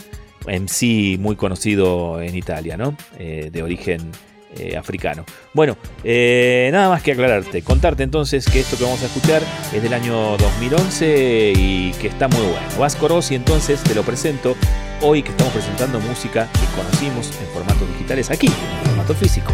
MC 0.48 1.18
muy 1.20 1.36
conocido 1.36 2.22
en 2.22 2.36
Italia, 2.36 2.78
¿no? 2.78 2.96
Eh, 3.20 3.50
de 3.52 3.64
origen 3.64 4.12
eh, 4.58 4.78
africano. 4.78 5.26
Bueno, 5.54 5.78
eh, 6.04 6.70
nada 6.72 6.88
más 6.90 7.02
que 7.02 7.14
aclararte, 7.14 7.64
contarte 7.64 8.04
entonces 8.04 8.46
que 8.46 8.60
esto 8.60 8.78
que 8.78 8.84
vamos 8.84 9.02
a 9.02 9.08
escuchar 9.08 9.42
es 9.74 9.82
del 9.82 9.94
año 9.94 10.38
2011 10.38 11.54
y 11.56 11.92
que 11.94 12.08
está 12.08 12.28
muy 12.28 12.42
bueno. 12.42 12.68
Vasco 12.78 13.08
Rossi, 13.08 13.34
entonces 13.34 13.82
te 13.82 13.96
lo 13.96 14.04
presento 14.04 14.56
hoy 15.02 15.24
que 15.24 15.32
estamos 15.32 15.54
presentando 15.54 16.00
música 16.02 16.48
que 16.54 16.82
conocimos 16.82 17.32
en 17.42 17.48
formatos 17.48 17.88
digitales 17.94 18.30
aquí, 18.30 18.48
en 18.48 18.90
formato 18.90 19.16
físico. 19.16 19.52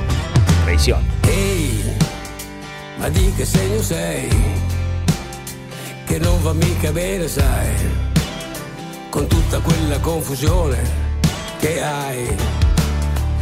Traición. 0.65 1.01
Ma 2.99 3.07
di 3.07 3.33
che 3.33 3.45
segno 3.45 3.81
sei? 3.81 4.27
Che 6.05 6.19
non 6.19 6.41
va 6.41 6.51
mica 6.51 6.91
bene, 6.91 7.29
sai, 7.29 7.73
con 9.09 9.25
tutta 9.25 9.59
quella 9.59 9.97
confusione 9.99 10.77
che 11.59 11.81
hai. 11.81 12.35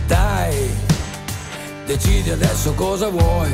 Dai, 0.06 0.70
decidi 1.88 2.30
adesso 2.30 2.74
cosa 2.76 3.10
vuoi. 3.10 3.52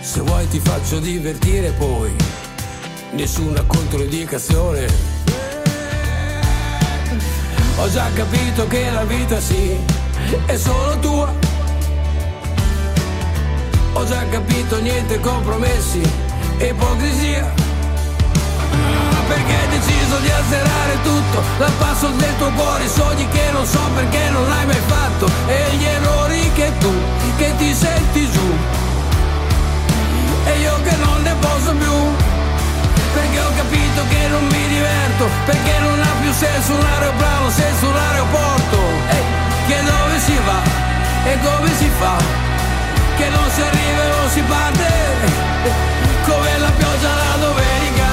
Se 0.00 0.20
vuoi 0.22 0.48
ti 0.48 0.58
faccio 0.58 1.00
divertire 1.00 1.70
poi, 1.72 2.10
nessuna 3.10 3.62
controindicazione. 3.66 4.86
Ho 7.76 7.90
già 7.90 8.10
capito 8.14 8.66
che 8.68 8.90
la 8.90 9.04
vita 9.04 9.38
sì, 9.38 9.76
è 10.46 10.56
solo 10.56 10.98
tua. 10.98 11.51
Ho 13.94 14.04
già 14.06 14.24
capito 14.30 14.80
niente 14.80 15.20
compromessi 15.20 16.00
ipocrisia. 16.58 17.44
Perché 19.28 19.54
hai 19.54 19.68
deciso 19.68 20.16
di 20.18 20.30
azzerare 20.30 21.02
tutto? 21.02 21.42
Dal 21.58 21.72
passo 21.72 22.08
del 22.08 22.36
tuo 22.38 22.50
cuore 22.52 22.84
i 22.84 22.88
sogni 22.88 23.28
che 23.28 23.50
non 23.52 23.66
so 23.66 23.80
perché 23.94 24.30
non 24.30 24.50
hai 24.50 24.66
mai 24.66 24.80
fatto. 24.86 25.26
E 25.46 25.76
gli 25.76 25.84
errori 25.84 26.50
che 26.54 26.72
tu, 26.78 26.92
che 27.36 27.54
ti 27.58 27.74
senti 27.74 28.30
giù. 28.30 28.54
E 30.46 30.58
io 30.58 30.80
che 30.82 30.96
non 30.96 31.22
ne 31.22 31.34
posso 31.38 31.72
più. 31.72 31.94
Perché 33.12 33.40
ho 33.40 33.52
capito 33.56 34.02
che 34.08 34.28
non 34.28 34.44
mi 34.46 34.68
diverto. 34.68 35.28
Perché 35.44 35.78
non 35.80 36.00
ha 36.00 36.12
più 36.20 36.32
senso 36.32 36.74
un 36.74 36.84
aeroplano 36.84 37.50
senza 37.50 37.86
un 37.86 37.96
aeroporto. 37.96 38.78
Ehi, 39.10 39.24
Che 39.66 39.82
dove 39.84 40.18
si 40.18 40.38
va? 40.44 40.60
E 41.24 41.38
come 41.40 41.74
si 41.76 41.90
fa 41.98 42.51
che 43.22 43.28
non 43.28 43.48
si 43.50 43.60
arriva 43.60 44.02
e 44.02 44.08
non 44.08 44.28
si 44.30 44.40
parte 44.42 44.88
come 46.26 46.58
la 46.58 46.70
pioggia 46.70 47.14
la 47.14 47.36
domenica 47.46 48.08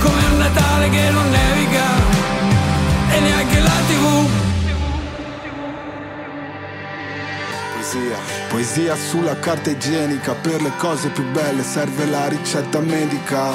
come 0.00 0.24
un 0.30 0.38
Natale 0.38 0.88
che 0.88 1.10
non 1.10 1.28
nevica 1.30 1.86
e 3.10 3.20
neanche 3.20 3.60
la 3.60 3.78
tv 3.88 4.30
Poesia, 7.74 8.16
poesia 8.48 8.96
sulla 8.96 9.38
carta 9.38 9.68
igienica, 9.68 10.32
per 10.34 10.62
le 10.62 10.72
cose 10.78 11.10
più 11.10 11.24
belle 11.30 11.62
serve 11.62 12.06
la 12.06 12.28
ricetta 12.28 12.78
medica. 12.78 13.50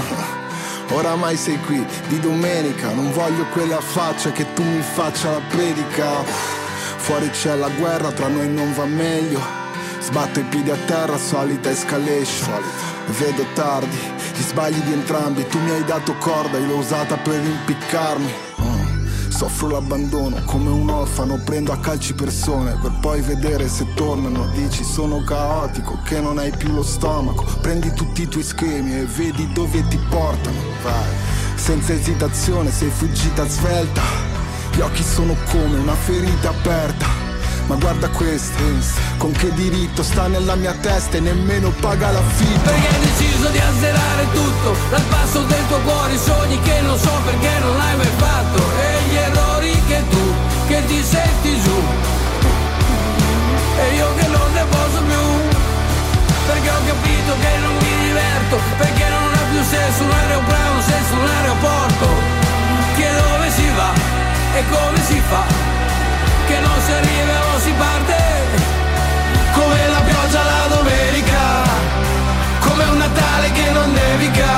Oramai 0.89 1.35
sei 1.35 1.59
qui 1.61 1.83
di 2.07 2.19
domenica, 2.19 2.91
non 2.91 3.11
voglio 3.11 3.45
quella 3.53 3.81
faccia 3.81 4.31
che 4.31 4.45
tu 4.53 4.63
mi 4.63 4.81
faccia 4.81 5.31
la 5.31 5.41
predica. 5.47 6.23
Fuori 6.97 7.29
c'è 7.29 7.55
la 7.55 7.69
guerra, 7.69 8.11
tra 8.11 8.27
noi 8.27 8.49
non 8.49 8.73
va 8.73 8.85
meglio. 8.85 9.66
Sbatto 10.07 10.39
i 10.39 10.43
piedi 10.43 10.71
a 10.71 10.77
terra, 10.85 11.17
solita 11.17 11.69
escalation. 11.69 12.63
Vedo 13.19 13.45
tardi, 13.53 13.97
gli 14.33 14.41
sbagli 14.41 14.79
di 14.83 14.93
entrambi. 14.93 15.45
Tu 15.47 15.59
mi 15.59 15.71
hai 15.71 15.83
dato 15.83 16.15
corda, 16.15 16.57
io 16.57 16.65
l'ho 16.65 16.77
usata 16.77 17.17
per 17.17 17.43
impiccarmi. 17.43 18.31
Mm. 18.61 19.07
Soffro 19.27 19.67
l'abbandono 19.67 20.41
come 20.45 20.69
un 20.69 20.89
orfano, 20.89 21.41
prendo 21.43 21.73
a 21.73 21.79
calci 21.79 22.13
persone 22.13 22.77
per 22.81 22.93
poi 23.01 23.19
vedere 23.19 23.67
se 23.67 23.85
tornano. 23.95 24.47
Dici 24.53 24.85
sono 24.85 25.21
caotico, 25.25 25.99
che 26.05 26.21
non 26.21 26.37
hai 26.37 26.51
più 26.55 26.71
lo 26.71 26.83
stomaco. 26.83 27.43
Prendi 27.59 27.91
tutti 27.91 28.21
i 28.21 28.29
tuoi 28.29 28.43
schemi 28.43 28.97
e 28.97 29.03
vedi 29.03 29.51
dove 29.51 29.85
ti 29.89 29.99
portano. 30.07 30.57
Vai, 30.83 31.11
senza 31.55 31.91
esitazione 31.91 32.71
sei 32.71 32.89
fuggita 32.89 33.45
svelta. 33.45 34.01
Gli 34.71 34.79
occhi 34.79 35.03
sono 35.03 35.35
come 35.51 35.79
una 35.79 35.95
ferita 35.95 36.47
aperta. 36.47 37.26
Ma 37.67 37.75
guarda 37.75 38.07
queste, 38.07 38.63
con 39.17 39.33
che 39.33 39.51
diritto 39.53 40.01
sta 40.01 40.27
nella 40.27 40.55
mia 40.55 40.71
testa 40.71 41.17
e 41.17 41.19
nemmeno 41.19 41.69
paga 41.81 42.11
l'affitto. 42.11 42.61
perché 42.61 42.87
hai 42.87 42.99
deciso 43.01 43.49
di 43.49 43.57
azzerare 43.57 44.25
tutto 44.31 44.75
dal 44.89 45.01
passo 45.09 45.41
del 45.41 45.67
tuo 45.67 45.77
cuore 45.79 46.13
i 46.13 46.17
sogni 46.17 46.57
che 46.61 46.79
non 46.79 46.97
so 46.97 47.11
perché 47.25 47.59
non 47.59 47.77
hai 47.77 47.97
mai 47.97 48.11
fatto. 48.15 48.63
E 48.79 49.09
gli 49.09 49.15
errori 49.15 49.81
che 49.85 50.01
tu 50.09 50.33
che 50.67 50.85
ti 50.85 51.03
senti 51.03 51.61
giù. 51.61 51.83
E 53.79 53.95
io 53.95 54.15
che 54.15 54.27
non 54.27 54.53
ne 54.53 54.63
posso 54.69 55.01
più. 55.03 55.23
Perché 56.47 56.69
ho 56.69 56.81
capito 56.87 57.31
che 57.41 57.57
non 57.59 57.73
mi 57.75 58.07
diverto 58.07 58.59
perché 58.77 59.09
non 59.09 59.33
ha 59.33 59.43
più 59.51 59.61
senso 59.63 60.03
un 60.03 60.11
aeroplano 60.11 60.81
senza 60.87 61.13
un 61.15 61.27
aeroporto. 61.27 62.07
Che 62.95 63.09
dove 63.11 63.51
si 63.51 63.69
va 63.75 63.91
e 64.55 64.63
come 64.69 65.03
si 65.03 65.21
fa 65.27 65.76
che 66.47 66.59
non 66.59 66.79
si 66.85 66.91
arriva 66.91 67.33
non 67.49 67.59
si 67.59 67.73
parte. 67.77 68.15
Come 69.53 69.87
la 69.87 70.01
pioggia 70.09 70.43
la 70.43 70.67
domenica 70.75 71.67
come 72.59 72.83
un 72.85 72.97
Natale 72.97 73.51
che 73.51 73.71
non 73.71 73.91
nevica. 73.91 74.53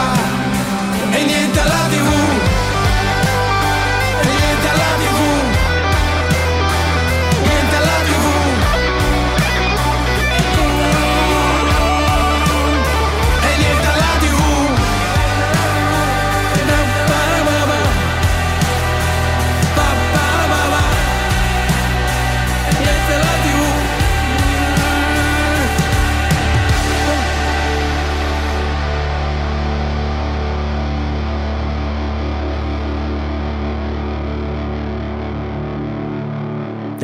E 1.11 1.23
niente 1.23 1.59
alla 1.59 1.87
tv 1.89 2.18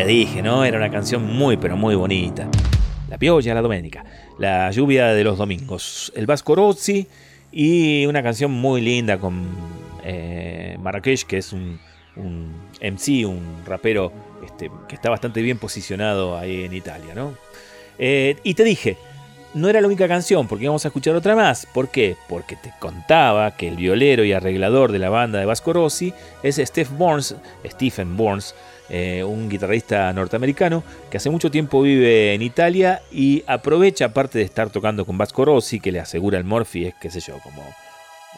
Dije, 0.06 0.44
¿no? 0.44 0.64
Era 0.64 0.78
una 0.78 0.92
canción 0.92 1.26
muy, 1.26 1.58
pero 1.58 1.76
muy 1.78 1.96
bonita. 1.96 2.48
La 3.10 3.18
pioggia 3.18 3.56
la 3.56 3.62
domenica. 3.64 4.06
La 4.38 4.70
lluvia 4.70 5.08
de 5.08 5.24
los 5.24 5.40
domingos. 5.40 6.12
El 6.16 6.28
Vasco 6.28 6.54
Rossi 6.56 7.08
y 7.52 8.06
una 8.06 8.22
canción 8.22 8.52
muy 8.52 8.82
linda 8.82 9.18
con 9.18 9.48
eh, 10.04 10.78
Marrakech, 10.80 11.24
que 11.24 11.40
es 11.40 11.52
un, 11.54 11.80
un 12.18 12.54
MC, 12.82 13.26
un 13.26 13.64
rapero 13.66 14.12
este, 14.46 14.70
que 14.88 14.94
está 14.94 15.10
bastante 15.10 15.42
bien 15.42 15.58
posicionado 15.58 16.38
ahí 16.38 16.66
en 16.66 16.74
Italia, 16.74 17.16
¿no? 17.16 17.34
Eh, 17.98 18.38
y 18.44 18.54
te 18.54 18.64
dije, 18.64 18.98
no 19.56 19.70
era 19.70 19.82
la 19.82 19.88
única 19.88 20.08
canción, 20.08 20.48
porque 20.48 20.66
íbamos 20.66 20.86
a 20.86 20.90
escuchar 20.90 21.16
otra 21.16 21.36
más. 21.36 21.66
¿Por 21.66 21.90
qué? 21.90 22.16
Porque 22.30 22.56
te 22.58 22.72
contaba 22.80 23.56
que 23.56 23.70
el 23.70 23.78
violero 23.78 24.24
y 24.24 24.34
arreglador 24.34 24.92
de 24.92 25.00
la 25.00 25.10
banda 25.10 25.40
de 25.40 25.46
Vasco 25.46 25.74
Rossi 25.74 26.14
es 26.44 26.58
Steph 26.58 26.92
Burns, 26.92 27.36
Stephen 27.66 28.18
Burns, 28.18 28.54
eh, 28.90 29.24
un 29.24 29.50
guitarrista 29.50 30.14
norteamericano 30.14 30.84
que 31.10 31.18
hace 31.18 31.30
mucho 31.30 31.50
tiempo 31.50 31.82
vive 31.82 32.34
en 32.34 32.42
Italia 32.42 33.02
y 33.12 33.44
aprovecha, 33.48 34.06
aparte 34.06 34.38
de 34.40 34.46
estar 34.46 34.70
tocando 34.70 35.06
con 35.06 35.18
Vasco 35.18 35.44
Rossi, 35.44 35.80
que 35.80 35.92
le 35.92 36.00
asegura 36.00 36.38
el 36.38 36.44
Morphy, 36.44 36.86
es 36.86 36.96
qué 36.96 37.10
sé 37.10 37.20
yo, 37.20 37.40
como, 37.40 37.64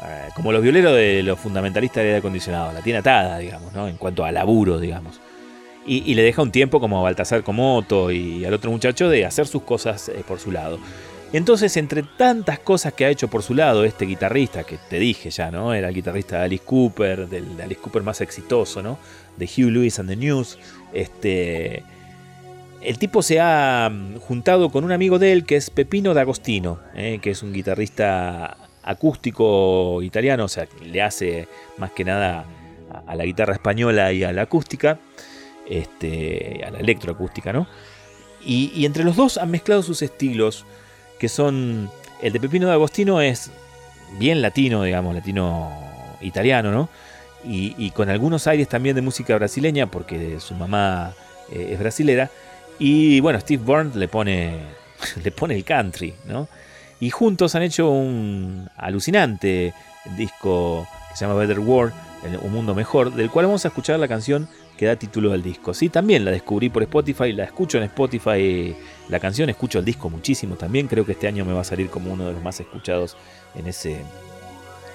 eh, 0.05 0.29
como 0.35 0.51
los 0.51 0.61
violeros 0.61 0.95
de 0.95 1.21
los 1.23 1.37
fundamentalistas 1.39 2.01
de 2.03 2.09
aire 2.09 2.17
acondicionado, 2.19 2.71
la 2.71 2.81
tiene 2.81 2.99
atada, 2.99 3.39
digamos, 3.39 3.73
¿no? 3.73 3.87
en 3.87 3.97
cuanto 3.97 4.23
a 4.23 4.31
laburo, 4.31 4.79
digamos. 4.79 5.19
Y, 5.89 6.15
le 6.15 6.21
deja 6.21 6.41
un 6.41 6.51
tiempo 6.51 6.81
como 6.81 6.99
a 6.99 7.01
Baltasar 7.01 7.43
Comoto 7.43 8.11
y 8.11 8.43
al 8.43 8.53
otro 8.53 8.69
muchacho 8.69 9.07
de 9.07 9.25
hacer 9.25 9.47
sus 9.47 9.63
cosas 9.63 10.09
eh, 10.09 10.21
por 10.27 10.37
su 10.37 10.51
lado. 10.51 10.79
Entonces, 11.33 11.75
entre 11.75 12.03
tantas 12.03 12.59
cosas 12.59 12.93
que 12.93 13.05
ha 13.05 13.09
hecho 13.09 13.27
por 13.27 13.43
su 13.43 13.53
lado 13.53 13.83
este 13.83 14.05
guitarrista, 14.05 14.63
que 14.63 14.77
te 14.89 14.97
dije 14.97 15.29
ya, 15.29 15.51
¿no? 15.51 15.73
Era 15.73 15.89
el 15.89 15.93
guitarrista 15.93 16.37
de 16.37 16.45
Alice 16.45 16.63
Cooper, 16.63 17.27
del 17.27 17.57
de 17.57 17.63
Alice 17.63 17.81
Cooper 17.81 18.01
más 18.01 18.21
exitoso, 18.21 18.81
¿no? 18.81 18.97
De 19.35 19.45
Hugh 19.45 19.69
Lewis 19.69 19.99
and 19.99 20.09
the 20.09 20.15
News. 20.15 20.57
Este, 20.93 21.83
el 22.81 22.97
tipo 22.97 23.21
se 23.21 23.41
ha 23.41 23.89
mm, 23.91 24.19
juntado 24.19 24.69
con 24.69 24.85
un 24.85 24.93
amigo 24.93 25.19
de 25.19 25.33
él 25.33 25.45
que 25.45 25.57
es 25.57 25.69
Pepino 25.69 26.13
D'Agostino, 26.13 26.79
¿eh? 26.95 27.19
que 27.21 27.31
es 27.31 27.43
un 27.43 27.51
guitarrista 27.51 28.55
acústico 28.83 30.01
italiano, 30.01 30.45
o 30.45 30.47
sea, 30.47 30.65
le 30.81 31.01
hace 31.01 31.49
más 31.77 31.91
que 31.91 32.05
nada 32.05 32.45
a, 32.89 33.11
a 33.11 33.15
la 33.15 33.25
guitarra 33.25 33.53
española 33.53 34.13
y 34.13 34.23
a 34.23 34.31
la 34.31 34.43
acústica, 34.43 34.99
este, 35.69 36.63
a 36.65 36.71
la 36.71 36.79
electroacústica, 36.79 37.51
¿no? 37.51 37.67
Y, 38.45 38.71
y 38.73 38.85
entre 38.85 39.03
los 39.03 39.17
dos 39.17 39.37
han 39.37 39.51
mezclado 39.51 39.83
sus 39.83 40.01
estilos, 40.01 40.65
que 41.19 41.29
son. 41.29 41.89
El 42.21 42.33
de 42.33 42.39
Pepino 42.39 42.67
D'Agostino 42.67 43.21
es 43.21 43.51
bien 44.17 44.41
latino, 44.41 44.83
digamos, 44.83 45.13
latino 45.13 45.71
italiano, 46.21 46.71
¿no? 46.71 46.89
Y, 47.45 47.75
y 47.77 47.91
con 47.91 48.09
algunos 48.09 48.47
aires 48.47 48.67
también 48.67 48.95
de 48.95 49.01
música 49.01 49.35
brasileña, 49.35 49.87
porque 49.87 50.39
su 50.39 50.55
mamá 50.55 51.13
eh, 51.51 51.69
es 51.73 51.79
brasilera. 51.79 52.29
Y 52.79 53.19
bueno, 53.21 53.39
Steve 53.39 53.63
Burns 53.63 53.95
le 53.95 54.07
pone, 54.07 54.57
le 55.23 55.31
pone 55.31 55.55
el 55.55 55.63
country, 55.63 56.13
¿no? 56.25 56.47
Y 56.99 57.09
juntos 57.09 57.53
han 57.55 57.61
hecho 57.61 57.89
un 57.89 58.69
alucinante 58.75 59.73
disco 60.15 60.87
que 61.09 61.17
se 61.17 61.25
llama 61.25 61.39
Better 61.39 61.59
World, 61.59 61.93
Un 62.41 62.51
Mundo 62.51 62.73
Mejor, 62.73 63.13
del 63.13 63.29
cual 63.29 63.45
vamos 63.45 63.65
a 63.65 63.67
escuchar 63.67 63.99
la 63.99 64.07
canción 64.07 64.47
que 64.77 64.87
da 64.87 64.95
título 64.95 65.31
al 65.33 65.43
disco. 65.43 65.73
Sí, 65.73 65.89
también 65.89 66.25
la 66.25 66.31
descubrí 66.31 66.69
por 66.69 66.83
Spotify, 66.83 67.33
la 67.33 67.43
escucho 67.43 67.77
en 67.77 67.85
Spotify, 67.85 68.75
la 69.09 69.19
canción, 69.19 69.49
escucho 69.49 69.79
el 69.79 69.85
disco 69.85 70.09
muchísimo 70.09 70.55
también, 70.55 70.87
creo 70.87 71.05
que 71.05 71.13
este 71.13 71.27
año 71.27 71.45
me 71.45 71.53
va 71.53 71.61
a 71.61 71.65
salir 71.65 71.89
como 71.89 72.11
uno 72.11 72.27
de 72.27 72.33
los 72.33 72.43
más 72.43 72.59
escuchados 72.59 73.15
en 73.55 73.67
ese 73.67 73.97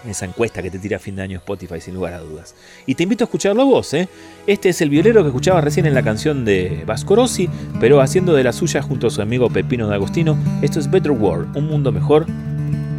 esa 0.09 0.24
encuesta 0.24 0.62
que 0.62 0.70
te 0.70 0.78
tira 0.78 0.97
a 0.97 1.01
fin 1.01 1.16
de 1.16 1.22
año 1.22 1.39
Spotify, 1.39 1.80
sin 1.80 1.94
lugar 1.94 2.14
a 2.14 2.18
dudas. 2.18 2.55
Y 2.86 2.94
te 2.94 3.05
invito 3.05 3.24
a 3.24 3.26
escucharlo 3.26 3.64
vos, 3.66 3.94
¿eh? 3.94 4.09
Este 4.47 4.70
es 4.70 4.80
el 4.80 4.90
violero 4.90 5.22
que 5.22 5.28
escuchabas 5.28 5.62
recién 5.62 5.86
en 5.86 5.94
la 5.94 6.02
canción 6.02 6.44
de 6.44 6.82
Vasco 6.86 7.14
Rossi, 7.14 7.48
pero 7.80 8.01
haciendo 8.01 8.34
de 8.34 8.44
la 8.44 8.52
suya 8.52 8.82
junto 8.82 9.06
a 9.06 9.10
su 9.10 9.22
amigo 9.22 9.48
Pepino 9.51 9.86
D'Agostino. 9.86 10.36
Esto 10.60 10.80
es 10.80 10.90
Better 10.90 11.12
World, 11.12 11.56
un 11.56 11.68
mundo 11.68 11.93
mejor, 11.93 12.26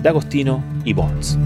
D'Agostino 0.01 0.63
y 0.85 0.93
Bonds. 0.93 1.37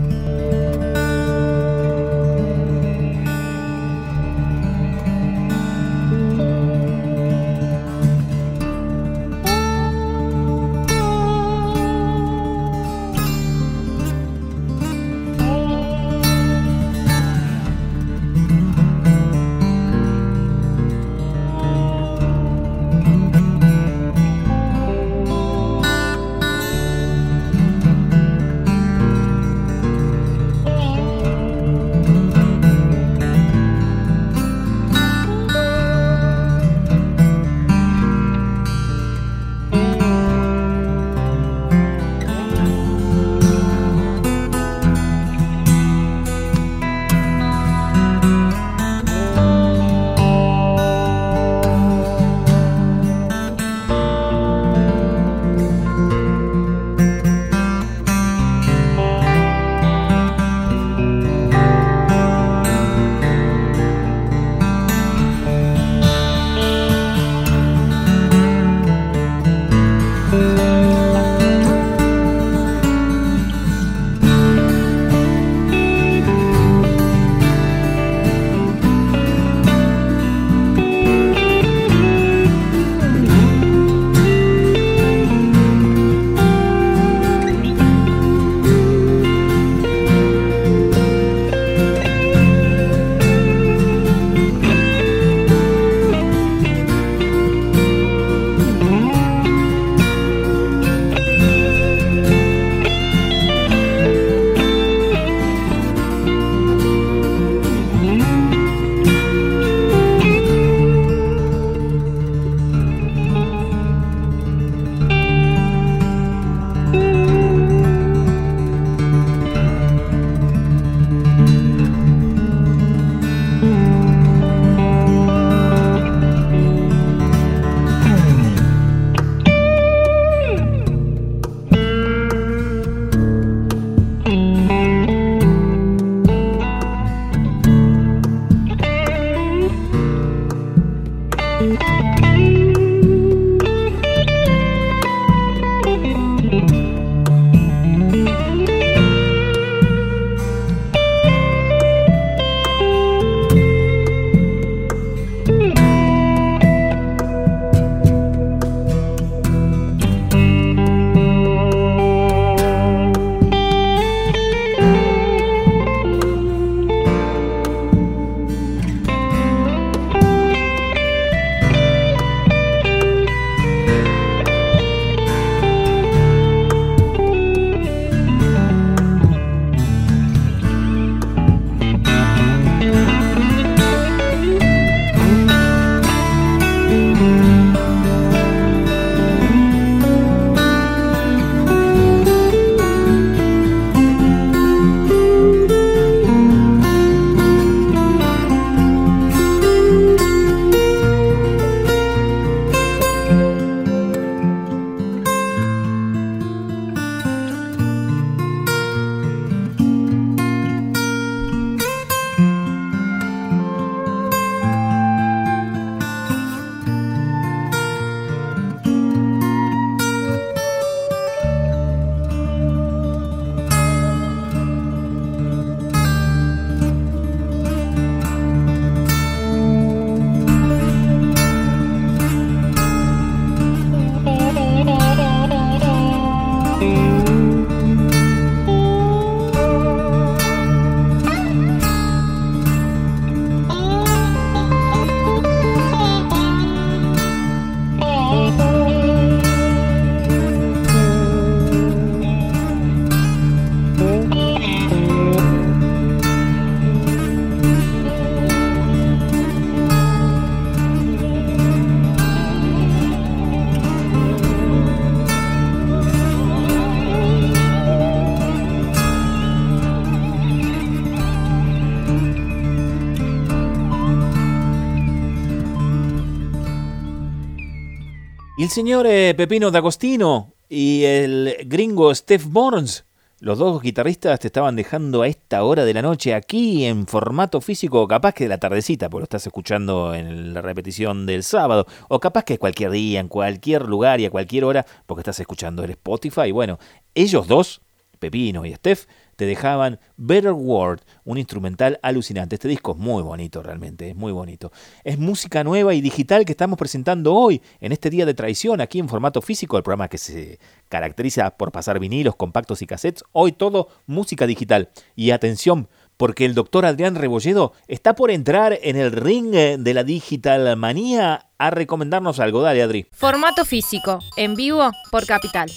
El 278.67 278.71
señor 278.71 279.07
eh, 279.07 279.33
Pepino 279.33 279.71
D'Agostino 279.71 280.53
y 280.67 281.05
el 281.05 281.55
gringo 281.67 282.13
Steph 282.13 282.43
Burns, 282.43 283.05
los 283.39 283.59
dos 283.59 283.81
guitarristas 283.81 284.41
te 284.41 284.47
estaban 284.47 284.75
dejando 284.75 285.21
a 285.21 285.29
esta 285.29 285.63
hora 285.63 285.85
de 285.85 285.93
la 285.93 286.01
noche 286.01 286.33
aquí 286.33 286.83
en 286.83 287.07
formato 287.07 287.61
físico, 287.61 288.05
capaz 288.09 288.33
que 288.33 288.43
de 288.43 288.49
la 288.49 288.57
tardecita, 288.57 289.09
porque 289.09 289.21
lo 289.21 289.23
estás 289.23 289.47
escuchando 289.47 290.13
en 290.13 290.53
la 290.53 290.61
repetición 290.61 291.25
del 291.25 291.43
sábado, 291.43 291.87
o 292.09 292.19
capaz 292.19 292.43
que 292.43 292.59
cualquier 292.59 292.91
día, 292.91 293.21
en 293.21 293.29
cualquier 293.29 293.83
lugar 293.83 294.19
y 294.19 294.25
a 294.25 294.31
cualquier 294.31 294.65
hora, 294.65 294.85
porque 295.05 295.21
estás 295.21 295.39
escuchando 295.39 295.85
el 295.85 295.91
Spotify. 295.91 296.51
Bueno, 296.51 296.77
ellos 297.15 297.47
dos, 297.47 297.79
Pepino 298.19 298.65
y 298.65 298.73
Steph, 298.73 299.05
te 299.37 299.45
dejaban 299.45 299.99
Better 300.17 300.51
World, 300.51 301.01
un 301.23 301.37
instrumental 301.37 301.99
alucinante. 302.01 302.55
Este 302.55 302.67
disco 302.67 302.91
es 302.91 302.97
muy 302.97 303.23
bonito 303.23 303.63
realmente, 303.63 304.09
es 304.09 304.15
muy 304.15 304.33
bonito. 304.33 304.71
Es 305.03 305.17
música 305.17 305.63
nueva 305.63 305.93
y 305.93 306.01
digital 306.01 306.43
que 306.43 306.51
estamos 306.51 306.77
presentando 306.77 307.33
hoy, 307.33 307.61
en 307.79 307.91
este 307.91 308.09
día 308.09 308.25
de 308.25 308.33
traición, 308.33 308.81
aquí 308.81 308.99
en 308.99 309.07
formato 309.07 309.41
físico, 309.41 309.77
el 309.77 309.83
programa 309.83 310.09
que 310.09 310.17
se 310.17 310.59
caracteriza 310.89 311.51
por 311.51 311.71
pasar 311.71 311.99
vinilos, 311.99 312.35
compactos 312.35 312.81
y 312.81 312.87
cassettes. 312.87 313.23
Hoy 313.31 313.51
todo 313.51 313.89
música 314.07 314.47
digital. 314.47 314.89
Y 315.15 315.29
atención, 315.29 315.87
porque 316.17 316.45
el 316.45 316.55
doctor 316.55 316.87
Adrián 316.87 317.13
Rebolledo 317.13 317.73
está 317.87 318.15
por 318.15 318.31
entrar 318.31 318.77
en 318.81 318.95
el 318.95 319.11
ring 319.11 319.51
de 319.51 319.93
la 319.93 320.03
digital 320.03 320.75
manía 320.77 321.45
a 321.59 321.69
recomendarnos 321.69 322.39
algo. 322.39 322.63
Dale, 322.63 322.81
Adri. 322.81 323.07
Formato 323.11 323.65
físico, 323.65 324.17
en 324.35 324.55
vivo 324.55 324.91
por 325.11 325.27
Capital. 325.27 325.69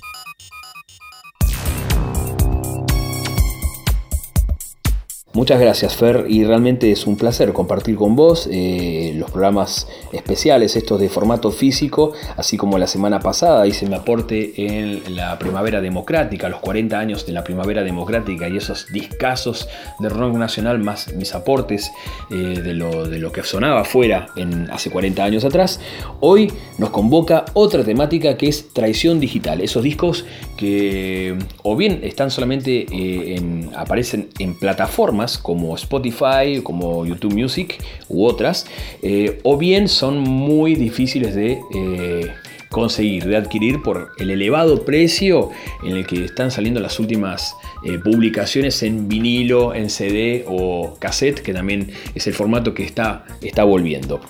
Muchas 5.32 5.60
gracias 5.60 5.94
Fer 5.94 6.24
y 6.28 6.42
realmente 6.42 6.90
es 6.90 7.06
un 7.06 7.16
placer 7.16 7.52
compartir 7.52 7.94
con 7.94 8.16
vos 8.16 8.48
eh, 8.50 9.12
los 9.14 9.30
programas 9.30 9.86
especiales, 10.12 10.74
estos 10.74 10.98
de 10.98 11.08
formato 11.08 11.52
físico, 11.52 12.14
así 12.36 12.56
como 12.56 12.78
la 12.78 12.88
semana 12.88 13.20
pasada 13.20 13.64
hice 13.68 13.86
mi 13.86 13.94
aporte 13.94 14.52
en 14.56 15.14
la 15.14 15.38
Primavera 15.38 15.80
Democrática, 15.80 16.48
los 16.48 16.58
40 16.58 16.98
años 16.98 17.26
de 17.26 17.32
la 17.32 17.44
Primavera 17.44 17.84
Democrática 17.84 18.48
y 18.48 18.56
esos 18.56 18.88
discazos 18.88 19.68
de 20.00 20.08
rock 20.08 20.34
nacional 20.34 20.80
más 20.80 21.14
mis 21.14 21.32
aportes 21.32 21.92
eh, 22.32 22.34
de, 22.34 22.74
lo, 22.74 23.08
de 23.08 23.20
lo 23.20 23.30
que 23.30 23.44
sonaba 23.44 23.84
fuera 23.84 24.30
en, 24.34 24.68
hace 24.72 24.90
40 24.90 25.22
años 25.22 25.44
atrás. 25.44 25.78
Hoy 26.18 26.52
nos 26.78 26.90
convoca 26.90 27.44
otra 27.52 27.84
temática 27.84 28.36
que 28.36 28.48
es 28.48 28.70
traición 28.72 29.20
digital, 29.20 29.60
esos 29.60 29.84
discos 29.84 30.24
que 30.56 31.38
o 31.62 31.76
bien 31.76 32.00
están 32.02 32.32
solamente 32.32 32.80
eh, 32.80 33.36
en, 33.36 33.70
aparecen 33.76 34.30
en 34.40 34.58
plataformas 34.58 35.19
como 35.38 35.74
Spotify, 35.74 36.60
como 36.62 37.04
YouTube 37.04 37.34
Music 37.34 37.78
u 38.08 38.24
otras, 38.24 38.66
eh, 39.02 39.38
o 39.42 39.56
bien 39.56 39.88
son 39.88 40.18
muy 40.18 40.74
difíciles 40.74 41.34
de 41.34 41.60
eh, 41.74 42.32
conseguir, 42.70 43.24
de 43.26 43.36
adquirir 43.36 43.82
por 43.82 44.12
el 44.18 44.30
elevado 44.30 44.84
precio 44.84 45.50
en 45.84 45.96
el 45.96 46.06
que 46.06 46.24
están 46.24 46.50
saliendo 46.50 46.80
las 46.80 46.98
últimas 46.98 47.54
eh, 47.84 47.98
publicaciones 47.98 48.82
en 48.82 49.08
vinilo, 49.08 49.74
en 49.74 49.90
CD 49.90 50.44
o 50.48 50.96
cassette, 50.98 51.40
que 51.40 51.52
también 51.52 51.90
es 52.14 52.26
el 52.26 52.34
formato 52.34 52.72
que 52.72 52.84
está, 52.84 53.24
está 53.42 53.64
volviendo. 53.64 54.20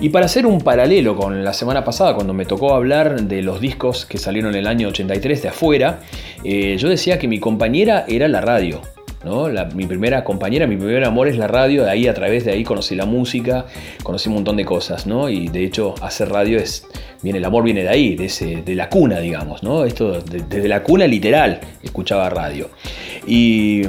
Y 0.00 0.08
para 0.08 0.26
hacer 0.26 0.46
un 0.46 0.60
paralelo 0.60 1.16
con 1.16 1.44
la 1.44 1.52
semana 1.52 1.84
pasada, 1.84 2.14
cuando 2.14 2.34
me 2.34 2.46
tocó 2.46 2.74
hablar 2.74 3.22
de 3.22 3.42
los 3.42 3.60
discos 3.60 4.06
que 4.06 4.18
salieron 4.18 4.52
en 4.52 4.60
el 4.60 4.66
año 4.66 4.88
83 4.88 5.42
de 5.42 5.48
afuera, 5.48 6.00
yo 6.44 6.88
decía 6.88 7.18
que 7.18 7.28
mi 7.28 7.38
compañera 7.38 8.04
era 8.08 8.26
la 8.26 8.40
radio. 8.40 8.80
¿No? 9.24 9.48
Mi 9.74 9.86
primera 9.86 10.24
compañera, 10.24 10.66
mi 10.66 10.76
primer 10.76 11.04
amor 11.04 11.28
es 11.28 11.36
la 11.36 11.46
radio, 11.48 11.84
de 11.84 11.90
ahí 11.90 12.06
a 12.08 12.14
través 12.14 12.44
de 12.44 12.52
ahí 12.52 12.64
conocí 12.64 12.94
la 12.94 13.06
música, 13.06 13.66
conocí 14.02 14.28
un 14.28 14.36
montón 14.36 14.56
de 14.56 14.64
cosas, 14.64 15.06
¿no? 15.06 15.28
Y 15.28 15.48
de 15.48 15.64
hecho 15.64 15.94
hacer 16.02 16.28
radio 16.30 16.58
es, 16.58 16.86
viene, 17.22 17.38
el 17.38 17.44
amor 17.44 17.64
viene 17.64 17.82
de 17.82 17.88
ahí, 17.88 18.16
de, 18.16 18.26
ese, 18.26 18.62
de 18.62 18.74
la 18.74 18.88
cuna, 18.88 19.18
digamos, 19.20 19.62
¿no? 19.62 19.84
Esto 19.84 20.20
de- 20.20 20.42
desde 20.48 20.68
la 20.68 20.82
cuna 20.82 21.06
literal 21.06 21.60
escuchaba 21.82 22.28
radio. 22.30 22.70
Y 23.26 23.82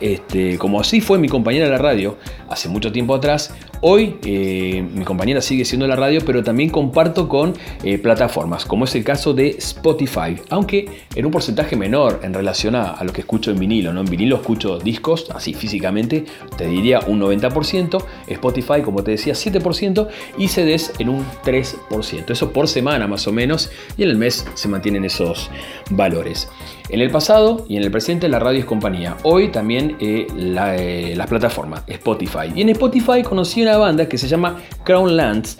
este, 0.00 0.56
como 0.58 0.80
así 0.80 1.00
fue 1.00 1.18
mi 1.18 1.28
compañera 1.28 1.66
de 1.66 1.72
la 1.72 1.78
radio 1.78 2.16
hace 2.48 2.68
mucho 2.68 2.90
tiempo 2.92 3.14
atrás, 3.14 3.54
hoy 3.80 4.16
eh, 4.24 4.84
mi 4.94 5.04
compañera 5.04 5.40
sigue 5.40 5.64
siendo 5.64 5.86
la 5.86 5.96
radio, 5.96 6.20
pero 6.24 6.42
también 6.42 6.70
comparto 6.70 7.28
con 7.28 7.54
eh, 7.82 7.98
plataformas, 7.98 8.64
como 8.64 8.84
es 8.84 8.94
el 8.94 9.04
caso 9.04 9.32
de 9.32 9.50
Spotify, 9.50 10.36
aunque 10.50 10.88
en 11.14 11.26
un 11.26 11.32
porcentaje 11.32 11.76
menor 11.76 12.20
en 12.22 12.34
relación 12.34 12.74
a, 12.74 13.02
lo 13.04 13.12
que 13.12 13.22
escucho 13.22 13.50
en 13.50 13.58
vinilo. 13.58 13.92
¿no? 13.92 14.00
En 14.00 14.06
vinilo 14.06 14.36
escucho 14.36 14.78
discos, 14.78 15.30
así 15.34 15.54
físicamente, 15.54 16.24
te 16.56 16.66
diría 16.66 17.00
un 17.06 17.20
90%, 17.20 18.04
Spotify, 18.28 18.82
como 18.82 19.02
te 19.02 19.12
decía, 19.12 19.34
7% 19.34 20.08
y 20.38 20.48
CDs 20.48 20.92
en 20.98 21.08
un 21.08 21.24
3%. 21.44 22.30
Eso 22.30 22.52
por 22.52 22.68
semana 22.68 23.06
más 23.06 23.26
o 23.26 23.32
menos, 23.32 23.70
y 23.96 24.02
en 24.02 24.10
el 24.10 24.16
mes 24.16 24.46
se 24.54 24.68
mantienen 24.68 25.04
esos 25.04 25.50
valores. 25.90 26.48
En 26.90 27.00
el 27.00 27.10
pasado 27.10 27.64
y 27.68 27.76
en 27.76 27.84
el 27.84 27.90
presente 27.92 28.28
la 28.28 28.40
radio 28.40 28.58
es 28.58 28.64
compañía. 28.64 29.16
Hoy 29.22 29.48
también 29.48 29.96
eh, 30.00 30.26
las 30.34 31.28
plataformas, 31.28 31.84
Spotify. 31.86 32.52
Y 32.54 32.62
en 32.62 32.70
Spotify 32.70 33.22
conocí 33.22 33.62
una 33.62 33.69
banda 33.76 34.08
que 34.08 34.18
se 34.18 34.28
llama 34.28 34.60
Crown 34.84 35.16
Lands. 35.16 35.58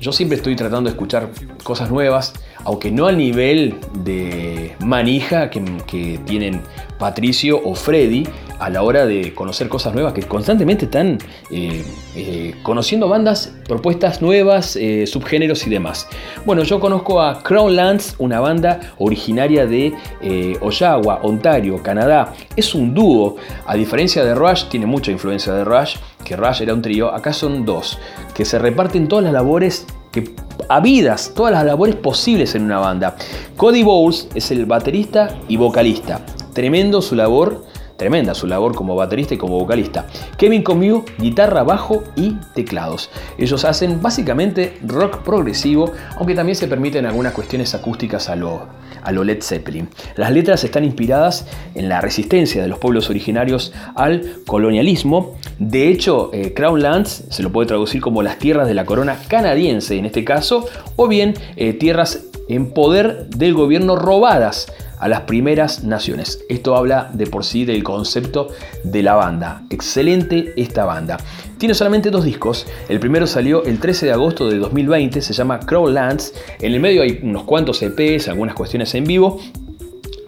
Yo 0.00 0.12
siempre 0.12 0.36
estoy 0.36 0.56
tratando 0.56 0.88
de 0.88 0.94
escuchar 0.94 1.28
cosas 1.62 1.90
nuevas, 1.90 2.32
aunque 2.64 2.90
no 2.90 3.06
al 3.06 3.18
nivel 3.18 3.76
de 4.02 4.74
manija 4.80 5.50
que 5.50 6.20
tienen 6.24 6.62
Patricio 6.98 7.60
o 7.62 7.74
Freddy 7.74 8.26
a 8.60 8.68
la 8.68 8.82
hora 8.82 9.06
de 9.06 9.34
conocer 9.34 9.68
cosas 9.68 9.94
nuevas, 9.94 10.12
que 10.12 10.22
constantemente 10.22 10.84
están 10.84 11.18
eh, 11.50 11.82
eh, 12.14 12.54
conociendo 12.62 13.08
bandas, 13.08 13.52
propuestas 13.66 14.20
nuevas, 14.20 14.76
eh, 14.76 15.06
subgéneros 15.06 15.66
y 15.66 15.70
demás. 15.70 16.06
Bueno, 16.44 16.62
yo 16.62 16.78
conozco 16.78 17.22
a 17.22 17.42
Crownlands, 17.42 18.16
una 18.18 18.38
banda 18.40 18.80
originaria 18.98 19.66
de 19.66 19.94
Oshawa, 20.60 21.20
Ontario, 21.22 21.82
Canadá. 21.82 22.34
Es 22.54 22.74
un 22.74 22.94
dúo, 22.94 23.36
a 23.66 23.74
diferencia 23.74 24.22
de 24.24 24.34
Rush, 24.34 24.64
tiene 24.68 24.84
mucha 24.84 25.10
influencia 25.10 25.54
de 25.54 25.64
Rush, 25.64 25.96
que 26.22 26.36
Rush 26.36 26.60
era 26.60 26.74
un 26.74 26.82
trío, 26.82 27.12
acá 27.12 27.32
son 27.32 27.64
dos, 27.64 27.98
que 28.34 28.44
se 28.44 28.58
reparten 28.58 29.08
todas 29.08 29.24
las 29.24 29.32
labores 29.32 29.86
que 30.12 30.34
habidas, 30.68 31.32
todas 31.34 31.52
las 31.52 31.64
labores 31.64 31.96
posibles 31.96 32.54
en 32.54 32.64
una 32.64 32.78
banda. 32.78 33.16
Cody 33.56 33.82
Bowles 33.82 34.28
es 34.34 34.50
el 34.50 34.66
baterista 34.66 35.38
y 35.48 35.56
vocalista. 35.56 36.20
Tremendo 36.52 37.00
su 37.00 37.14
labor, 37.14 37.64
tremenda 38.00 38.34
su 38.34 38.46
labor 38.46 38.74
como 38.74 38.96
baterista 38.96 39.34
y 39.34 39.36
como 39.36 39.58
vocalista. 39.58 40.06
Kevin 40.38 40.62
Comew, 40.62 41.04
guitarra, 41.18 41.64
bajo 41.64 42.02
y 42.16 42.32
teclados. 42.54 43.10
Ellos 43.36 43.66
hacen 43.66 44.00
básicamente 44.00 44.78
rock 44.82 45.18
progresivo, 45.18 45.92
aunque 46.16 46.34
también 46.34 46.56
se 46.56 46.66
permiten 46.66 47.04
algunas 47.04 47.34
cuestiones 47.34 47.74
acústicas 47.74 48.30
a 48.30 48.36
lo, 48.36 48.68
a 49.02 49.12
Led 49.12 49.42
Zeppelin. 49.42 49.90
Las 50.16 50.32
letras 50.32 50.64
están 50.64 50.82
inspiradas 50.84 51.46
en 51.74 51.90
la 51.90 52.00
resistencia 52.00 52.62
de 52.62 52.68
los 52.68 52.78
pueblos 52.78 53.10
originarios 53.10 53.74
al 53.94 54.36
colonialismo. 54.46 55.34
De 55.58 55.88
hecho, 55.88 56.30
eh, 56.32 56.54
Crown 56.54 56.80
Lands 56.80 57.24
se 57.28 57.42
lo 57.42 57.52
puede 57.52 57.66
traducir 57.66 58.00
como 58.00 58.22
las 58.22 58.38
tierras 58.38 58.66
de 58.66 58.72
la 58.72 58.86
corona 58.86 59.18
canadiense 59.28 59.98
en 59.98 60.06
este 60.06 60.24
caso, 60.24 60.64
o 60.96 61.06
bien 61.06 61.34
eh, 61.56 61.74
tierras 61.74 62.24
en 62.48 62.72
poder 62.72 63.26
del 63.28 63.52
gobierno 63.52 63.94
robadas 63.94 64.72
a 65.00 65.08
las 65.08 65.22
primeras 65.22 65.82
naciones. 65.82 66.44
Esto 66.48 66.76
habla 66.76 67.10
de 67.12 67.26
por 67.26 67.44
sí 67.44 67.64
del 67.64 67.82
concepto 67.82 68.48
de 68.84 69.02
la 69.02 69.14
banda. 69.14 69.64
Excelente 69.70 70.52
esta 70.56 70.84
banda. 70.84 71.16
Tiene 71.58 71.74
solamente 71.74 72.10
dos 72.10 72.24
discos. 72.24 72.66
El 72.88 73.00
primero 73.00 73.26
salió 73.26 73.64
el 73.64 73.80
13 73.80 74.06
de 74.06 74.12
agosto 74.12 74.48
de 74.48 74.58
2020, 74.58 75.20
se 75.20 75.32
llama 75.32 75.60
Crowlands. 75.60 76.34
En 76.60 76.72
el 76.74 76.80
medio 76.80 77.02
hay 77.02 77.18
unos 77.22 77.44
cuantos 77.44 77.82
EPs, 77.82 78.28
algunas 78.28 78.54
cuestiones 78.54 78.94
en 78.94 79.04
vivo. 79.04 79.40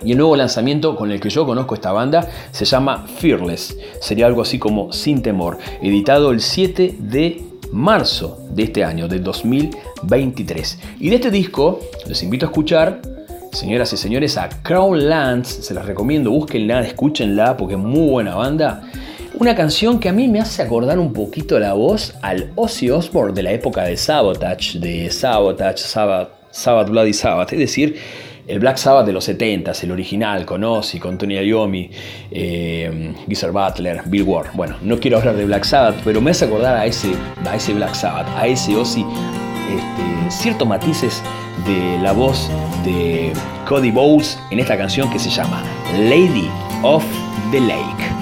Y 0.05 0.13
el 0.13 0.19
nuevo 0.19 0.35
lanzamiento 0.35 0.97
con 0.97 1.13
el 1.13 1.21
que 1.21 1.31
yo 1.31 1.47
conozco 1.47 1.75
esta 1.75 1.93
banda 1.93 2.29
se 2.51 2.65
llama 2.65 3.07
Fearless. 3.07 3.77
Sería 4.01 4.27
algo 4.27 4.43
así 4.43 4.59
como 4.59 4.93
Sin 4.93 5.23
Temor, 5.23 5.59
editado 5.81 6.33
el 6.33 6.41
7 6.41 6.97
de 6.99 7.43
marzo 7.73 8.39
de 8.51 8.65
este 8.65 8.85
año, 8.85 9.07
del 9.07 9.23
2023. 9.23 10.79
Y 10.99 11.11
de 11.11 11.17
este 11.17 11.31
disco 11.31 11.81
les 12.07 12.23
invito 12.23 12.47
a 12.47 12.49
escuchar, 12.49 13.01
señoras 13.53 13.93
y 13.93 13.97
señores, 13.97 14.37
a 14.39 14.49
Crown 14.49 15.09
Lands. 15.09 15.49
Se 15.49 15.75
las 15.75 15.87
recomiendo, 15.87 16.31
búsquenla, 16.31 16.81
escúchenla 16.81 17.57
porque 17.57 17.75
es 17.75 17.81
muy 17.81 18.11
buena 18.11 18.35
banda. 18.35 18.83
Una 19.35 19.55
canción 19.55 19.99
que 19.99 20.09
a 20.09 20.13
mí 20.13 20.29
me 20.29 20.41
hace 20.41 20.63
acordar 20.63 20.99
un 20.99 21.13
poquito 21.13 21.59
la 21.59 21.73
voz 21.75 22.15
al 22.23 22.53
Ozzy 22.55 22.91
Osbourne 22.91 23.35
de 23.35 23.43
la 23.43 23.53
época 23.53 23.85
de 23.85 23.97
Sabotage, 23.97 24.79
de 24.79 25.11
Sabotage, 25.11 25.79
Sabbath, 25.79 26.31
Sabbath 26.51 26.89
Bloody 26.91 27.13
Sabbath, 27.13 27.53
es 27.53 27.59
decir, 27.59 27.97
el 28.47 28.59
Black 28.59 28.77
Sabbath 28.77 29.07
de 29.07 29.13
los 29.13 29.29
70s, 29.29 29.85
el 29.85 29.93
original, 29.93 30.45
con 30.45 30.65
Ozzy, 30.65 30.99
con 30.99 31.17
Tony 31.17 31.37
Iommi, 31.37 31.91
eh, 32.31 33.15
Butler, 33.53 34.03
Bill 34.07 34.23
Ward. 34.25 34.49
Bueno, 34.55 34.77
no 34.83 34.99
quiero 34.99 35.19
hablar 35.19 35.37
de 35.37 35.45
Black 35.45 35.65
Sabbath, 35.65 35.97
pero 36.05 36.21
me 36.21 36.33
hace 36.33 36.45
acordar 36.45 36.77
a 36.77 36.87
ese, 36.87 37.13
a 37.49 37.57
ese 37.57 37.73
Black 37.73 37.95
Sabbath, 37.95 38.27
a 38.37 38.47
ese 38.47 38.77
Ozzy, 38.77 39.05
este, 39.71 40.31
ciertos 40.31 40.69
matices 40.69 41.23
de 41.67 41.99
la 41.99 42.13
voz 42.13 42.51
de 42.85 43.33
Cody 43.69 43.91
Bowles 43.91 44.39
en 44.51 44.59
esta 44.59 44.77
canción 44.77 45.11
que 45.11 45.19
se 45.19 45.31
llama 45.31 45.63
Lady 45.99 46.51
of 46.83 47.05
the 47.51 47.61
Lake. 47.61 48.22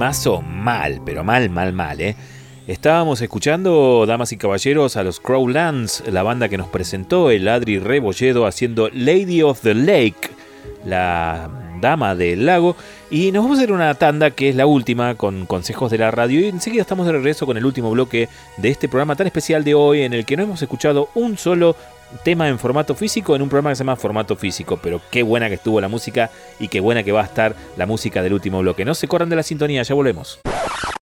Temazo 0.00 0.40
mal, 0.40 1.02
pero 1.04 1.22
mal, 1.24 1.50
mal, 1.50 1.74
mal, 1.74 2.00
¿eh? 2.00 2.16
Estábamos 2.66 3.20
escuchando, 3.20 4.06
damas 4.06 4.32
y 4.32 4.38
caballeros, 4.38 4.96
a 4.96 5.02
los 5.02 5.20
Crowlands, 5.20 6.04
la 6.10 6.22
banda 6.22 6.48
que 6.48 6.56
nos 6.56 6.68
presentó 6.68 7.30
el 7.30 7.46
Adri 7.46 7.78
Rebolledo 7.78 8.46
haciendo 8.46 8.88
Lady 8.94 9.42
of 9.42 9.60
the 9.60 9.74
Lake, 9.74 10.30
la 10.86 11.50
dama 11.82 12.14
del 12.14 12.46
lago. 12.46 12.76
Y 13.10 13.30
nos 13.30 13.42
vamos 13.42 13.58
a 13.58 13.60
hacer 13.60 13.72
una 13.74 13.92
tanda 13.92 14.30
que 14.30 14.48
es 14.48 14.56
la 14.56 14.64
última 14.64 15.16
con 15.16 15.44
consejos 15.44 15.90
de 15.90 15.98
la 15.98 16.10
radio. 16.10 16.40
Y 16.40 16.48
enseguida 16.48 16.80
estamos 16.80 17.04
de 17.04 17.12
regreso 17.12 17.44
con 17.44 17.58
el 17.58 17.66
último 17.66 17.90
bloque 17.90 18.30
de 18.56 18.70
este 18.70 18.88
programa 18.88 19.16
tan 19.16 19.26
especial 19.26 19.64
de 19.64 19.74
hoy 19.74 20.00
en 20.00 20.14
el 20.14 20.24
que 20.24 20.38
no 20.38 20.44
hemos 20.44 20.62
escuchado 20.62 21.10
un 21.14 21.36
solo 21.36 21.76
tema 22.22 22.48
en 22.48 22.58
formato 22.58 22.94
físico 22.94 23.36
en 23.36 23.42
un 23.42 23.48
programa 23.48 23.70
que 23.70 23.76
se 23.76 23.80
llama 23.80 23.96
Formato 23.96 24.36
Físico. 24.36 24.78
Pero 24.82 25.00
qué 25.10 25.22
buena 25.22 25.48
que 25.48 25.54
estuvo 25.54 25.80
la 25.80 25.88
música 25.88 26.30
y 26.58 26.68
qué 26.68 26.80
buena 26.80 27.02
que 27.02 27.12
va 27.12 27.22
a 27.22 27.24
estar 27.24 27.54
la 27.76 27.86
música 27.86 28.22
del 28.22 28.32
último 28.32 28.60
bloque. 28.60 28.84
No 28.84 28.94
se 28.94 29.08
corran 29.08 29.28
de 29.28 29.36
la 29.36 29.42
sintonía, 29.42 29.82
ya 29.82 29.94
volvemos. 29.94 30.40